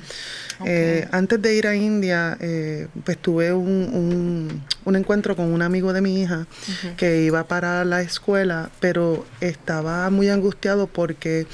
Eh, 0.65 1.07
antes 1.13 1.41
de 1.41 1.55
ir 1.55 1.67
a 1.69 1.75
India, 1.77 2.37
eh, 2.41 2.89
pues 3.05 3.17
tuve 3.19 3.53
un, 3.53 3.69
un- 3.93 4.63
un 4.85 4.97
encuentro 4.97 5.37
con 5.37 5.47
un 5.53 5.63
amigo 5.63 5.93
de 5.93 6.01
mi 6.01 6.21
hija 6.21 6.47
que 6.97 7.23
iba 7.23 7.45
para 7.47 7.85
la 7.85 8.03
escuela, 8.03 8.71
pero 8.81 9.25
estaba 9.41 10.11
muy 10.11 10.29
angustiado 10.31 10.87
porque 10.89 11.47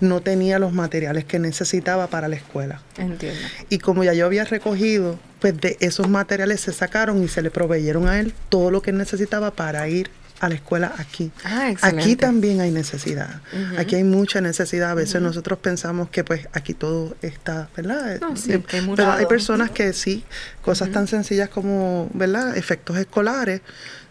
no 0.00 0.20
tenía 0.20 0.58
los 0.58 0.72
materiales 0.72 1.24
que 1.24 1.38
necesitaba 1.38 2.06
para 2.08 2.28
la 2.28 2.36
escuela. 2.36 2.82
Entiendo. 2.98 3.40
Y 3.68 3.78
como 3.78 4.04
ya 4.04 4.12
yo 4.12 4.26
había 4.26 4.44
recogido, 4.44 5.18
pues 5.40 5.60
de 5.60 5.76
esos 5.80 6.08
materiales 6.08 6.60
se 6.60 6.72
sacaron 6.72 7.22
y 7.22 7.28
se 7.28 7.42
le 7.42 7.50
proveyeron 7.50 8.08
a 8.08 8.20
él 8.20 8.34
todo 8.48 8.70
lo 8.70 8.82
que 8.82 8.90
él 8.90 8.98
necesitaba 8.98 9.50
para 9.52 9.88
ir 9.88 10.10
a 10.38 10.50
la 10.50 10.54
escuela 10.54 10.92
aquí. 10.98 11.30
Ah, 11.44 11.72
Aquí 11.80 12.14
también 12.14 12.60
hay 12.60 12.70
necesidad. 12.70 13.40
Aquí 13.78 13.94
hay 13.94 14.04
mucha 14.04 14.42
necesidad. 14.42 14.90
A 14.90 14.94
veces 14.94 15.22
nosotros 15.22 15.58
pensamos 15.58 16.10
que 16.10 16.24
pues 16.24 16.46
aquí 16.52 16.74
todo 16.74 17.16
está, 17.22 17.70
¿verdad? 17.74 18.20
No, 18.20 18.36
sí, 18.36 18.52
Eh, 18.52 18.62
hay 18.72 18.80
mucho. 18.82 18.96
Pero 18.96 19.12
hay 19.12 19.24
personas 19.24 19.70
que 19.70 19.94
sí, 19.94 20.24
cosas 20.60 20.90
tan 20.92 21.06
sencillas 21.08 21.48
como, 21.48 22.10
¿verdad? 22.12 22.54
Efectos 22.54 22.98
escolares, 22.98 23.62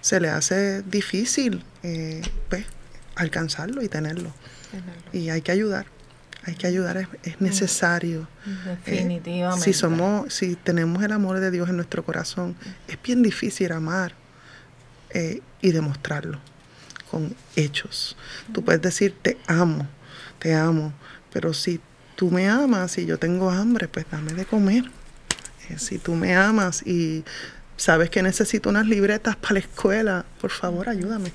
se 0.02 0.20
le 0.20 0.30
hace 0.30 0.82
difícil, 0.82 1.64
eh, 1.84 2.22
pues, 2.50 2.66
alcanzarlo 3.16 3.82
y 3.82 3.90
tenerlo. 3.90 4.32
Y 5.14 5.30
hay 5.30 5.42
que 5.42 5.52
ayudar, 5.52 5.86
hay 6.44 6.56
que 6.56 6.68
ayudar, 6.68 6.98
es, 6.98 7.08
es 7.24 7.42
necesario. 7.42 8.28
Eh, 8.46 8.82
Definitivamente. 8.86 9.64
si 9.64 9.74
somos, 9.74 10.34
si 10.34 10.56
tenemos 10.56 11.02
el 11.04 11.12
amor 11.12 11.40
de 11.40 11.52
Dios 11.52 11.70
en 11.70 11.78
nuestro 11.78 12.04
corazón, 12.04 12.56
es 12.88 13.02
bien 13.02 13.24
difícil 13.24 13.72
amar 13.72 14.14
eh, 15.12 15.42
y 15.62 15.72
demostrarlo 15.72 16.40
con 17.10 17.34
hechos. 17.56 18.18
Tú 18.54 18.64
puedes 18.64 18.82
decir 18.82 19.16
te 19.22 19.38
amo, 19.48 19.88
te 20.40 20.54
amo, 20.54 20.92
pero 21.32 21.54
si 21.54 21.80
tú 22.16 22.30
me 22.32 22.50
amas 22.50 22.98
y 22.98 23.06
yo 23.06 23.18
tengo 23.18 23.50
hambre, 23.50 23.88
pues 23.88 24.06
dame 24.12 24.34
de 24.34 24.46
comer. 24.46 24.84
Eh, 25.70 25.80
si 25.80 25.98
tú 25.98 26.16
me 26.16 26.36
amas 26.36 26.86
y 26.86 27.24
sabes 27.78 28.10
que 28.10 28.22
necesito 28.22 28.70
unas 28.70 28.88
libretas 28.88 29.36
para 29.38 29.54
la 29.54 29.60
escuela, 29.60 30.26
por 30.42 30.52
favor 30.52 30.90
ayúdame. 30.90 31.32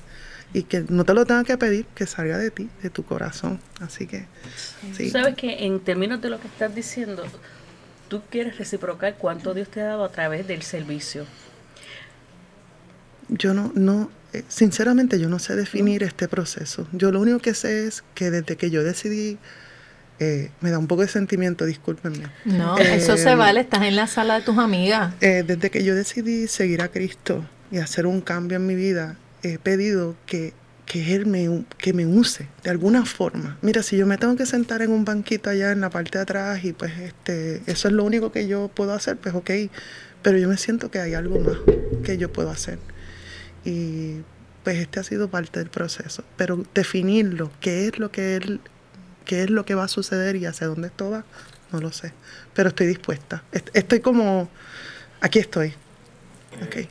Y 0.53 0.63
que 0.63 0.83
no 0.89 1.05
te 1.05 1.13
lo 1.13 1.25
tenga 1.25 1.43
que 1.43 1.57
pedir, 1.57 1.85
que 1.95 2.05
salga 2.05 2.37
de 2.37 2.51
ti, 2.51 2.69
de 2.83 2.89
tu 2.89 3.03
corazón. 3.03 3.59
Así 3.79 4.05
que, 4.05 4.25
sí. 4.95 5.09
Sabes 5.09 5.35
que 5.35 5.65
en 5.65 5.79
términos 5.79 6.21
de 6.21 6.29
lo 6.29 6.41
que 6.41 6.47
estás 6.47 6.75
diciendo, 6.75 7.23
tú 8.09 8.21
quieres 8.29 8.57
reciprocar 8.57 9.15
cuánto 9.17 9.53
Dios 9.53 9.69
te 9.69 9.81
ha 9.81 9.85
dado 9.85 10.03
a 10.03 10.11
través 10.11 10.47
del 10.47 10.61
servicio. 10.63 11.25
Yo 13.29 13.53
no, 13.53 13.71
no, 13.75 14.11
eh, 14.33 14.43
sinceramente 14.49 15.19
yo 15.19 15.29
no 15.29 15.39
sé 15.39 15.55
definir 15.55 16.03
este 16.03 16.27
proceso. 16.27 16.87
Yo 16.91 17.11
lo 17.11 17.21
único 17.21 17.39
que 17.39 17.53
sé 17.53 17.87
es 17.87 18.03
que 18.13 18.29
desde 18.29 18.57
que 18.57 18.69
yo 18.69 18.83
decidí, 18.83 19.37
eh, 20.19 20.51
me 20.59 20.69
da 20.69 20.77
un 20.79 20.87
poco 20.87 21.03
de 21.03 21.07
sentimiento, 21.07 21.65
discúlpenme. 21.65 22.25
No, 22.43 22.77
Eh, 22.77 22.95
eso 22.95 23.15
se 23.15 23.35
vale, 23.35 23.61
estás 23.61 23.83
en 23.83 23.95
la 23.95 24.07
sala 24.07 24.39
de 24.39 24.45
tus 24.45 24.57
amigas. 24.57 25.13
Eh, 25.21 25.43
desde 25.47 25.69
que 25.69 25.83
yo 25.85 25.95
decidí 25.95 26.47
seguir 26.47 26.81
a 26.81 26.89
Cristo 26.89 27.45
y 27.71 27.77
hacer 27.77 28.05
un 28.05 28.19
cambio 28.19 28.57
en 28.57 28.67
mi 28.67 28.75
vida, 28.75 29.15
he 29.43 29.57
pedido 29.59 30.15
que, 30.25 30.53
que 30.85 31.15
Él 31.15 31.25
me, 31.25 31.63
que 31.77 31.93
me 31.93 32.05
use 32.05 32.47
de 32.63 32.69
alguna 32.69 33.05
forma. 33.05 33.57
Mira, 33.61 33.81
si 33.83 33.97
yo 33.97 34.05
me 34.05 34.17
tengo 34.17 34.35
que 34.35 34.45
sentar 34.45 34.81
en 34.81 34.91
un 34.91 35.05
banquito 35.05 35.49
allá 35.49 35.71
en 35.71 35.81
la 35.81 35.89
parte 35.89 36.17
de 36.17 36.23
atrás 36.23 36.63
y 36.63 36.73
pues 36.73 36.91
este, 36.99 37.61
eso 37.65 37.87
es 37.87 37.93
lo 37.93 38.03
único 38.03 38.31
que 38.31 38.47
yo 38.47 38.69
puedo 38.73 38.93
hacer, 38.93 39.17
pues 39.17 39.33
ok, 39.35 39.49
pero 40.21 40.37
yo 40.37 40.47
me 40.49 40.57
siento 40.57 40.91
que 40.91 40.99
hay 40.99 41.13
algo 41.13 41.39
más 41.39 41.57
que 42.03 42.17
yo 42.17 42.31
puedo 42.31 42.49
hacer. 42.51 42.77
Y 43.65 44.17
pues 44.63 44.77
este 44.77 44.99
ha 44.99 45.03
sido 45.03 45.29
parte 45.29 45.59
del 45.59 45.69
proceso. 45.69 46.23
Pero 46.37 46.63
definirlo, 46.73 47.51
qué 47.59 47.87
es 47.87 47.99
lo 47.99 48.11
que 48.11 48.35
Él, 48.35 48.59
qué 49.25 49.43
es 49.43 49.49
lo 49.49 49.65
que 49.65 49.75
va 49.75 49.85
a 49.85 49.87
suceder 49.87 50.35
y 50.35 50.45
hacia 50.45 50.67
dónde 50.67 50.87
esto 50.87 51.09
va, 51.09 51.25
no 51.71 51.79
lo 51.79 51.91
sé. 51.91 52.13
Pero 52.53 52.69
estoy 52.69 52.87
dispuesta. 52.87 53.43
Est- 53.51 53.69
Estoy 53.73 53.99
como, 54.01 54.49
aquí 55.21 55.39
estoy. 55.39 55.73
Ok. 56.63 56.87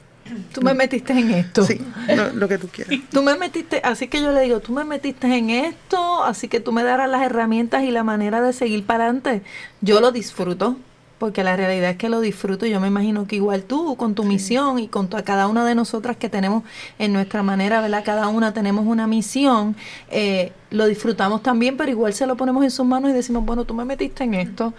Tú 0.53 0.63
me 0.63 0.75
metiste 0.75 1.13
en 1.13 1.31
esto. 1.31 1.65
Sí, 1.65 1.81
lo, 2.15 2.33
lo 2.33 2.49
que 2.49 2.59
tú 2.59 2.69
quieras. 2.69 2.95
Tú 3.11 3.23
me 3.23 3.37
metiste, 3.37 3.81
así 3.85 4.09
que 4.09 4.21
yo 4.21 4.33
le 4.33 4.43
digo, 4.43 4.61
tú 4.61 4.73
me 4.73 4.85
metiste 4.85 5.27
en 5.37 5.51
esto, 5.51 6.23
así 6.25 6.49
que 6.49 6.61
tú 6.61 6.73
me 6.73 6.83
darás 6.85 7.09
las 7.11 7.23
herramientas 7.23 7.83
y 7.85 7.91
la 7.91 8.05
manera 8.05 8.41
de 8.41 8.53
seguir 8.53 8.85
para 8.85 9.05
adelante. 9.05 9.43
Yo 9.81 10.01
lo 10.01 10.13
disfruto, 10.13 10.77
porque 11.19 11.45
la 11.45 11.57
realidad 11.57 11.91
es 11.91 11.97
que 11.97 12.09
lo 12.09 12.21
disfruto 12.21 12.65
y 12.65 12.71
yo 12.71 12.81
me 12.81 12.89
imagino 12.89 13.27
que 13.27 13.37
igual 13.37 13.65
tú, 13.65 13.97
con 13.97 14.15
tu 14.15 14.25
misión 14.25 14.79
y 14.79 14.89
con 14.89 15.09
tu- 15.09 15.17
a 15.17 15.23
cada 15.23 15.49
una 15.49 15.65
de 15.65 15.75
nosotras 15.75 16.17
que 16.17 16.29
tenemos 16.29 16.63
en 16.99 17.13
nuestra 17.13 17.43
manera, 17.43 17.81
¿verdad? 17.81 18.03
Cada 18.05 18.29
una 18.29 18.55
tenemos 18.55 18.87
una 18.87 19.07
misión, 19.07 19.77
eh, 20.11 20.53
lo 20.71 20.87
disfrutamos 20.87 21.43
también, 21.43 21.77
pero 21.77 21.91
igual 21.91 22.15
se 22.15 22.27
lo 22.27 22.37
ponemos 22.37 22.63
en 22.65 22.71
sus 22.71 22.87
manos 22.87 23.11
y 23.11 23.15
decimos, 23.15 23.45
bueno, 23.45 23.65
tú 23.65 23.75
me 23.75 23.85
metiste 23.85 24.25
en 24.25 24.35
esto. 24.35 24.73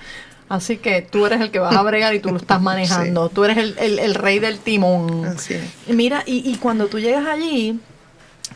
Así 0.51 0.75
que 0.77 1.01
tú 1.01 1.25
eres 1.25 1.39
el 1.39 1.49
que 1.49 1.59
vas 1.59 1.73
a 1.75 1.81
bregar 1.81 2.13
y 2.13 2.19
tú 2.19 2.29
lo 2.29 2.37
estás 2.37 2.61
manejando. 2.71 3.29
Tú 3.29 3.45
eres 3.45 3.57
el, 3.57 3.75
el- 3.79 3.99
el 3.99 4.15
rey 4.15 4.39
del 4.39 4.59
timón. 4.59 5.23
Así 5.25 5.53
es. 5.53 5.63
Mira, 5.87 6.23
y, 6.25 6.49
y 6.51 6.57
cuando 6.57 6.87
tú 6.87 6.99
llegas 6.99 7.25
allí, 7.25 7.79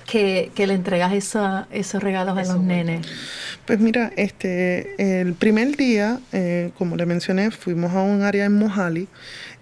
que, 0.06 0.52
que 0.54 0.68
le 0.68 0.74
entregas 0.74 1.14
esa, 1.14 1.68
esos 1.72 2.04
regalos 2.04 2.38
a 2.38 2.42
los 2.54 2.62
nenes. 2.62 3.08
Pues 3.66 3.80
mira, 3.80 4.12
este, 4.18 5.22
el 5.22 5.34
primer 5.36 5.76
día, 5.78 6.20
eh, 6.34 6.72
como 6.78 6.96
le 6.98 7.06
mencioné, 7.06 7.50
fuimos 7.50 7.94
a 7.94 8.02
un 8.02 8.22
área 8.24 8.44
en 8.46 8.54
Mojali. 8.54 9.08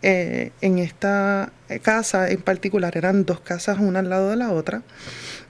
Eh, 0.02 0.52
en 0.62 0.80
esta 0.80 1.52
casa 1.84 2.30
en 2.30 2.42
particular 2.42 2.98
eran 2.98 3.24
dos 3.26 3.40
casas 3.40 3.78
una 3.80 4.00
al 4.00 4.10
lado 4.10 4.32
de 4.32 4.36
la 4.36 4.52
otra 4.52 4.82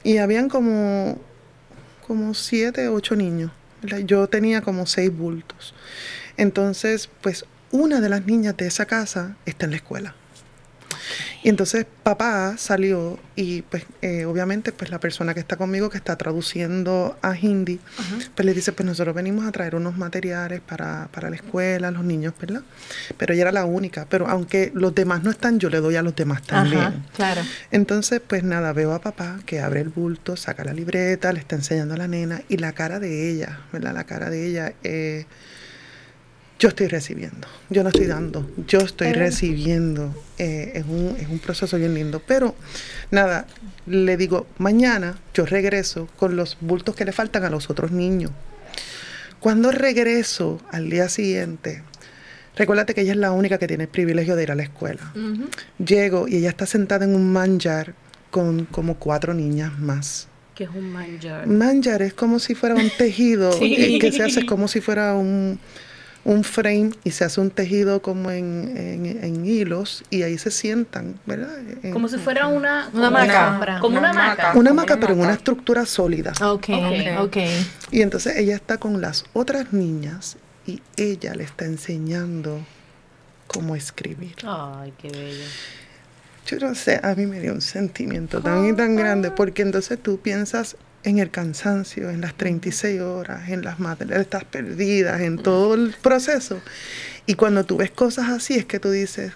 y 0.03 0.17
habían 0.17 0.47
como, 0.47 1.17
como 2.05 2.33
siete, 2.35 2.87
ocho 2.89 3.15
niños. 3.15 3.51
¿verdad? 3.81 3.99
Yo 4.05 4.27
tenía 4.27 4.61
como 4.61 4.85
seis 4.85 5.11
bultos. 5.15 5.73
Entonces, 6.37 7.09
pues 7.21 7.45
una 7.71 8.01
de 8.01 8.09
las 8.09 8.25
niñas 8.25 8.55
de 8.57 8.67
esa 8.67 8.85
casa 8.85 9.35
está 9.45 9.65
en 9.65 9.71
la 9.71 9.77
escuela. 9.77 10.15
Y 11.43 11.49
entonces 11.49 11.85
papá 12.03 12.55
salió 12.57 13.19
y 13.35 13.63
pues 13.63 13.83
eh, 14.01 14.23
obviamente 14.25 14.71
pues 14.71 14.89
la 14.89 14.99
persona 14.99 15.33
que 15.33 15.41
está 15.41 15.57
conmigo 15.57 15.89
que 15.89 15.97
está 15.97 16.15
traduciendo 16.15 17.17
a 17.21 17.37
hindi, 17.37 17.79
pues 18.35 18.45
le 18.45 18.53
dice 18.53 18.71
pues 18.71 18.85
nosotros 18.85 19.13
venimos 19.13 19.45
a 19.45 19.51
traer 19.51 19.75
unos 19.75 19.97
materiales 19.97 20.61
para, 20.61 21.09
para 21.11 21.29
la 21.29 21.35
escuela, 21.35 21.91
los 21.91 22.05
niños, 22.05 22.33
¿verdad? 22.39 22.61
Pero 23.17 23.33
ella 23.33 23.43
era 23.43 23.51
la 23.51 23.65
única, 23.65 24.05
pero 24.09 24.29
aunque 24.29 24.71
los 24.73 24.95
demás 24.95 25.23
no 25.23 25.31
están, 25.31 25.59
yo 25.59 25.69
le 25.69 25.79
doy 25.79 25.97
a 25.97 26.01
los 26.01 26.15
demás 26.15 26.43
también. 26.43 26.81
Ajá, 26.81 26.93
claro. 27.13 27.41
Entonces, 27.71 28.21
pues 28.25 28.43
nada, 28.43 28.71
veo 28.71 28.93
a 28.93 29.01
papá 29.01 29.39
que 29.45 29.59
abre 29.59 29.81
el 29.81 29.89
bulto, 29.89 30.37
saca 30.37 30.63
la 30.63 30.73
libreta, 30.73 31.33
le 31.33 31.39
está 31.39 31.57
enseñando 31.57 31.95
a 31.95 31.97
la 31.97 32.07
nena 32.07 32.41
y 32.47 32.57
la 32.57 32.71
cara 32.71 32.99
de 32.99 33.29
ella, 33.29 33.59
¿verdad? 33.73 33.93
La 33.93 34.05
cara 34.05 34.29
de 34.29 34.47
ella, 34.47 34.73
eh, 34.83 35.25
yo 36.63 36.69
estoy 36.69 36.87
recibiendo, 36.87 37.45
yo 37.69 37.83
no 37.83 37.89
estoy 37.89 38.05
dando, 38.05 38.49
yo 38.67 38.79
estoy 38.79 39.11
recibiendo. 39.11 40.15
eh, 40.37 40.71
es, 40.75 40.85
un, 40.85 41.13
es 41.19 41.27
un 41.27 41.39
proceso 41.39 41.75
bien 41.77 41.93
lindo. 41.93 42.21
Pero 42.25 42.55
nada, 43.11 43.47
le 43.85 44.15
digo, 44.15 44.47
mañana 44.59 45.17
yo 45.33 45.45
regreso 45.45 46.07
con 46.15 46.37
los 46.37 46.55
bultos 46.61 46.95
que 46.95 47.03
le 47.03 47.11
faltan 47.11 47.43
a 47.43 47.49
los 47.49 47.69
otros 47.69 47.91
niños. 47.91 48.31
Cuando 49.41 49.71
regreso 49.71 50.61
al 50.71 50.89
día 50.89 51.09
siguiente, 51.09 51.83
recuérdate 52.55 52.93
que 52.93 53.01
ella 53.01 53.11
es 53.11 53.17
la 53.17 53.33
única 53.33 53.57
que 53.57 53.67
tiene 53.67 53.83
el 53.83 53.89
privilegio 53.89 54.37
de 54.37 54.43
ir 54.43 54.51
a 54.51 54.55
la 54.55 54.63
escuela. 54.63 55.11
Llego 55.85 56.29
y 56.29 56.37
ella 56.37 56.49
está 56.49 56.65
sentada 56.65 57.03
en 57.03 57.13
un 57.13 57.29
manjar 57.33 57.93
con 58.31 58.63
como 58.63 58.95
cuatro 58.95 59.33
niñas 59.33 59.77
más. 59.79 60.29
Que 60.55 60.63
es 60.63 60.69
un 60.69 60.93
manjar. 60.93 61.45
Manjar 61.45 62.01
es 62.03 62.13
como 62.13 62.39
si 62.39 62.55
fuera 62.55 62.75
un 62.75 62.89
tejido 62.97 63.51
Sí. 63.59 63.75
eh, 63.77 63.99
que 63.99 64.13
se 64.13 64.23
hace 64.23 64.45
como 64.45 64.69
si 64.69 64.79
fuera 64.79 65.13
un, 65.15 65.59
un 66.25 66.43
frame 66.45 66.91
y 67.03 67.11
se 67.11 67.25
hace 67.25 67.41
un 67.41 67.49
tejido 67.51 68.01
como 68.01 68.31
en, 68.31 68.73
en- 68.77 69.23
en 69.23 69.45
hilos 69.45 70.03
y 70.09 70.23
ahí 70.23 70.37
se 70.37 70.51
sientan, 70.51 71.19
¿verdad? 71.25 71.57
En- 71.83 71.91
Como 71.91 72.07
si 72.07 72.17
fuera 72.17 72.47
una... 72.47 72.89
Una 72.93 73.07
como 73.09 73.17
hamaca. 73.17 73.79
Como 73.81 73.97
una 73.97 74.09
hamaca. 74.11 74.51
una 74.55 74.69
hamaca, 74.71 74.99
pero 74.99 75.13
en 75.13 75.19
una 75.19 75.33
estructura 75.33 75.85
sólida. 75.85 76.31
Ok, 76.41 76.69
Ok. 76.69 77.19
ok. 77.19 77.37
Y 77.91 78.01
entonces 78.01 78.37
ella 78.37 78.55
está 78.55 78.77
con 78.77 79.01
las 79.01 79.25
otras 79.33 79.73
niñas 79.73 80.37
y 80.65 80.81
ella 80.95 81.33
le 81.35 81.43
está 81.43 81.65
enseñando 81.65 82.59
cómo 83.47 83.75
escribir. 83.75 84.35
Ay, 84.45 84.93
qué 84.97 85.09
bello. 85.09 85.43
Yo 86.47 86.57
no 86.59 86.73
sé, 86.75 86.99
a 87.03 87.15
mí 87.15 87.25
me 87.25 87.39
dio 87.39 87.53
un 87.53 87.61
sentimiento 87.61 88.41
tan 88.41 88.65
y 88.67 88.73
tan 88.73 88.95
grande, 88.95 89.29
porque 89.31 89.61
entonces 89.61 89.97
tú 90.01 90.19
piensas 90.19 90.75
en 91.03 91.19
el 91.19 91.29
cansancio, 91.31 92.09
en 92.09 92.21
las 92.21 92.33
36 92.35 93.01
horas, 93.01 93.49
en 93.49 93.63
las 93.63 93.79
madres, 93.79 94.17
estás 94.19 94.43
perdidas, 94.45 95.21
en 95.21 95.37
todo 95.37 95.73
el 95.75 95.95
proceso. 96.01 96.61
Y 97.25 97.35
cuando 97.35 97.65
tú 97.65 97.77
ves 97.77 97.91
cosas 97.91 98.29
así, 98.29 98.55
es 98.55 98.65
que 98.65 98.79
tú 98.79 98.89
dices, 98.89 99.33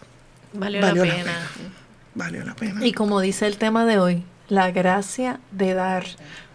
Valió, 0.54 0.82
Valió 0.82 1.06
la 1.06 1.12
la 1.12 1.18
pena. 1.18 1.34
valió 2.16 2.44
la 2.46 2.56
pena. 2.56 2.86
Y 2.86 2.94
como 2.94 3.20
dice 3.20 3.48
el 3.48 3.58
tema 3.58 3.86
de 3.86 4.00
hoy, 4.00 4.24
la 4.48 4.72
gracia 4.72 5.40
de 5.52 5.74
dar. 5.74 6.06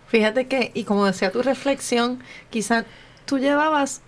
Fíjate 0.09 0.47
que, 0.47 0.71
y 0.75 0.85
como 0.85 1.07
decía 1.07 1.31
tu 1.31 1.43
reflexión, 1.43 2.21
quizá 2.51 2.85
tú 3.27 3.39
llevabas, 3.39 4.01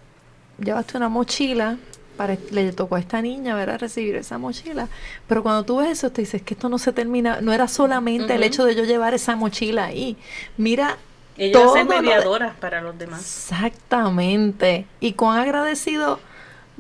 llevaste 0.59 0.97
una 0.97 1.09
mochila, 1.09 1.77
para, 2.17 2.37
le 2.51 2.73
tocó 2.73 2.97
a 2.97 3.01
esta 3.01 3.21
niña. 3.23 3.55
Recibir 3.77 4.17
esa 4.17 4.39
mochila. 4.39 4.89
Pero 5.27 5.43
cuando 5.43 5.65
tú 5.65 5.77
ves 5.79 5.91
eso, 5.91 6.11
te 6.11 6.23
dices 6.23 6.43
que 6.43 6.55
esto 6.55 6.69
no 6.69 6.79
se 6.79 6.93
termina, 6.93 7.41
no 7.41 7.53
era 7.53 7.69
solamente 7.69 8.35
el 8.35 8.43
hecho 8.43 8.65
de 8.65 8.75
yo 8.75 8.85
llevar 8.85 9.15
esa 9.15 9.37
mochila 9.37 9.85
ahí. 9.87 10.17
Mira, 10.57 10.97
ser 11.37 11.53
todo 11.53 11.77
lo 11.77 11.85
de- 11.85 11.85
mediadora 12.01 12.55
para 12.61 12.81
los 12.81 12.99
demás. 12.99 13.21
Exactamente. 13.21 14.87
Y 15.01 15.13
cuán 15.13 15.39
agradecido 15.41 16.21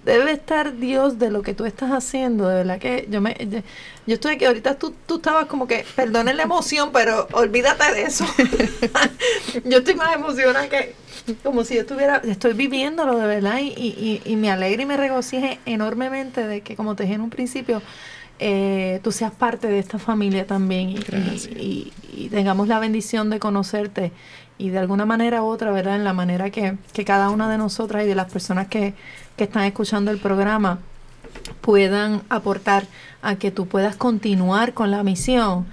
debe 0.05 0.33
estar 0.33 0.77
Dios 0.77 1.19
de 1.19 1.31
lo 1.31 1.43
que 1.43 1.55
tú 1.55 1.65
estás 1.65 1.91
haciendo. 1.91 2.49
De 2.49 2.57
verdad 2.57 2.79
que 2.79 3.07
yo 3.11 3.21
me 3.21 3.37
yo, 4.07 4.15
estoy 4.15 4.35
aquí, 4.35 4.45
ahorita 4.45 4.79
tú, 4.79 4.95
tú 5.07 5.17
estabas 5.17 5.47
como 5.47 5.67
que, 5.67 5.85
perdonen 5.97 6.37
la 6.37 6.43
emoción, 6.43 6.91
pero 6.93 7.27
olvídate 7.33 7.93
de 7.95 8.03
eso. 8.03 8.27
yo 9.65 9.79
estoy 9.79 9.95
más 9.95 10.15
emocionada 10.15 10.69
que 10.69 10.95
como 11.43 11.65
si 11.65 11.75
yo 11.77 11.81
estuviera, 11.83 12.21
estoy 12.25 12.53
viviéndolo 12.53 13.17
de 13.17 13.27
verdad 13.27 13.59
y, 13.61 13.69
y, 13.69 14.21
y, 14.27 14.37
me 14.37 14.51
alegra 14.51 14.83
y 14.83 14.87
me 14.87 14.97
regocije 14.99 15.59
enormemente 15.65 16.47
de 16.47 16.61
que, 16.61 16.77
como 16.77 16.97
te 16.97 17.05
dije 17.05 17.15
en 17.15 17.23
un 17.23 17.31
principio, 17.31 17.81
eh, 18.39 19.01
tú 19.03 19.11
seas 19.11 19.33
parte 19.33 19.69
de 19.69 19.79
esta 19.79 19.99
familia 19.99 20.47
también 20.47 20.91
y- 20.91 21.93
y 22.13 22.29
tengamos 22.29 22.69
la 22.69 22.79
bendición 22.79 23.31
de 23.31 23.39
conocerte 23.39 24.13
y 24.59 24.71
de 24.71 24.79
alguna 24.79 25.05
manera 25.05 25.43
u 25.43 25.47
otra, 25.47 25.71
¿verdad? 25.71 25.97
En 25.97 26.05
la 26.05 26.13
manera 26.13 26.51
que, 26.51 26.77
que 26.93 27.05
cada 27.05 27.31
una 27.31 27.51
de 27.51 27.59
nosotras 27.59 28.05
y 28.05 28.07
de 28.07 28.15
las 28.15 28.31
personas 28.31 28.69
que, 28.69 28.95
que 29.37 29.45
están 29.45 29.65
escuchando 29.65 30.11
el 30.11 30.19
programa 30.19 30.79
puedan 31.61 32.23
aportar 32.29 32.87
a 33.23 33.37
que 33.37 33.51
tú 33.51 33.67
puedas 33.67 33.97
continuar 33.97 34.75
con 34.75 34.91
la 34.91 35.03
misión. 35.03 35.67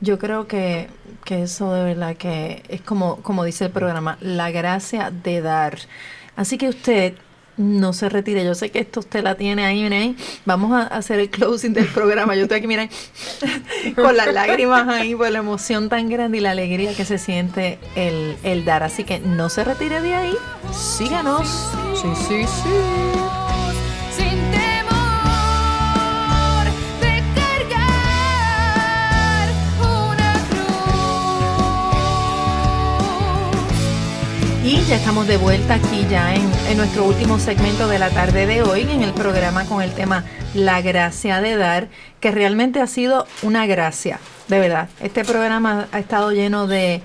Yo 0.00 0.18
creo 0.18 0.46
que, 0.46 0.88
que 1.24 1.42
eso 1.42 1.72
de 1.72 1.84
verdad 1.84 2.16
que 2.16 2.62
es 2.68 2.80
como, 2.80 3.16
como 3.16 3.44
dice 3.44 3.66
el 3.66 3.70
programa, 3.70 4.18
la 4.20 4.50
gracia 4.50 5.10
de 5.10 5.40
dar. 5.40 5.78
Así 6.36 6.58
que 6.58 6.68
usted 6.68 7.14
no 7.56 7.92
se 7.92 8.08
retire. 8.08 8.44
Yo 8.44 8.54
sé 8.54 8.70
que 8.70 8.80
esto 8.80 9.00
usted 9.00 9.22
la 9.22 9.36
tiene 9.36 9.64
ahí, 9.64 9.82
miren. 9.82 10.16
Vamos 10.44 10.72
a 10.72 10.86
hacer 10.86 11.20
el 11.20 11.30
closing 11.30 11.72
del 11.72 11.86
programa. 11.86 12.34
Yo 12.34 12.42
estoy 12.42 12.58
aquí, 12.58 12.66
miren, 12.66 12.90
con 13.94 14.16
las 14.16 14.32
lágrimas 14.32 14.88
ahí 14.88 15.14
por 15.14 15.30
la 15.30 15.38
emoción 15.38 15.88
tan 15.88 16.08
grande 16.08 16.38
y 16.38 16.40
la 16.40 16.50
alegría 16.50 16.94
que 16.94 17.04
se 17.04 17.18
siente 17.18 17.78
el, 17.94 18.36
el 18.42 18.64
dar. 18.64 18.82
Así 18.82 19.04
que 19.04 19.20
no 19.20 19.48
se 19.48 19.64
retire 19.64 20.00
de 20.00 20.14
ahí. 20.14 20.34
Síganos. 20.72 21.48
Sí, 21.94 22.08
sí, 22.28 22.44
sí. 22.44 23.23
Y 34.64 34.80
ya 34.88 34.96
estamos 34.96 35.26
de 35.26 35.36
vuelta 35.36 35.74
aquí 35.74 36.06
ya 36.08 36.34
en, 36.34 36.50
en 36.68 36.78
nuestro 36.78 37.04
último 37.04 37.38
segmento 37.38 37.86
de 37.86 37.98
la 37.98 38.08
tarde 38.10 38.46
de 38.46 38.62
hoy 38.62 38.80
en 38.82 39.02
el 39.02 39.12
programa 39.12 39.66
con 39.66 39.82
el 39.82 39.92
tema 39.92 40.24
La 40.54 40.80
gracia 40.80 41.42
de 41.42 41.56
dar, 41.56 41.88
que 42.20 42.30
realmente 42.30 42.80
ha 42.80 42.86
sido 42.86 43.26
una 43.42 43.66
gracia, 43.66 44.18
de 44.48 44.58
verdad. 44.58 44.88
Este 45.02 45.22
programa 45.24 45.86
ha 45.92 45.98
estado 45.98 46.32
lleno 46.32 46.66
de, 46.66 47.02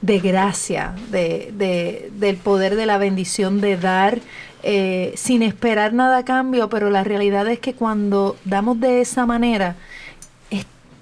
de 0.00 0.18
gracia, 0.20 0.94
de, 1.10 1.50
de- 1.52 2.10
del 2.14 2.36
poder 2.38 2.76
de 2.76 2.86
la 2.86 2.96
bendición 2.96 3.60
de 3.60 3.76
dar 3.76 4.18
eh, 4.62 5.12
sin 5.16 5.42
esperar 5.42 5.92
nada 5.92 6.18
a 6.18 6.24
cambio, 6.24 6.70
pero 6.70 6.88
la 6.88 7.04
realidad 7.04 7.46
es 7.48 7.58
que 7.58 7.74
cuando 7.74 8.36
damos 8.46 8.80
de 8.80 9.02
esa 9.02 9.26
manera, 9.26 9.76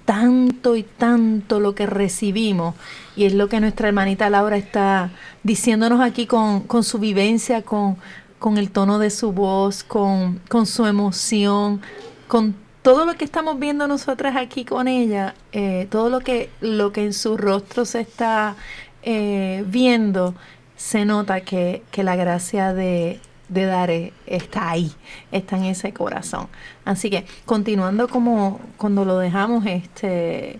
tanto 0.05 0.75
y 0.75 0.83
tanto 0.83 1.59
lo 1.59 1.75
que 1.75 1.85
recibimos. 1.85 2.75
Y 3.15 3.25
es 3.25 3.33
lo 3.33 3.49
que 3.49 3.59
nuestra 3.59 3.87
hermanita 3.87 4.29
Laura 4.29 4.57
está 4.57 5.11
diciéndonos 5.43 6.01
aquí 6.01 6.25
con, 6.25 6.61
con 6.61 6.83
su 6.83 6.99
vivencia, 6.99 7.61
con, 7.61 7.97
con 8.39 8.57
el 8.57 8.71
tono 8.71 8.99
de 8.99 9.09
su 9.09 9.31
voz, 9.31 9.83
con, 9.83 10.39
con 10.49 10.65
su 10.65 10.85
emoción, 10.85 11.81
con 12.27 12.55
todo 12.81 13.05
lo 13.05 13.15
que 13.15 13.25
estamos 13.25 13.59
viendo 13.59 13.87
nosotras 13.87 14.35
aquí 14.35 14.65
con 14.65 14.87
ella, 14.87 15.35
eh, 15.51 15.87
todo 15.89 16.09
lo 16.09 16.21
que, 16.21 16.49
lo 16.61 16.91
que 16.91 17.05
en 17.05 17.13
su 17.13 17.37
rostro 17.37 17.85
se 17.85 18.01
está 18.01 18.55
eh, 19.03 19.63
viendo, 19.67 20.33
se 20.75 21.05
nota 21.05 21.41
que, 21.41 21.83
que 21.91 22.03
la 22.03 22.15
gracia 22.15 22.73
de, 22.73 23.19
de 23.51 23.65
dar 23.65 23.91
eh, 23.91 24.13
está 24.25 24.71
ahí, 24.71 24.91
está 25.31 25.57
en 25.57 25.65
ese 25.65 25.93
corazón. 25.93 26.47
Así 26.85 27.09
que 27.09 27.25
continuando 27.45 28.07
como 28.07 28.59
cuando 28.77 29.05
lo 29.05 29.17
dejamos, 29.19 29.65
este, 29.65 30.59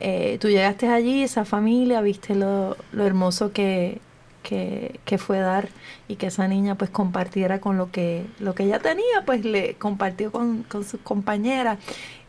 eh, 0.00 0.38
tú 0.40 0.48
llegaste 0.48 0.88
allí, 0.88 1.22
esa 1.22 1.44
familia, 1.44 2.00
viste 2.00 2.34
lo, 2.34 2.76
lo 2.90 3.06
hermoso 3.06 3.52
que, 3.52 4.00
que, 4.42 4.98
que 5.04 5.18
fue 5.18 5.38
dar 5.38 5.68
y 6.08 6.16
que 6.16 6.26
esa 6.26 6.48
niña 6.48 6.74
pues 6.74 6.90
compartiera 6.90 7.60
con 7.60 7.78
lo 7.78 7.92
que, 7.92 8.26
lo 8.40 8.54
que 8.54 8.64
ella 8.64 8.80
tenía, 8.80 9.24
pues 9.24 9.44
le 9.44 9.74
compartió 9.74 10.32
con, 10.32 10.64
con 10.64 10.84
sus 10.84 11.00
compañeras. 11.00 11.78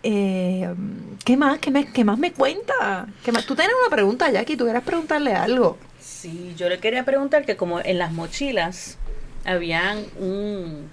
Eh, 0.03 0.71
¿Qué 1.25 1.37
más? 1.37 1.57
¿Qué, 1.57 1.71
me, 1.71 1.85
qué 1.91 2.03
más 2.03 2.19
me 2.19 2.33
cuenta? 2.33 3.07
¿Qué 3.25 3.31
más? 3.31 3.45
Tú 3.47 3.55
tienes 3.55 3.73
una 3.81 3.95
pregunta, 3.95 4.29
Jackie, 4.29 4.57
tú 4.57 4.65
quieras 4.65 4.83
preguntarle 4.83 5.33
algo. 5.33 5.77
Sí, 5.99 6.53
yo 6.55 6.69
le 6.69 6.79
quería 6.79 7.03
preguntar 7.03 7.45
que 7.45 7.55
como 7.55 7.79
en 7.79 7.97
las 7.97 8.11
mochilas 8.11 8.97
habían 9.45 10.05
un- 10.19 10.87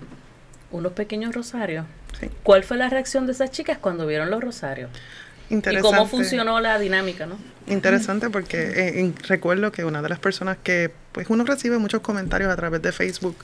unos 0.70 0.92
pequeños 0.92 1.34
rosarios. 1.34 1.86
Sí. 2.18 2.28
¿Cuál 2.42 2.64
fue 2.64 2.76
la 2.76 2.88
reacción 2.88 3.26
de 3.26 3.32
esas 3.32 3.50
chicas 3.50 3.78
cuando 3.78 4.06
vieron 4.06 4.30
los 4.30 4.40
rosarios? 4.42 4.90
Y 5.48 5.60
cómo 5.80 6.06
funcionó 6.06 6.60
la 6.60 6.78
dinámica, 6.78 7.26
¿no? 7.26 7.36
Interesante 7.66 8.30
porque 8.30 8.56
eh, 8.62 9.00
en- 9.00 9.16
recuerdo 9.26 9.72
que 9.72 9.84
una 9.84 10.00
de 10.00 10.08
las 10.08 10.20
personas 10.20 10.56
que, 10.62 10.92
pues 11.10 11.28
uno 11.28 11.42
recibe 11.44 11.76
muchos 11.78 12.02
comentarios 12.02 12.52
a 12.52 12.56
través 12.56 12.80
de 12.82 12.92
Facebook, 12.92 13.34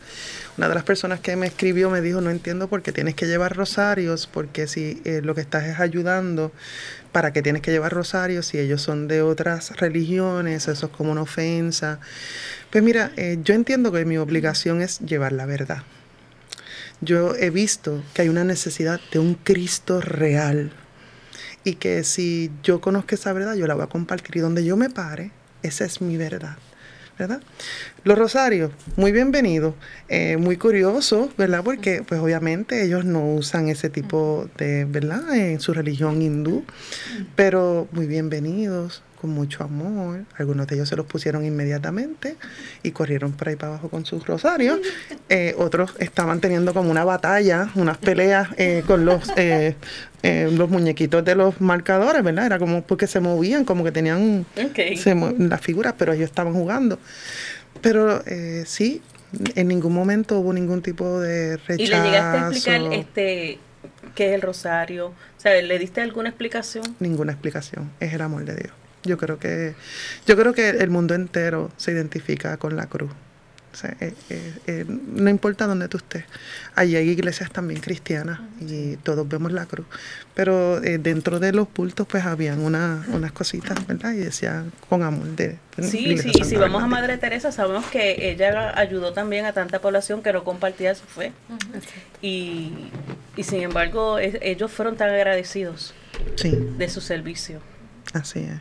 una 0.57 0.69
de 0.69 0.75
las 0.77 0.85
personas 0.85 1.19
que 1.19 1.35
me 1.35 1.49
escribió 1.49 1.91
me 1.91 2.01
dijo, 2.01 2.21
no 2.21 2.31
entiendo 2.31 2.69
por 2.69 2.83
qué 2.83 2.93
tienes 2.93 3.17
que 3.17 3.27
llevar 3.27 3.57
rosarios, 3.57 4.29
porque 4.33 4.69
si 4.69 5.03
eh, 5.05 5.21
lo 5.25 5.35
que 5.35 5.41
estás 5.41 5.65
es 5.65 5.81
ayudando, 5.81 6.53
¿para 7.11 7.33
qué 7.33 7.43
tienes 7.43 7.61
que 7.63 7.73
llevar 7.73 7.93
rosarios 7.93 8.47
si 8.47 8.59
ellos 8.61 8.83
son 8.83 9.09
de 9.09 9.23
otras 9.23 9.77
religiones? 9.77 10.69
Eso 10.69 10.87
es 10.87 10.93
como 10.93 11.11
una 11.11 11.23
ofensa. 11.23 11.99
Pues 12.77 12.85
mira, 12.85 13.11
eh, 13.17 13.39
yo 13.43 13.55
entiendo 13.55 13.91
que 13.91 14.05
mi 14.05 14.19
obligación 14.19 14.83
es 14.83 14.99
llevar 14.99 15.33
la 15.33 15.47
verdad. 15.47 15.83
Yo 17.01 17.35
he 17.35 17.49
visto 17.49 18.05
que 18.13 18.21
hay 18.21 18.29
una 18.29 18.45
necesidad 18.45 19.01
de 19.11 19.19
un 19.19 19.33
Cristo 19.33 20.03
real 20.03 20.71
y 21.65 21.77
que 21.77 22.05
si 22.05 22.51
yo 22.63 22.83
conozco 22.83 23.15
esa 23.15 23.33
verdad, 23.33 23.55
yo 23.55 23.67
la 23.67 23.73
voy 23.73 23.85
a 23.85 23.87
compartir 23.87 24.37
y 24.37 24.41
donde 24.41 24.63
yo 24.63 24.77
me 24.77 24.91
pare, 24.91 25.31
esa 25.63 25.87
es 25.87 26.03
mi 26.03 26.19
verdad. 26.19 26.59
¿verdad? 27.19 27.41
Los 28.05 28.19
rosarios, 28.19 28.73
muy 28.97 29.11
bienvenidos, 29.11 29.75
eh, 30.11 30.37
muy 30.37 30.59
curioso, 30.59 31.31
¿verdad? 31.39 31.65
Porque 31.65 32.03
pues 32.07 32.21
obviamente 32.21 32.85
ellos 32.85 33.07
no 33.07 33.37
usan 33.37 33.71
ese 33.71 33.89
tipo 33.89 34.51
de, 34.59 34.85
¿verdad? 34.85 35.35
En 35.35 35.61
su 35.61 35.73
religión 35.73 36.21
hindú, 36.21 36.63
pero 37.35 37.89
muy 37.93 38.07
bienvenidos, 38.07 39.03
con 39.27 39.35
mucho 39.35 39.65
amor. 39.65 40.25
Algunos 40.39 40.67
de 40.69 40.77
ellos 40.77 40.89
se 40.89 40.97
los 40.97 41.07
pusieron 41.07 41.45
inmediatamente 41.45 42.37
y 42.85 42.93
corrieron 42.93 43.33
por 43.33 43.49
ahí 43.49 43.57
para 43.57 43.73
abajo 43.73 43.89
con 43.89 44.07
sus 44.07 44.25
rosarios. 44.27 44.79
Eh, 45.29 45.57
otros 45.59 45.93
estaban 45.99 46.41
teniendo 46.41 46.73
como 46.73 46.89
una 46.89 47.05
batalla, 47.05 47.69
unas 47.75 47.99
peleas 47.99 48.49
eh, 48.59 48.85
con 48.87 49.05
los, 49.05 49.29
eh, 49.37 49.75
eh, 50.23 50.49
los 50.53 50.71
muñequitos 50.71 51.25
de 51.25 51.35
los 51.35 51.61
marcadores, 51.61 52.23
¿verdad? 52.23 52.47
Era 52.47 52.59
como 52.61 52.83
porque 52.83 53.09
se 53.09 53.19
movían, 53.19 53.65
como 53.65 53.83
que 53.83 53.91
tenían 53.91 54.47
se 54.75 55.15
las 55.17 55.61
figuras, 55.61 55.95
pero 55.99 56.13
ellos 56.13 56.27
estaban 56.27 56.55
jugando. 56.55 57.01
Pero 57.81 58.23
eh, 58.27 58.63
sí, 58.67 59.03
en 59.57 59.67
ningún 59.67 59.95
momento 59.95 60.39
hubo 60.39 60.53
ningún 60.53 60.81
tipo 60.81 61.19
de 61.19 61.57
rechazo. 61.57 61.83
¿Y 61.83 61.87
le 61.87 62.03
llegaste 62.03 62.39
a 62.39 62.49
explicar 62.49 62.93
este 62.93 63.59
qué 64.15 64.29
es 64.29 64.35
el 64.35 64.43
rosario? 64.43 65.09
O 65.09 65.41
sea, 65.41 65.61
¿le 65.61 65.79
diste 65.79 66.03
alguna 66.03 66.29
explicación? 66.29 66.85
Ninguna 67.01 67.33
explicación. 67.33 67.91
Es 67.99 68.13
el 68.13 68.21
amor 68.21 68.45
de 68.45 68.55
Dios. 68.55 68.86
Yo 69.07 69.17
creo 69.19 69.39
que, 69.39 69.75
yo 70.27 70.37
creo 70.37 70.53
que 70.53 70.69
el 70.71 70.91
mundo 70.91 71.15
entero 71.15 71.71
se 71.77 71.93
identifica 71.93 72.57
con 72.59 72.77
la 72.77 72.87
cruz. 72.87 73.11
O 73.73 73.79
sea, 73.79 73.95
eh, 74.01 74.15
eh, 74.31 74.55
eh, 74.69 74.85
no 74.89 75.29
importa 75.29 75.67
dónde 75.67 75.87
tú 75.89 75.99
estés. 75.99 76.25
Allí 76.77 76.97
hay 76.97 77.11
iglesias 77.11 77.51
también 77.51 77.83
cristianas 77.83 78.41
y 78.59 78.97
todos 78.97 79.29
vemos 79.29 79.53
la 79.53 79.67
cruz. 79.67 79.85
Pero 80.35 80.83
eh, 80.83 80.97
dentro 80.97 81.41
de 81.41 81.53
los 81.53 81.69
bultos 81.75 82.07
pues 82.07 82.25
habían 82.25 82.61
una, 82.61 83.05
unas 83.13 83.33
cositas, 83.33 83.87
¿verdad? 83.87 84.13
Y 84.15 84.17
decían 84.17 84.73
con 84.89 85.03
amor 85.03 85.27
de... 85.37 85.59
Sí, 85.83 86.17
sí, 86.17 86.31
y 86.35 86.45
si 86.45 86.57
vamos 86.57 86.83
a. 86.83 86.87
Madre 86.87 87.19
Teresa, 87.19 87.53
sabemos 87.53 87.85
que 87.85 88.31
ella 88.31 88.73
ayudó 88.79 89.13
también 89.13 89.45
a 89.45 89.53
tanta 89.53 89.79
población 89.79 90.23
que 90.23 90.33
no 90.33 90.43
compartía 90.43 90.95
su 90.95 91.05
fe. 91.05 91.33
Y, 92.23 92.73
y 93.37 93.43
sin 93.43 93.61
embargo, 93.61 94.19
es- 94.19 94.39
ellos 94.41 94.73
fueron 94.73 94.97
tan 94.97 95.11
agradecidos 95.11 95.93
Sí, 96.37 96.51
de 96.79 96.89
su 96.89 97.03
servicio. 97.03 97.61
así 98.15 98.39
es. 98.41 98.59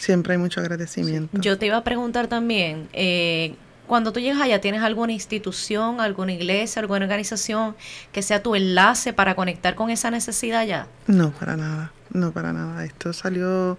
Siempre 0.00 0.32
hay 0.32 0.38
mucho 0.38 0.60
agradecimiento. 0.60 1.38
Yo 1.38 1.58
te 1.58 1.66
iba 1.66 1.76
a 1.76 1.84
preguntar 1.84 2.26
también, 2.26 2.88
eh, 2.94 3.54
cuando 3.86 4.12
tú 4.12 4.20
llegas 4.20 4.40
allá, 4.40 4.58
¿tienes 4.58 4.82
alguna 4.82 5.12
institución, 5.12 6.00
alguna 6.00 6.32
iglesia, 6.32 6.80
alguna 6.80 7.04
organización 7.04 7.76
que 8.10 8.22
sea 8.22 8.42
tu 8.42 8.54
enlace 8.54 9.12
para 9.12 9.34
conectar 9.34 9.74
con 9.74 9.90
esa 9.90 10.10
necesidad 10.10 10.60
allá? 10.60 10.86
No, 11.06 11.32
para 11.32 11.56
nada, 11.56 11.92
no 12.12 12.32
para 12.32 12.54
nada. 12.54 12.82
Esto 12.84 13.12
salió 13.12 13.76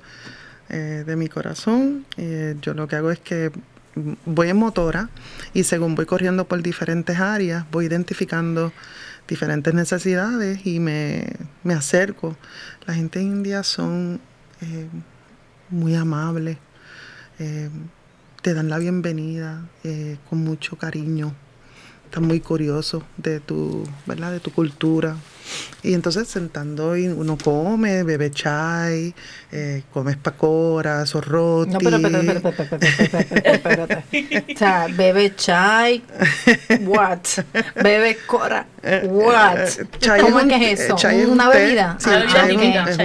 eh, 0.70 1.04
de 1.08 1.16
mi 1.16 1.28
corazón. 1.28 2.06
Eh, 2.18 2.56
yo 2.62 2.76
lo 2.76 2.88
que 2.88 2.98
hago 2.98 3.10
es 3.10 3.20
que 3.20 3.52
voy 4.26 4.50
en 4.50 4.58
motora 4.58 5.10
y 5.56 5.64
según 5.64 5.96
voy 5.96 6.06
corriendo 6.06 6.46
por 6.46 6.62
diferentes 6.62 7.20
áreas, 7.20 7.66
voy 7.72 7.86
identificando 7.86 8.72
diferentes 9.28 9.74
necesidades 9.74 10.68
y 10.68 10.80
me, 10.80 11.26
me 11.64 11.74
acerco. 11.74 12.38
La 12.86 12.94
gente 12.94 13.22
india 13.22 13.64
son 13.64 14.22
eh, 14.62 14.88
muy 15.72 15.96
amables, 15.96 16.58
eh, 17.40 17.70
te 18.42 18.54
dan 18.54 18.70
la 18.70 18.78
bienvenida 18.78 19.68
eh, 19.84 20.18
con 20.30 20.44
mucho 20.44 20.78
cariño 20.78 21.34
están 22.12 22.28
muy 22.28 22.42
curiosos 22.42 23.04
de 23.16 23.40
tu, 23.40 23.86
¿verdad? 24.06 24.34
De 24.34 24.42
tu 24.42 24.52
cultura. 24.52 25.16
Y 25.84 25.94
entonces 25.94 26.28
sentando 26.28 26.96
y 26.96 27.08
uno 27.08 27.38
come, 27.44 28.04
bebe 28.04 28.30
chai, 28.30 29.14
eh, 29.52 29.84
come 29.92 30.16
pacoras 30.16 31.16
o 31.16 31.22
roti. 31.22 31.72
No, 31.72 31.80
pero, 31.80 32.00
pero, 32.00 32.20
pero, 33.64 33.84
o 33.86 34.58
sea, 34.58 34.88
bebe 34.88 35.36
chai, 35.36 36.04
what? 36.82 37.20
Bebe 37.82 38.18
cora, 38.28 38.68
what? 39.06 39.70
¿Cómo 40.22 40.40
es, 40.40 40.46
que 40.46 40.72
es 40.72 40.82
eso? 40.82 40.96
Chai 40.96 41.22
es 41.22 41.28
¿Una 41.28 41.50
bebida? 41.50 41.98
Ah, 42.06 42.48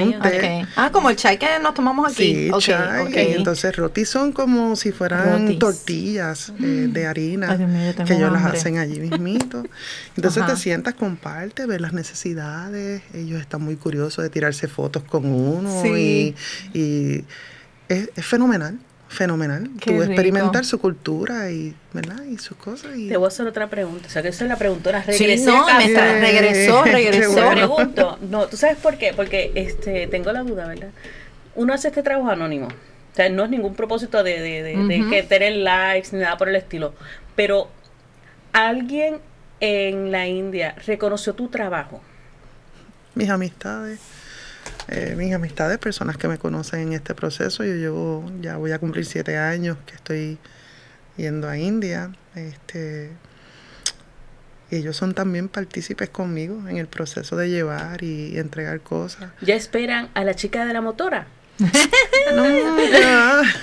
un, 0.02 0.20
té. 0.20 0.66
Ah, 0.76 0.90
como 0.92 1.08
el 1.08 1.16
chai 1.16 1.38
que 1.38 1.46
nos 1.62 1.72
tomamos 1.72 2.12
aquí. 2.12 2.50
Sí, 2.50 2.50
chai. 2.58 3.32
Entonces 3.32 3.74
roti 3.74 4.04
son 4.04 4.32
como 4.32 4.76
si 4.76 4.92
fueran 4.92 5.58
tortillas 5.58 6.50
eh, 6.60 6.86
mm. 6.88 6.92
de 6.92 7.06
harina 7.06 7.58
que 8.04 8.14
ellos 8.14 8.30
las 8.30 8.44
hacen 8.44 8.76
allí 8.76 9.00
mismito. 9.00 9.64
Entonces 10.14 10.44
te 10.44 10.56
sientas, 10.56 10.92
comparte, 10.94 11.64
ves 11.64 11.80
las 11.80 11.94
necesidades 11.94 12.25
ellos 12.34 13.40
están 13.40 13.62
muy 13.62 13.76
curiosos 13.76 14.22
de 14.24 14.30
tirarse 14.30 14.68
fotos 14.68 15.02
con 15.04 15.26
uno 15.26 15.82
Sí. 15.82 16.34
y, 16.74 16.78
y 16.78 17.24
es, 17.88 18.10
es 18.16 18.26
fenomenal, 18.26 18.78
fenomenal. 19.08 19.70
Qué 19.80 19.92
Tú 19.92 20.02
experimentar 20.02 20.62
rico. 20.62 20.64
su 20.64 20.78
cultura 20.80 21.50
y, 21.50 21.74
¿verdad? 21.92 22.22
y 22.24 22.38
sus 22.38 22.56
cosas. 22.56 22.96
Y, 22.96 23.08
Te 23.08 23.16
voy 23.16 23.26
a 23.26 23.28
hacer 23.28 23.46
otra 23.46 23.68
pregunta. 23.70 24.06
O 24.08 24.10
sea, 24.10 24.22
que 24.22 24.28
esa 24.28 24.44
es 24.44 24.48
la 24.50 24.56
preguntona. 24.56 25.02
Sí, 25.04 25.12
Regresé 25.26 25.46
no, 25.46 25.66
a 25.68 25.78
me 25.78 25.92
casa. 25.92 26.06
tra- 26.06 26.20
regresó, 26.20 26.84
regresó. 26.84 27.34
Te 27.34 27.40
bueno. 27.42 27.50
pregunto, 27.76 28.18
no, 28.28 28.46
¿tú 28.46 28.56
sabes 28.56 28.76
por 28.78 28.98
qué? 28.98 29.12
Porque 29.14 29.52
este, 29.54 30.06
tengo 30.08 30.32
la 30.32 30.42
duda, 30.42 30.66
¿verdad? 30.66 30.90
Uno 31.54 31.72
hace 31.72 31.88
este 31.88 32.02
trabajo 32.02 32.30
anónimo. 32.30 32.66
O 32.68 33.14
sea, 33.16 33.28
no 33.30 33.44
es 33.44 33.50
ningún 33.50 33.74
propósito 33.74 34.22
de, 34.22 34.40
de, 34.40 34.62
de- 34.62 34.76
de 34.84 35.08
que 35.08 35.22
tener 35.22 35.54
likes 35.56 36.08
ni 36.12 36.18
nada 36.20 36.36
por 36.36 36.48
el 36.48 36.56
estilo. 36.56 36.92
Pero 37.34 37.70
alguien 38.52 39.18
en 39.60 40.10
la 40.12 40.26
India 40.26 40.74
reconoció 40.86 41.34
tu 41.34 41.48
trabajo. 41.48 42.02
Mis 43.16 43.30
amistades, 43.30 43.98
eh, 44.88 45.14
mis 45.16 45.34
amistades, 45.34 45.78
personas 45.78 46.16
que 46.16 46.28
me 46.28 46.38
conocen 46.38 46.80
en 46.80 46.92
este 46.92 47.14
proceso. 47.14 47.64
Yo 47.64 47.74
llevo, 47.74 48.30
ya 48.40 48.58
voy 48.58 48.70
a 48.70 48.78
cumplir 48.78 49.04
siete 49.04 49.36
años 49.36 49.78
que 49.86 49.94
estoy 49.94 50.38
yendo 51.16 51.48
a 51.48 51.58
India. 51.58 52.12
Este, 52.34 53.10
y 54.70 54.76
ellos 54.76 54.96
son 54.96 55.14
también 55.14 55.48
partícipes 55.48 56.10
conmigo 56.10 56.68
en 56.68 56.76
el 56.76 56.86
proceso 56.86 57.36
de 57.36 57.48
llevar 57.48 58.02
y 58.02 58.38
entregar 58.38 58.80
cosas. 58.80 59.30
Ya 59.40 59.54
esperan 59.54 60.10
a 60.14 60.22
la 60.22 60.34
chica 60.34 60.64
de 60.66 60.72
la 60.72 60.80
motora. 60.80 61.26
No, 62.34 62.42
que 62.42 63.04
va. 63.04 63.42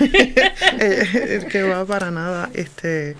Eh, 0.80 1.46
que 1.50 1.62
va 1.62 1.84
para 1.84 2.10
nada. 2.10 2.48
Este, 2.54 3.14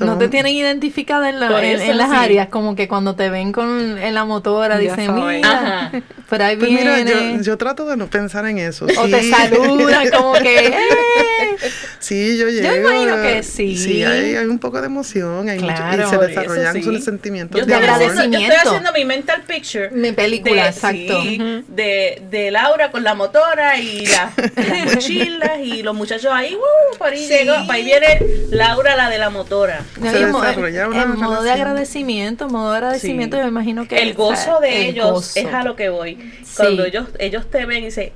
No 0.00 0.16
te 0.18 0.28
tienen 0.28 0.54
identificada 0.54 1.28
en, 1.28 1.38
la- 1.40 1.62
en- 1.62 1.98
las 1.98 2.10
sí. 2.10 2.16
áreas, 2.16 2.48
como 2.48 2.74
que 2.74 2.88
cuando 2.88 3.14
te 3.14 3.28
ven 3.30 3.52
con 3.52 3.98
en 3.98 4.14
la 4.14 4.24
motora 4.24 4.76
Ya 4.76 4.90
dicen, 4.90 5.06
saben. 5.06 5.36
mira, 5.36 5.50
Ajá. 5.86 5.92
por 6.28 6.40
ahí 6.42 6.56
Pues 6.56 6.70
viene. 6.70 7.04
mira, 7.04 7.20
yo, 7.36 7.42
yo 7.42 7.58
trato 7.58 7.84
de 7.86 7.96
no 7.96 8.08
pensar 8.08 8.46
en 8.46 8.58
eso. 8.58 8.86
o 8.86 9.08
te 9.08 9.22
saludan 9.30 10.08
como 10.10 10.32
que, 10.34 10.66
"Eh". 10.68 10.72
Sí, 11.98 12.36
yo 12.38 12.48
llego. 12.48 12.74
imagino 12.88 13.18
eh, 13.18 13.22
que 13.36 13.42
sí. 13.42 13.76
Sí, 13.76 14.02
hay, 14.02 14.34
hay 14.34 14.46
un 14.46 14.58
poco 14.58 14.80
de 14.80 14.86
emoción 14.86 15.48
hay 15.48 15.58
mucho- 15.60 15.74
Claro, 15.76 16.02
y 16.06 16.10
se 16.10 16.18
desarrollan 16.18 16.72
sí. 16.74 16.82
sus 16.82 17.04
sentimientos 17.04 17.60
Yo 17.60 17.66
de 17.66 17.74
haciendo, 17.74 17.96
yo 17.96 18.02
estoy 18.06 18.16
agradecimiento. 18.18 18.68
haciendo 18.68 18.92
mi 18.92 19.04
mental 19.04 19.42
picture. 19.46 19.90
Mi 19.90 20.12
película, 20.12 20.62
de, 20.64 20.68
exacto. 20.70 21.22
de, 21.68 22.22
de 22.30 22.50
Laura 22.50 22.90
con 22.90 23.04
la 23.04 23.14
motora 23.14 23.78
y 23.78 24.06
la- 24.06 24.32
las 24.56 24.94
mochilas 24.94 25.58
y 25.62 25.82
los 25.82 25.94
muchachos 25.94 26.32
ahí, 26.32 26.54
uh, 26.56 26.98
por 26.98 27.08
ahí 27.08 27.18
Sí. 27.26 27.34
llegó, 27.34 27.54
por 27.66 27.74
ahí 27.76 27.84
viene 27.84 28.18
Laura 28.50 28.96
la 28.96 29.08
de 29.10 29.18
la 29.18 29.30
motora. 29.30 29.81
No, 30.00 30.10
Se 30.10 30.18
en 30.20 31.10
una 31.12 31.14
modo 31.28 31.42
de 31.42 31.50
agradecimiento, 31.50 32.48
modo 32.48 32.70
de 32.70 32.76
agradecimiento, 32.78 33.36
Sí. 33.36 33.40
yo 33.40 33.44
me 33.44 33.50
imagino 33.50 33.86
que 33.88 33.96
el 33.96 34.14
gozo 34.14 34.60
de 34.60 34.82
el 34.82 34.88
ellos 34.90 35.10
gozo. 35.12 35.38
es 35.40 35.46
a 35.46 35.62
lo 35.62 35.76
que 35.76 35.88
voy. 35.88 36.16
Sí. 36.44 36.54
Cuando 36.56 36.84
ellos, 36.84 37.08
ellos 37.18 37.50
te 37.50 37.64
ven 37.66 37.82
y 37.82 37.86
dicen, 37.86 38.12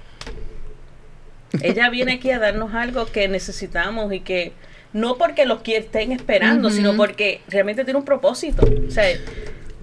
ella 1.62 1.88
viene 1.90 2.14
aquí 2.14 2.30
a 2.30 2.38
darnos 2.38 2.74
algo 2.74 3.06
que 3.06 3.28
necesitamos 3.28 4.12
y 4.12 4.20
que 4.20 4.52
no 4.92 5.16
porque 5.16 5.46
los 5.46 5.60
estén 5.66 6.12
esperando, 6.12 6.68
Ujú. 6.68 6.76
sino 6.76 6.96
porque 6.96 7.40
realmente 7.48 7.84
tiene 7.84 7.98
un 7.98 8.04
propósito. 8.04 8.66
O 8.86 8.90
sea, 8.90 9.04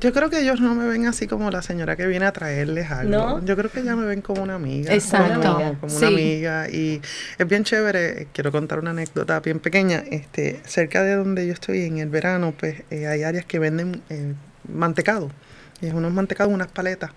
Yo 0.03 0.11
creo 0.11 0.29
que 0.29 0.41
ellos 0.41 0.59
no 0.59 0.75
me 0.75 0.85
ven 0.85 1.05
así 1.05 1.27
como 1.27 1.49
la 1.49 1.61
señora 1.61 1.95
que 1.95 2.05
viene 2.05 2.25
a 2.25 2.33
traerles 2.33 2.91
algo. 2.91 3.09
¿No? 3.09 3.45
Yo 3.45 3.55
creo 3.55 3.71
que 3.71 3.83
ya 3.83 3.95
me 3.95 4.05
ven 4.05 4.21
como 4.21 4.43
una 4.43 4.55
amiga. 4.55 4.93
Exacto. 4.93 5.53
Como, 5.53 5.79
como 5.79 5.95
una 5.95 6.07
amiga. 6.07 6.69
Y 6.69 7.01
es 7.37 7.47
bien 7.47 7.63
chévere. 7.63 8.27
Quiero 8.33 8.51
contar 8.51 8.79
una 8.79 8.89
anécdota 8.89 9.39
bien 9.39 9.61
pequeña. 9.61 10.03
Este, 10.11 10.59
cerca 10.65 11.03
de 11.03 11.15
donde 11.15 11.47
yo 11.47 11.53
estoy 11.53 11.83
en 11.83 11.99
el 11.99 12.09
verano, 12.09 12.53
pues 12.59 12.83
eh, 12.91 13.07
hay 13.07 13.23
áreas 13.23 13.45
que 13.45 13.59
venden 13.59 14.01
eh, 14.09 14.33
mantecado. 14.67 15.31
Y 15.79 15.87
es 15.87 15.93
unos 15.93 16.11
mantecados, 16.11 16.53
unas 16.53 16.67
paletas. 16.67 17.11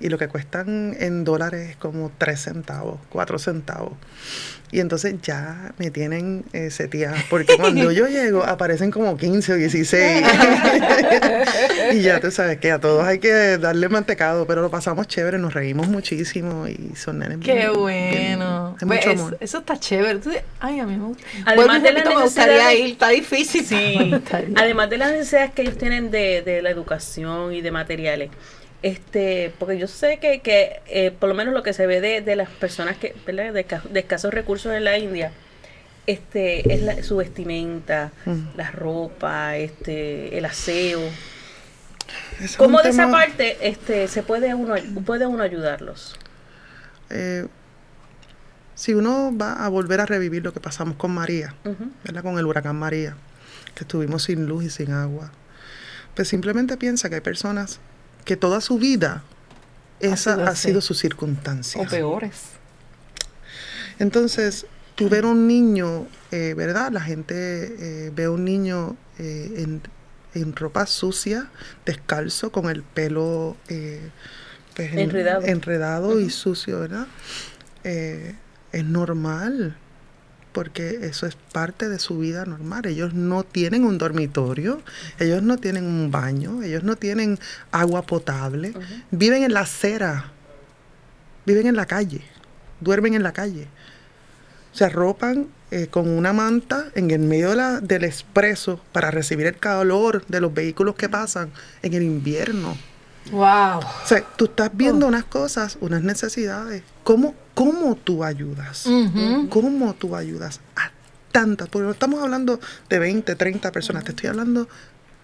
Y 0.00 0.08
lo 0.08 0.18
que 0.18 0.28
cuestan 0.28 0.96
en 0.98 1.24
dólares 1.24 1.70
es 1.70 1.76
como 1.76 2.10
3 2.18 2.38
centavos, 2.40 2.98
4 3.10 3.38
centavos. 3.38 3.92
Y 4.72 4.80
entonces 4.80 5.14
ya 5.22 5.72
me 5.78 5.90
tienen 5.92 6.44
eh, 6.52 6.70
seteada. 6.70 7.16
Porque 7.30 7.56
cuando 7.60 7.92
yo 7.92 8.08
llego 8.08 8.44
aparecen 8.44 8.90
como 8.90 9.16
15 9.16 9.52
o 9.52 9.56
16. 9.56 10.26
y 11.92 12.00
ya 12.00 12.18
tú 12.20 12.30
sabes 12.32 12.58
que 12.58 12.72
a 12.72 12.80
todos 12.80 13.04
hay 13.06 13.20
que 13.20 13.56
darle 13.58 13.88
mantecado. 13.88 14.46
Pero 14.46 14.62
lo 14.62 14.70
pasamos 14.70 15.06
chévere, 15.06 15.38
nos 15.38 15.54
reímos 15.54 15.88
muchísimo. 15.88 16.66
Y 16.66 16.92
son 16.96 17.20
nenes 17.20 17.38
Qué 17.38 17.54
bien- 17.54 17.72
bueno. 17.74 18.76
bien- 18.80 18.88
Pues 18.88 18.98
mucho 18.98 19.10
es- 19.10 19.20
amor. 19.20 19.36
eso 19.40 19.58
está 19.58 19.78
chévere. 19.78 20.20
Ay, 20.60 20.80
a 20.80 20.86
mí 20.86 20.96
me 20.96 21.06
gusta. 21.06 21.24
Además 21.46 21.82
de 21.82 21.92
la 21.92 22.04
me 22.04 22.22
gustaría 22.22 22.74
ir. 22.74 22.92
Está 22.92 23.08
difícil. 23.10 23.64
Sí, 23.64 24.12
además 24.56 24.90
de 24.90 24.98
las 24.98 25.12
necesidades 25.12 25.52
que 25.52 25.62
ellos 25.62 25.78
tienen 25.78 26.10
de, 26.10 26.42
de 26.42 26.62
la 26.62 26.70
educación 26.70 27.52
y 27.54 27.60
de 27.60 27.70
materiales, 27.70 28.30
este, 28.84 29.50
porque 29.58 29.78
yo 29.78 29.88
sé 29.88 30.18
que, 30.18 30.40
que 30.40 30.80
eh, 30.86 31.10
por 31.10 31.28
lo 31.30 31.34
menos 31.34 31.54
lo 31.54 31.62
que 31.62 31.72
se 31.72 31.86
ve 31.86 32.00
de, 32.02 32.20
de 32.20 32.36
las 32.36 32.50
personas 32.50 32.98
que, 32.98 33.14
¿verdad? 33.26 33.52
De, 33.54 33.64
de 33.90 34.00
escasos 34.00 34.32
recursos 34.34 34.72
en 34.74 34.84
la 34.84 34.98
India, 34.98 35.32
este, 36.06 36.70
es 36.74 36.82
la- 36.82 37.02
su 37.02 37.16
vestimenta, 37.16 38.12
Mm. 38.26 38.56
la 38.56 38.70
ropa, 38.70 39.56
este, 39.56 40.36
el 40.36 40.44
aseo. 40.44 41.00
Es 42.40 42.56
¿Cómo 42.58 42.82
de 42.82 42.90
esa 42.90 43.10
parte 43.10 43.56
este, 43.66 44.06
se 44.08 44.22
puede 44.22 44.54
uno, 44.54 44.74
puede 45.06 45.24
uno 45.26 45.42
ayudarlos? 45.42 46.16
eh, 47.10 47.46
si 48.74 48.92
uno 48.92 49.32
va 49.36 49.64
a 49.64 49.68
volver 49.68 50.00
a 50.00 50.06
revivir 50.06 50.42
lo 50.42 50.52
que 50.52 50.58
pasamos 50.60 50.96
con 50.96 51.12
María. 51.12 51.54
Con 52.22 52.38
el 52.38 52.44
huracán 52.44 52.76
María, 52.76 53.16
que 53.74 53.84
estuvimos 53.84 54.24
sin 54.24 54.46
luz 54.46 54.64
y 54.64 54.70
sin 54.70 54.90
agua. 54.92 55.30
Pues 56.16 56.28
simplemente 56.28 56.76
piensa 56.76 57.08
que 57.08 57.14
hay 57.14 57.20
personas 57.20 57.78
que 58.24 58.36
toda 58.36 58.60
su 58.60 58.78
vida 58.78 59.22
esa 60.00 60.36
sido 60.36 60.46
ha 60.48 60.56
sido 60.56 60.80
su 60.80 60.94
circunstancia. 60.94 61.80
O 61.82 61.86
peores. 61.86 62.40
Entonces, 63.98 64.66
tú 64.94 65.08
ver 65.08 65.24
a 65.24 65.28
un 65.28 65.46
niño, 65.46 66.06
eh, 66.30 66.54
¿verdad? 66.56 66.90
La 66.92 67.00
gente 67.00 67.34
eh, 68.06 68.10
ve 68.14 68.24
a 68.24 68.30
un 68.30 68.44
niño 68.44 68.96
eh, 69.18 69.52
en, 69.58 69.82
en 70.34 70.56
ropa 70.56 70.86
sucia, 70.86 71.48
descalzo, 71.86 72.50
con 72.50 72.68
el 72.68 72.82
pelo 72.82 73.56
pues, 73.68 74.92
en- 74.92 74.98
Enredado. 74.98 75.46
enredado 75.46 76.20
y 76.20 76.30
sucio, 76.30 76.80
¿verdad? 76.80 77.06
Es 77.84 78.84
normal, 78.84 79.76
porque 80.54 81.00
eso 81.02 81.26
es 81.26 81.36
parte 81.52 81.90
de 81.90 81.98
su 81.98 82.18
vida 82.18 82.46
normal. 82.46 82.86
Ellos 82.86 83.12
no 83.12 83.42
tienen 83.42 83.84
un 83.84 83.98
dormitorio, 83.98 84.80
ellos 85.18 85.42
no 85.42 85.58
tienen 85.58 85.84
un 85.84 86.10
baño, 86.10 86.62
ellos 86.62 86.82
no 86.84 86.96
tienen 86.96 87.38
agua 87.72 88.00
potable, 88.02 88.72
viven 89.10 89.42
en 89.42 89.52
la 89.52 89.60
acera, 89.60 90.30
viven 91.44 91.66
en 91.66 91.76
la 91.76 91.84
calle, 91.86 92.22
duermen 92.80 93.12
en 93.14 93.22
la 93.22 93.32
calle 93.32 93.68
se 94.72 94.84
arropan 94.84 95.46
eh, 95.70 95.86
con 95.88 96.08
una 96.08 96.32
manta 96.32 96.86
en 96.96 97.12
el 97.12 97.20
medio 97.20 97.50
de 97.50 97.56
la- 97.56 97.80
del 97.80 98.02
expreso 98.02 98.80
para 98.90 99.12
recibir 99.12 99.46
el 99.46 99.56
calor 99.56 100.24
de 100.26 100.40
los 100.40 100.52
vehículos 100.52 100.96
que 100.96 101.08
pasan 101.08 101.52
en 101.82 101.94
el 101.94 102.02
invierno. 102.02 102.76
Wow. 103.30 103.78
O 103.78 103.84
sea, 104.04 104.24
tú 104.36 104.46
estás 104.46 104.70
viendo 104.74 105.06
unas 105.06 105.22
cosas, 105.26 105.78
unas 105.80 106.02
necesidades. 106.02 106.82
¿Cómo, 107.04 107.36
cómo 107.54 107.96
tú 107.96 108.24
ayudas? 108.24 108.88
¿Cómo 109.50 109.94
tú 109.94 110.16
ayudas 110.16 110.60
a 110.76 110.90
tantas? 111.32 111.68
Porque 111.68 111.86
no 111.86 111.92
estamos 111.92 112.22
hablando 112.22 112.60
de 112.88 112.98
20, 112.98 113.34
30 113.34 113.72
personas, 113.72 114.04
te 114.04 114.10
estoy 114.10 114.28
hablando 114.28 114.68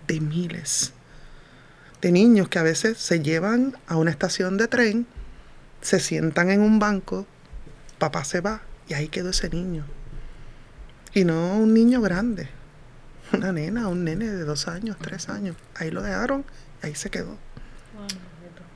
de 0.06 0.20
miles 0.20 0.92
de 2.00 2.12
niños 2.12 2.48
que 2.48 2.58
a 2.58 2.62
veces 2.62 2.98
se 2.98 3.20
llevan 3.20 3.76
a 3.86 3.96
una 3.96 4.10
estación 4.10 4.56
de 4.56 4.68
tren, 4.68 5.06
se 5.80 6.00
sientan 6.00 6.50
en 6.50 6.60
un 6.60 6.78
banco, 6.78 7.26
papá 7.98 8.24
se 8.24 8.40
va 8.40 8.62
y 8.88 8.94
ahí 8.94 9.08
quedó 9.08 9.30
ese 9.30 9.50
niño. 9.50 9.84
Y 11.12 11.24
no 11.24 11.56
un 11.56 11.74
niño 11.74 12.00
grande, 12.00 12.48
una 13.32 13.52
nena, 13.52 13.88
un 13.88 14.04
nene 14.04 14.26
de 14.28 14.44
dos 14.44 14.68
años, 14.68 14.96
tres 15.00 15.28
años. 15.28 15.56
Ahí 15.74 15.90
lo 15.90 16.02
dejaron 16.02 16.44
y 16.82 16.86
ahí 16.86 16.94
se 16.94 17.10
quedó. 17.10 17.36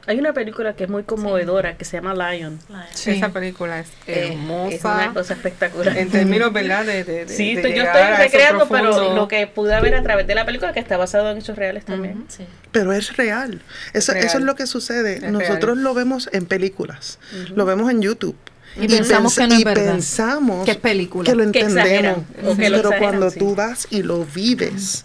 Hay 0.06 0.18
una 0.18 0.32
película 0.34 0.74
que 0.76 0.84
es 0.84 0.90
muy 0.90 1.02
conmovedora 1.04 1.76
que 1.78 1.84
se 1.84 1.96
llama 1.96 2.14
Lion. 2.14 2.58
Sí. 2.92 3.12
Esa 3.12 3.30
película 3.32 3.80
es 3.80 3.88
Eh, 4.06 4.30
hermosa. 4.32 4.74
Es 4.74 4.84
una 4.84 5.14
cosa 5.14 5.34
espectacular. 5.34 5.96
En 5.96 6.10
términos, 6.10 6.52
¿verdad? 6.52 6.84
De, 6.84 7.04
de, 7.04 7.24
de- 7.24 7.34
Sí, 7.34 7.54
de 7.54 7.62
estoy- 7.62 7.74
yo 7.74 7.84
estoy 7.84 8.02
recreando, 8.18 8.68
pero 8.68 9.14
lo 9.14 9.28
que 9.28 9.46
pude 9.46 9.80
ver 9.80 9.94
a 9.94 10.02
través 10.02 10.26
de 10.26 10.34
la 10.34 10.44
película, 10.44 10.72
que 10.72 10.80
está 10.80 10.96
basado 10.96 11.30
en 11.30 11.38
hechos 11.38 11.56
reales 11.56 11.84
también. 11.84 12.24
Sí. 12.28 12.44
Pero 12.70 12.92
es 12.92 13.16
real. 13.16 13.62
Eso, 13.94 14.12
real. 14.12 14.24
eso 14.26 14.38
es 14.38 14.44
lo 14.44 14.54
que 14.56 14.66
sucede. 14.66 15.16
Es 15.24 15.32
Nosotros 15.32 15.76
real. 15.76 15.82
lo 15.84 15.94
vemos 15.94 16.28
en 16.32 16.46
películas, 16.46 17.18
lo 17.54 17.64
vemos 17.64 17.90
en 17.90 18.02
YouTube. 18.02 18.36
Y 18.76 18.88
pensamos 18.88 19.38
pens- 19.38 19.42
que 19.42 19.46
no 19.48 19.54
es 19.54 19.60
y 19.60 19.64
verdad. 19.64 19.92
pensamos 19.92 20.64
Que 20.64 20.72
es 20.72 20.76
película. 20.78 21.24
que 21.30 21.36
lo 21.36 21.50
Que 21.52 21.60
entendemos. 21.60 21.76
exageran, 21.86 22.26
o 22.44 22.56
que 22.56 22.70
lo 22.70 22.76
pero 22.76 22.88
exageran, 22.88 22.98
cuando 22.98 23.30
sí. 23.30 23.38
tú 23.38 23.54
vas 23.54 23.86
y 23.90 24.02
lo 24.02 24.24
vives. 24.24 25.04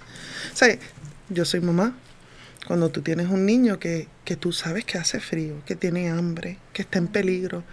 O 0.54 0.58
sea, 0.58 0.76
yo 1.30 1.46
soy 1.46 1.62
mamá. 1.62 1.94
Cuando 2.70 2.90
tú 2.90 3.02
tienes 3.02 3.28
un 3.30 3.48
niño 3.48 3.80
que, 3.80 4.08
que 4.26 4.36
tú 4.36 4.52
sabes 4.54 4.86
que 4.86 5.00
hace 5.00 5.20
frío, 5.20 5.56
que 5.66 5.76
tiene 5.76 6.12
hambre, 6.12 6.60
que 6.72 6.84
está 6.84 7.00
en 7.00 7.08
peligro, 7.08 7.64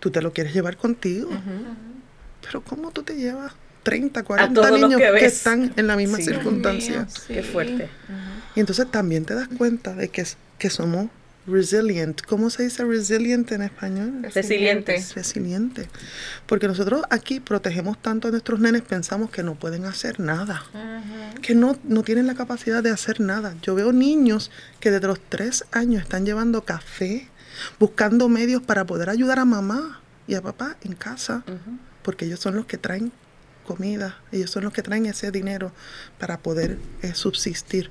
tú 0.00 0.10
te 0.10 0.20
lo 0.20 0.32
quieres 0.32 0.52
llevar 0.52 0.76
contigo. 0.76 1.30
Pero 2.42 2.60
¿cómo 2.62 2.90
tú 2.90 3.04
te 3.04 3.14
llevas 3.14 3.52
30, 3.84 4.24
40 4.24 4.52
todos 4.52 4.70
los 4.72 4.80
niños 4.90 5.00
que 5.16 5.26
están 5.26 5.72
en 5.76 5.86
la 5.86 5.94
misma 5.94 6.16
Sí. 6.18 6.24
circunstancia. 6.24 7.06
Qué 7.28 7.44
fuerte. 7.44 7.88
Y 8.56 8.58
entonces 8.60 8.90
también 8.90 9.24
te 9.24 9.34
das 9.36 9.46
cuenta 9.46 9.94
de 9.94 10.08
que, 10.08 10.26
que 10.58 10.68
somos 10.68 11.06
resilient. 11.46 12.22
¿Cómo 12.22 12.50
se 12.50 12.64
dice 12.64 12.84
resilient 12.84 13.50
en 13.52 13.62
español? 13.62 14.22
Resilientes. 14.34 15.14
Resiliente. 15.14 15.88
Porque 16.46 16.68
nosotros 16.68 17.02
aquí 17.10 17.40
protegemos 17.40 18.00
tanto 18.00 18.28
a 18.28 18.30
nuestros 18.30 18.60
nenes, 18.60 18.82
pensamos 18.82 19.30
que 19.30 19.42
no 19.42 19.54
pueden 19.54 19.84
hacer 19.84 20.20
nada. 20.20 20.64
Que 21.42 21.54
no, 21.54 21.78
no 21.84 22.02
tienen 22.02 22.26
la 22.26 22.34
capacidad 22.34 22.82
de 22.82 22.90
hacer 22.90 23.20
nada. 23.20 23.54
Yo 23.62 23.74
veo 23.74 23.92
niños 23.92 24.50
que 24.80 24.90
desde 24.90 25.06
los 25.06 25.20
tres 25.20 25.64
años 25.72 26.02
están 26.02 26.26
llevando 26.26 26.64
café, 26.64 27.28
buscando 27.78 28.28
medios 28.28 28.62
para 28.62 28.84
poder 28.84 29.10
ayudar 29.10 29.38
a 29.38 29.44
mamá 29.44 30.00
y 30.26 30.34
a 30.34 30.42
papá 30.42 30.76
en 30.82 30.94
casa. 30.94 31.44
Porque 32.02 32.26
ellos 32.26 32.40
son 32.40 32.56
los 32.56 32.66
que 32.66 32.78
traen 32.78 33.12
comida, 33.66 34.18
ellos 34.32 34.50
son 34.50 34.64
los 34.64 34.72
que 34.72 34.82
traen 34.82 35.04
ese 35.04 35.30
dinero 35.30 35.72
para 36.18 36.38
poder 36.38 36.78
eh, 37.02 37.12
subsistir. 37.12 37.90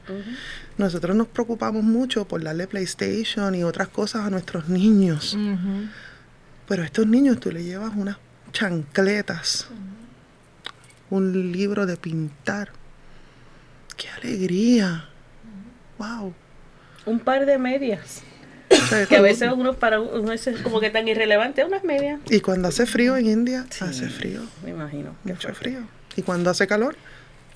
Nosotros 0.77 1.15
nos 1.15 1.27
preocupamos 1.27 1.83
mucho 1.83 2.27
por 2.27 2.41
darle 2.43 2.65
PlayStation 2.65 3.53
y 3.53 3.63
otras 3.63 3.89
cosas 3.89 4.25
a 4.25 4.29
nuestros 4.29 4.69
niños. 4.69 5.37
Pero 6.67 6.81
a 6.81 6.85
estos 6.85 7.05
niños 7.05 7.39
tú 7.39 7.51
le 7.51 7.63
llevas 7.63 7.91
unas 7.95 8.17
chancletas, 8.51 9.67
un 11.09 11.51
libro 11.51 11.85
de 11.85 11.97
pintar. 11.97 12.71
¡Qué 13.95 14.09
alegría! 14.09 15.09
¡Wow! 15.99 16.33
Un 17.05 17.19
par 17.19 17.45
de 17.45 17.57
medias. 17.57 18.23
Que 19.09 19.17
a 19.17 19.21
veces 19.21 19.51
uno 19.55 19.73
para 19.73 19.99
uno 19.99 20.31
es 20.31 20.49
como 20.63 20.79
que 20.79 20.89
tan 20.89 21.07
irrelevante, 21.07 21.63
unas 21.63 21.83
medias. 21.83 22.19
Y 22.29 22.39
cuando 22.39 22.67
hace 22.69 22.85
frío 22.85 23.15
en 23.17 23.27
India, 23.27 23.65
hace 23.81 24.09
frío, 24.09 24.41
Me 24.63 24.71
imagino. 24.71 25.15
mucho 25.23 25.53
frío. 25.53 25.79
Y 26.15 26.21
cuando 26.21 26.49
hace 26.49 26.65
calor, 26.67 26.95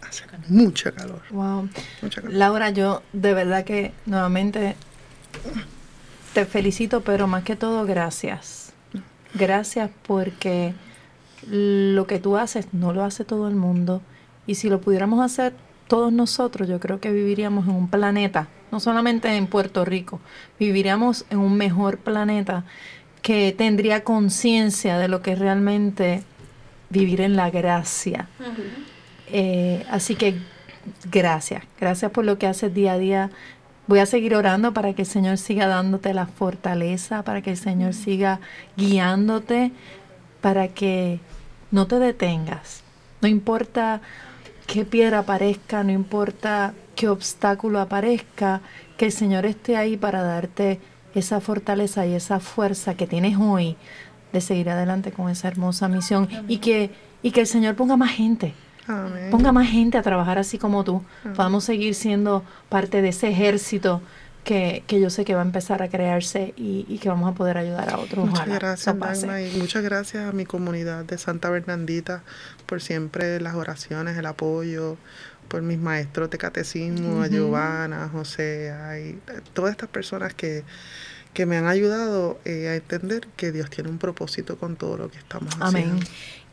hace 0.07 0.23
mucho 0.47 0.93
calor. 0.93 1.21
Wow. 1.31 1.69
Mucho 2.01 2.21
calor. 2.21 2.35
Laura, 2.37 2.69
yo 2.71 3.03
de 3.13 3.33
verdad 3.33 3.63
que 3.63 3.91
nuevamente 4.05 4.75
te 6.33 6.45
felicito, 6.45 7.01
pero 7.01 7.27
más 7.27 7.43
que 7.43 7.55
todo 7.55 7.85
gracias. 7.85 8.73
Gracias 9.33 9.89
porque 10.07 10.73
lo 11.47 12.05
que 12.07 12.19
tú 12.19 12.37
haces 12.37 12.67
no 12.73 12.93
lo 12.93 13.03
hace 13.03 13.23
todo 13.25 13.47
el 13.47 13.55
mundo. 13.55 14.01
Y 14.47 14.55
si 14.55 14.69
lo 14.69 14.81
pudiéramos 14.81 15.23
hacer 15.23 15.53
todos 15.87 16.11
nosotros, 16.11 16.67
yo 16.67 16.79
creo 16.79 16.99
que 16.99 17.11
viviríamos 17.11 17.67
en 17.67 17.75
un 17.75 17.89
planeta, 17.89 18.47
no 18.71 18.79
solamente 18.79 19.35
en 19.35 19.47
Puerto 19.47 19.85
Rico, 19.85 20.19
viviríamos 20.59 21.25
en 21.29 21.39
un 21.39 21.57
mejor 21.57 21.97
planeta 21.97 22.63
que 23.21 23.53
tendría 23.57 24.03
conciencia 24.03 24.97
de 24.97 25.07
lo 25.07 25.21
que 25.21 25.33
es 25.33 25.39
realmente 25.39 26.23
vivir 26.89 27.21
en 27.21 27.35
la 27.35 27.49
gracia. 27.49 28.27
Eh, 29.31 29.85
así 29.89 30.15
que 30.15 30.35
gracias, 31.11 31.63
gracias 31.79 32.11
por 32.11 32.25
lo 32.25 32.37
que 32.37 32.47
haces 32.47 32.73
día 32.73 32.93
a 32.93 32.97
día. 32.97 33.29
Voy 33.87 33.99
a 33.99 34.05
seguir 34.05 34.35
orando 34.35 34.73
para 34.73 34.93
que 34.93 35.01
el 35.01 35.07
Señor 35.07 35.37
siga 35.37 35.67
dándote 35.67 36.13
la 36.13 36.27
fortaleza, 36.27 37.23
para 37.23 37.41
que 37.41 37.51
el 37.51 37.57
Señor 37.57 37.93
siga 37.93 38.39
guiándote, 38.77 39.71
para 40.41 40.67
que 40.69 41.19
no 41.71 41.87
te 41.87 41.99
detengas. 41.99 42.83
No 43.21 43.27
importa 43.27 44.01
qué 44.67 44.85
piedra 44.85 45.19
aparezca, 45.19 45.83
no 45.83 45.91
importa 45.91 46.73
qué 46.99 47.07
obstáculo 47.07 47.79
aparezca, 47.79 48.59
que 48.97 49.05
el 49.05 49.13
Señor 49.13 49.45
esté 49.45 49.77
ahí 49.77 49.95
para 49.95 50.21
darte 50.21 50.81
esa 51.15 51.39
fortaleza 51.39 52.05
y 52.05 52.13
esa 52.13 52.41
fuerza 52.41 52.95
que 52.95 53.07
tienes 53.07 53.37
hoy 53.39 53.77
de 54.33 54.41
seguir 54.41 54.69
adelante 54.69 55.13
con 55.13 55.29
esa 55.29 55.47
hermosa 55.47 55.87
misión 55.87 56.27
y 56.49 56.57
que, 56.57 56.91
y 57.23 57.31
que 57.31 57.39
el 57.39 57.47
Señor 57.47 57.75
ponga 57.77 57.95
más 57.95 58.11
gente, 58.11 58.53
Amén. 58.85 59.29
ponga 59.31 59.53
más 59.53 59.69
gente 59.69 59.97
a 59.97 60.01
trabajar 60.01 60.39
así 60.39 60.57
como 60.57 60.83
tú. 60.83 61.01
Podamos 61.37 61.63
seguir 61.63 61.95
siendo 61.95 62.43
parte 62.67 63.01
de 63.01 63.09
ese 63.09 63.29
ejército 63.29 64.01
que, 64.43 64.83
que 64.85 64.99
yo 64.99 65.09
sé 65.09 65.23
que 65.23 65.35
va 65.35 65.41
a 65.41 65.45
empezar 65.45 65.81
a 65.81 65.87
crearse 65.87 66.53
y, 66.57 66.85
y 66.89 66.97
que 66.97 67.07
vamos 67.07 67.31
a 67.31 67.33
poder 67.33 67.57
ayudar 67.57 67.93
a 67.93 67.97
otros. 67.97 68.25
Muchas 68.25 68.41
Ojalá 68.41 68.59
gracias. 68.59 68.93
Magna, 68.93 69.41
y 69.41 69.57
muchas 69.57 69.83
gracias 69.83 70.27
a 70.27 70.33
mi 70.33 70.45
comunidad 70.45 71.05
de 71.05 71.17
Santa 71.17 71.49
Bernardita 71.49 72.23
por 72.65 72.81
siempre 72.81 73.39
las 73.39 73.55
oraciones, 73.55 74.17
el 74.17 74.25
apoyo, 74.25 74.97
por 75.49 75.61
mis 75.61 75.77
maestros 75.79 76.29
de 76.29 76.37
catecismo, 76.37 77.21
a 77.21 77.27
Giovanna, 77.27 78.05
a 78.05 78.09
José, 78.09 78.71
a- 78.71 78.99
y 78.99 79.19
a 79.27 79.41
todas 79.53 79.71
estas 79.71 79.89
personas 79.89 80.33
que, 80.33 80.63
que 81.33 81.45
me 81.45 81.57
han 81.57 81.67
ayudado 81.67 82.39
eh, 82.45 82.69
a 82.69 82.75
entender 82.75 83.27
que 83.35 83.51
Dios 83.51 83.69
tiene 83.69 83.89
un 83.89 83.97
propósito 83.97 84.57
con 84.57 84.75
todo 84.77 84.97
lo 84.97 85.09
que 85.11 85.17
estamos 85.17 85.53
haciendo. 85.59 85.93
Amén. 85.95 86.07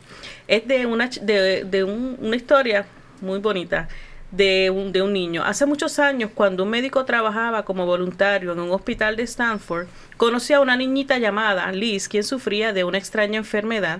es 0.48 0.68
de 0.68 0.86
una, 0.86 1.10
de, 1.22 1.64
de 1.64 1.84
un- 1.84 2.18
una 2.20 2.36
historia 2.36 2.86
muy 3.22 3.40
bonita 3.40 3.88
de 4.32 4.70
un, 4.70 4.92
de 4.92 5.02
un 5.02 5.12
niño. 5.12 5.44
Hace 5.44 5.66
muchos 5.66 6.00
años, 6.00 6.32
cuando 6.34 6.64
un 6.64 6.70
médico 6.70 7.04
trabajaba 7.06 7.66
como 7.66 7.86
voluntario 7.86 8.54
en 8.54 8.60
un 8.60 8.72
hospital 8.72 9.16
de 9.16 9.24
Stanford, 9.24 9.88
conoció 10.16 10.58
a 10.58 10.62
una 10.62 10.78
niñita 10.78 11.18
llamada 11.18 11.72
Liz, 11.72 12.08
quien 12.08 12.24
sufría 12.24 12.72
de 12.72 12.84
una 12.84 12.98
extraña 12.98 13.38
enfermedad. 13.38 14.00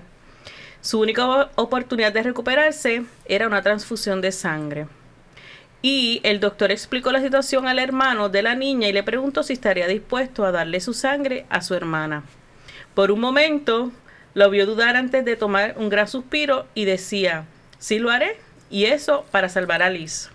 Su 0.80 1.00
única 1.00 1.50
oportunidad 1.56 2.12
de 2.12 2.22
recuperarse 2.22 3.02
era 3.26 3.46
una 3.46 3.62
transfusión 3.62 4.20
de 4.20 4.32
sangre. 4.32 4.86
Y 5.82 6.20
el 6.22 6.40
doctor 6.40 6.70
explicó 6.70 7.12
la 7.12 7.20
situación 7.20 7.66
al 7.68 7.78
hermano 7.78 8.28
de 8.28 8.42
la 8.42 8.54
niña 8.54 8.88
y 8.88 8.92
le 8.92 9.02
preguntó 9.02 9.42
si 9.42 9.52
estaría 9.52 9.86
dispuesto 9.86 10.44
a 10.44 10.52
darle 10.52 10.80
su 10.80 10.94
sangre 10.94 11.44
a 11.50 11.60
su 11.60 11.74
hermana. 11.74 12.22
Por 12.94 13.10
un 13.10 13.20
momento 13.20 13.92
lo 14.34 14.50
vio 14.50 14.66
dudar 14.66 14.96
antes 14.96 15.24
de 15.24 15.36
tomar 15.36 15.74
un 15.76 15.88
gran 15.88 16.08
suspiro 16.08 16.66
y 16.74 16.84
decía, 16.84 17.44
sí 17.78 17.98
lo 17.98 18.10
haré, 18.10 18.36
y 18.70 18.86
eso 18.86 19.24
para 19.30 19.48
salvar 19.48 19.82
a 19.82 19.90
Liz. 19.90 20.30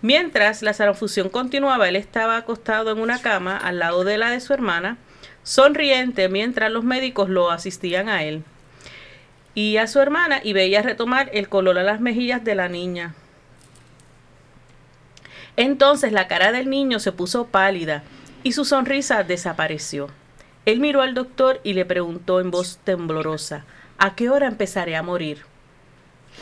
Mientras 0.00 0.62
la 0.62 0.72
transfusión 0.72 1.28
continuaba, 1.28 1.88
él 1.88 1.96
estaba 1.96 2.36
acostado 2.36 2.90
en 2.90 2.98
una 2.98 3.20
cama 3.20 3.56
al 3.56 3.78
lado 3.78 4.04
de 4.04 4.18
la 4.18 4.30
de 4.30 4.40
su 4.40 4.52
hermana, 4.52 4.98
sonriente 5.42 6.28
mientras 6.28 6.70
los 6.70 6.84
médicos 6.84 7.28
lo 7.28 7.50
asistían 7.50 8.08
a 8.08 8.22
él 8.22 8.44
y 9.54 9.76
a 9.76 9.86
su 9.86 10.00
hermana 10.00 10.40
y 10.42 10.52
veía 10.52 10.82
retomar 10.82 11.30
el 11.32 11.48
color 11.48 11.78
a 11.78 11.84
las 11.84 12.00
mejillas 12.00 12.44
de 12.44 12.54
la 12.54 12.68
niña. 12.68 13.14
Entonces 15.56 16.12
la 16.12 16.26
cara 16.26 16.50
del 16.50 16.68
niño 16.68 16.98
se 16.98 17.12
puso 17.12 17.46
pálida 17.46 18.02
y 18.42 18.52
su 18.52 18.64
sonrisa 18.64 19.22
desapareció. 19.22 20.08
Él 20.66 20.80
miró 20.80 21.02
al 21.02 21.14
doctor 21.14 21.60
y 21.62 21.74
le 21.74 21.84
preguntó 21.84 22.40
en 22.40 22.50
voz 22.50 22.78
temblorosa, 22.84 23.64
¿a 23.98 24.14
qué 24.14 24.30
hora 24.30 24.46
empezaré 24.46 24.96
a 24.96 25.02
morir? 25.02 25.42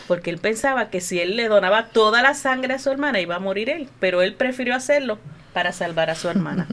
Porque 0.07 0.31
él 0.31 0.39
pensaba 0.39 0.91
que 0.91 1.01
si 1.01 1.21
él 1.21 1.37
le 1.37 1.49
donaba 1.49 1.89
toda 1.89 2.23
la 2.23 2.35
sangre 2.35 2.75
a 2.75 2.79
su 2.79 2.91
hermana 2.91 3.21
iba 3.21 3.37
a 3.37 3.41
morir 3.41 3.69
él, 3.69 3.89
pero 4.01 4.23
él 4.23 4.35
prefirió 4.35 4.75
hacerlo 4.75 5.19
para 5.53 5.73
salvar 5.73 6.09
a 6.09 6.15
su 6.15 6.29
hermana. 6.29 6.69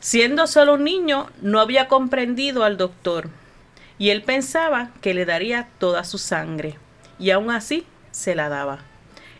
Siendo 0.00 0.46
solo 0.46 0.74
un 0.74 0.84
niño, 0.84 1.28
no 1.42 1.60
había 1.60 1.88
comprendido 1.88 2.64
al 2.64 2.76
doctor 2.76 3.28
y 3.98 4.10
él 4.10 4.22
pensaba 4.22 4.90
que 5.02 5.12
le 5.12 5.26
daría 5.26 5.68
toda 5.78 6.04
su 6.04 6.18
sangre 6.18 6.76
y 7.18 7.30
aún 7.30 7.50
así 7.50 7.86
se 8.10 8.34
la 8.34 8.48
daba. 8.48 8.78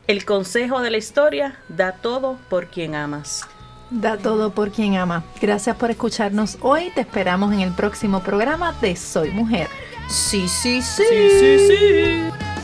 El 0.07 0.25
consejo 0.25 0.81
de 0.81 0.91
la 0.91 0.99
historia, 0.99 1.59
da 1.69 1.93
todo 1.93 2.39
por 2.49 2.67
quien 2.67 2.95
amas. 2.95 3.47
Da 3.91 4.17
todo 4.17 4.51
por 4.53 4.71
quien 4.71 4.97
ama. 4.97 5.25
Gracias 5.41 5.77
por 5.77 5.91
escucharnos 5.91 6.59
hoy. 6.61 6.91
Te 6.95 7.01
esperamos 7.01 7.53
en 7.53 7.61
el 7.61 7.73
próximo 7.73 8.21
programa 8.21 8.73
de 8.81 8.95
Soy 8.95 9.31
Mujer. 9.33 9.69
Sí, 10.09 10.49
sí, 10.49 10.81
sí. 10.81 11.03
Sí, 11.09 11.31
sí, 11.31 11.59
sí. 11.69 12.60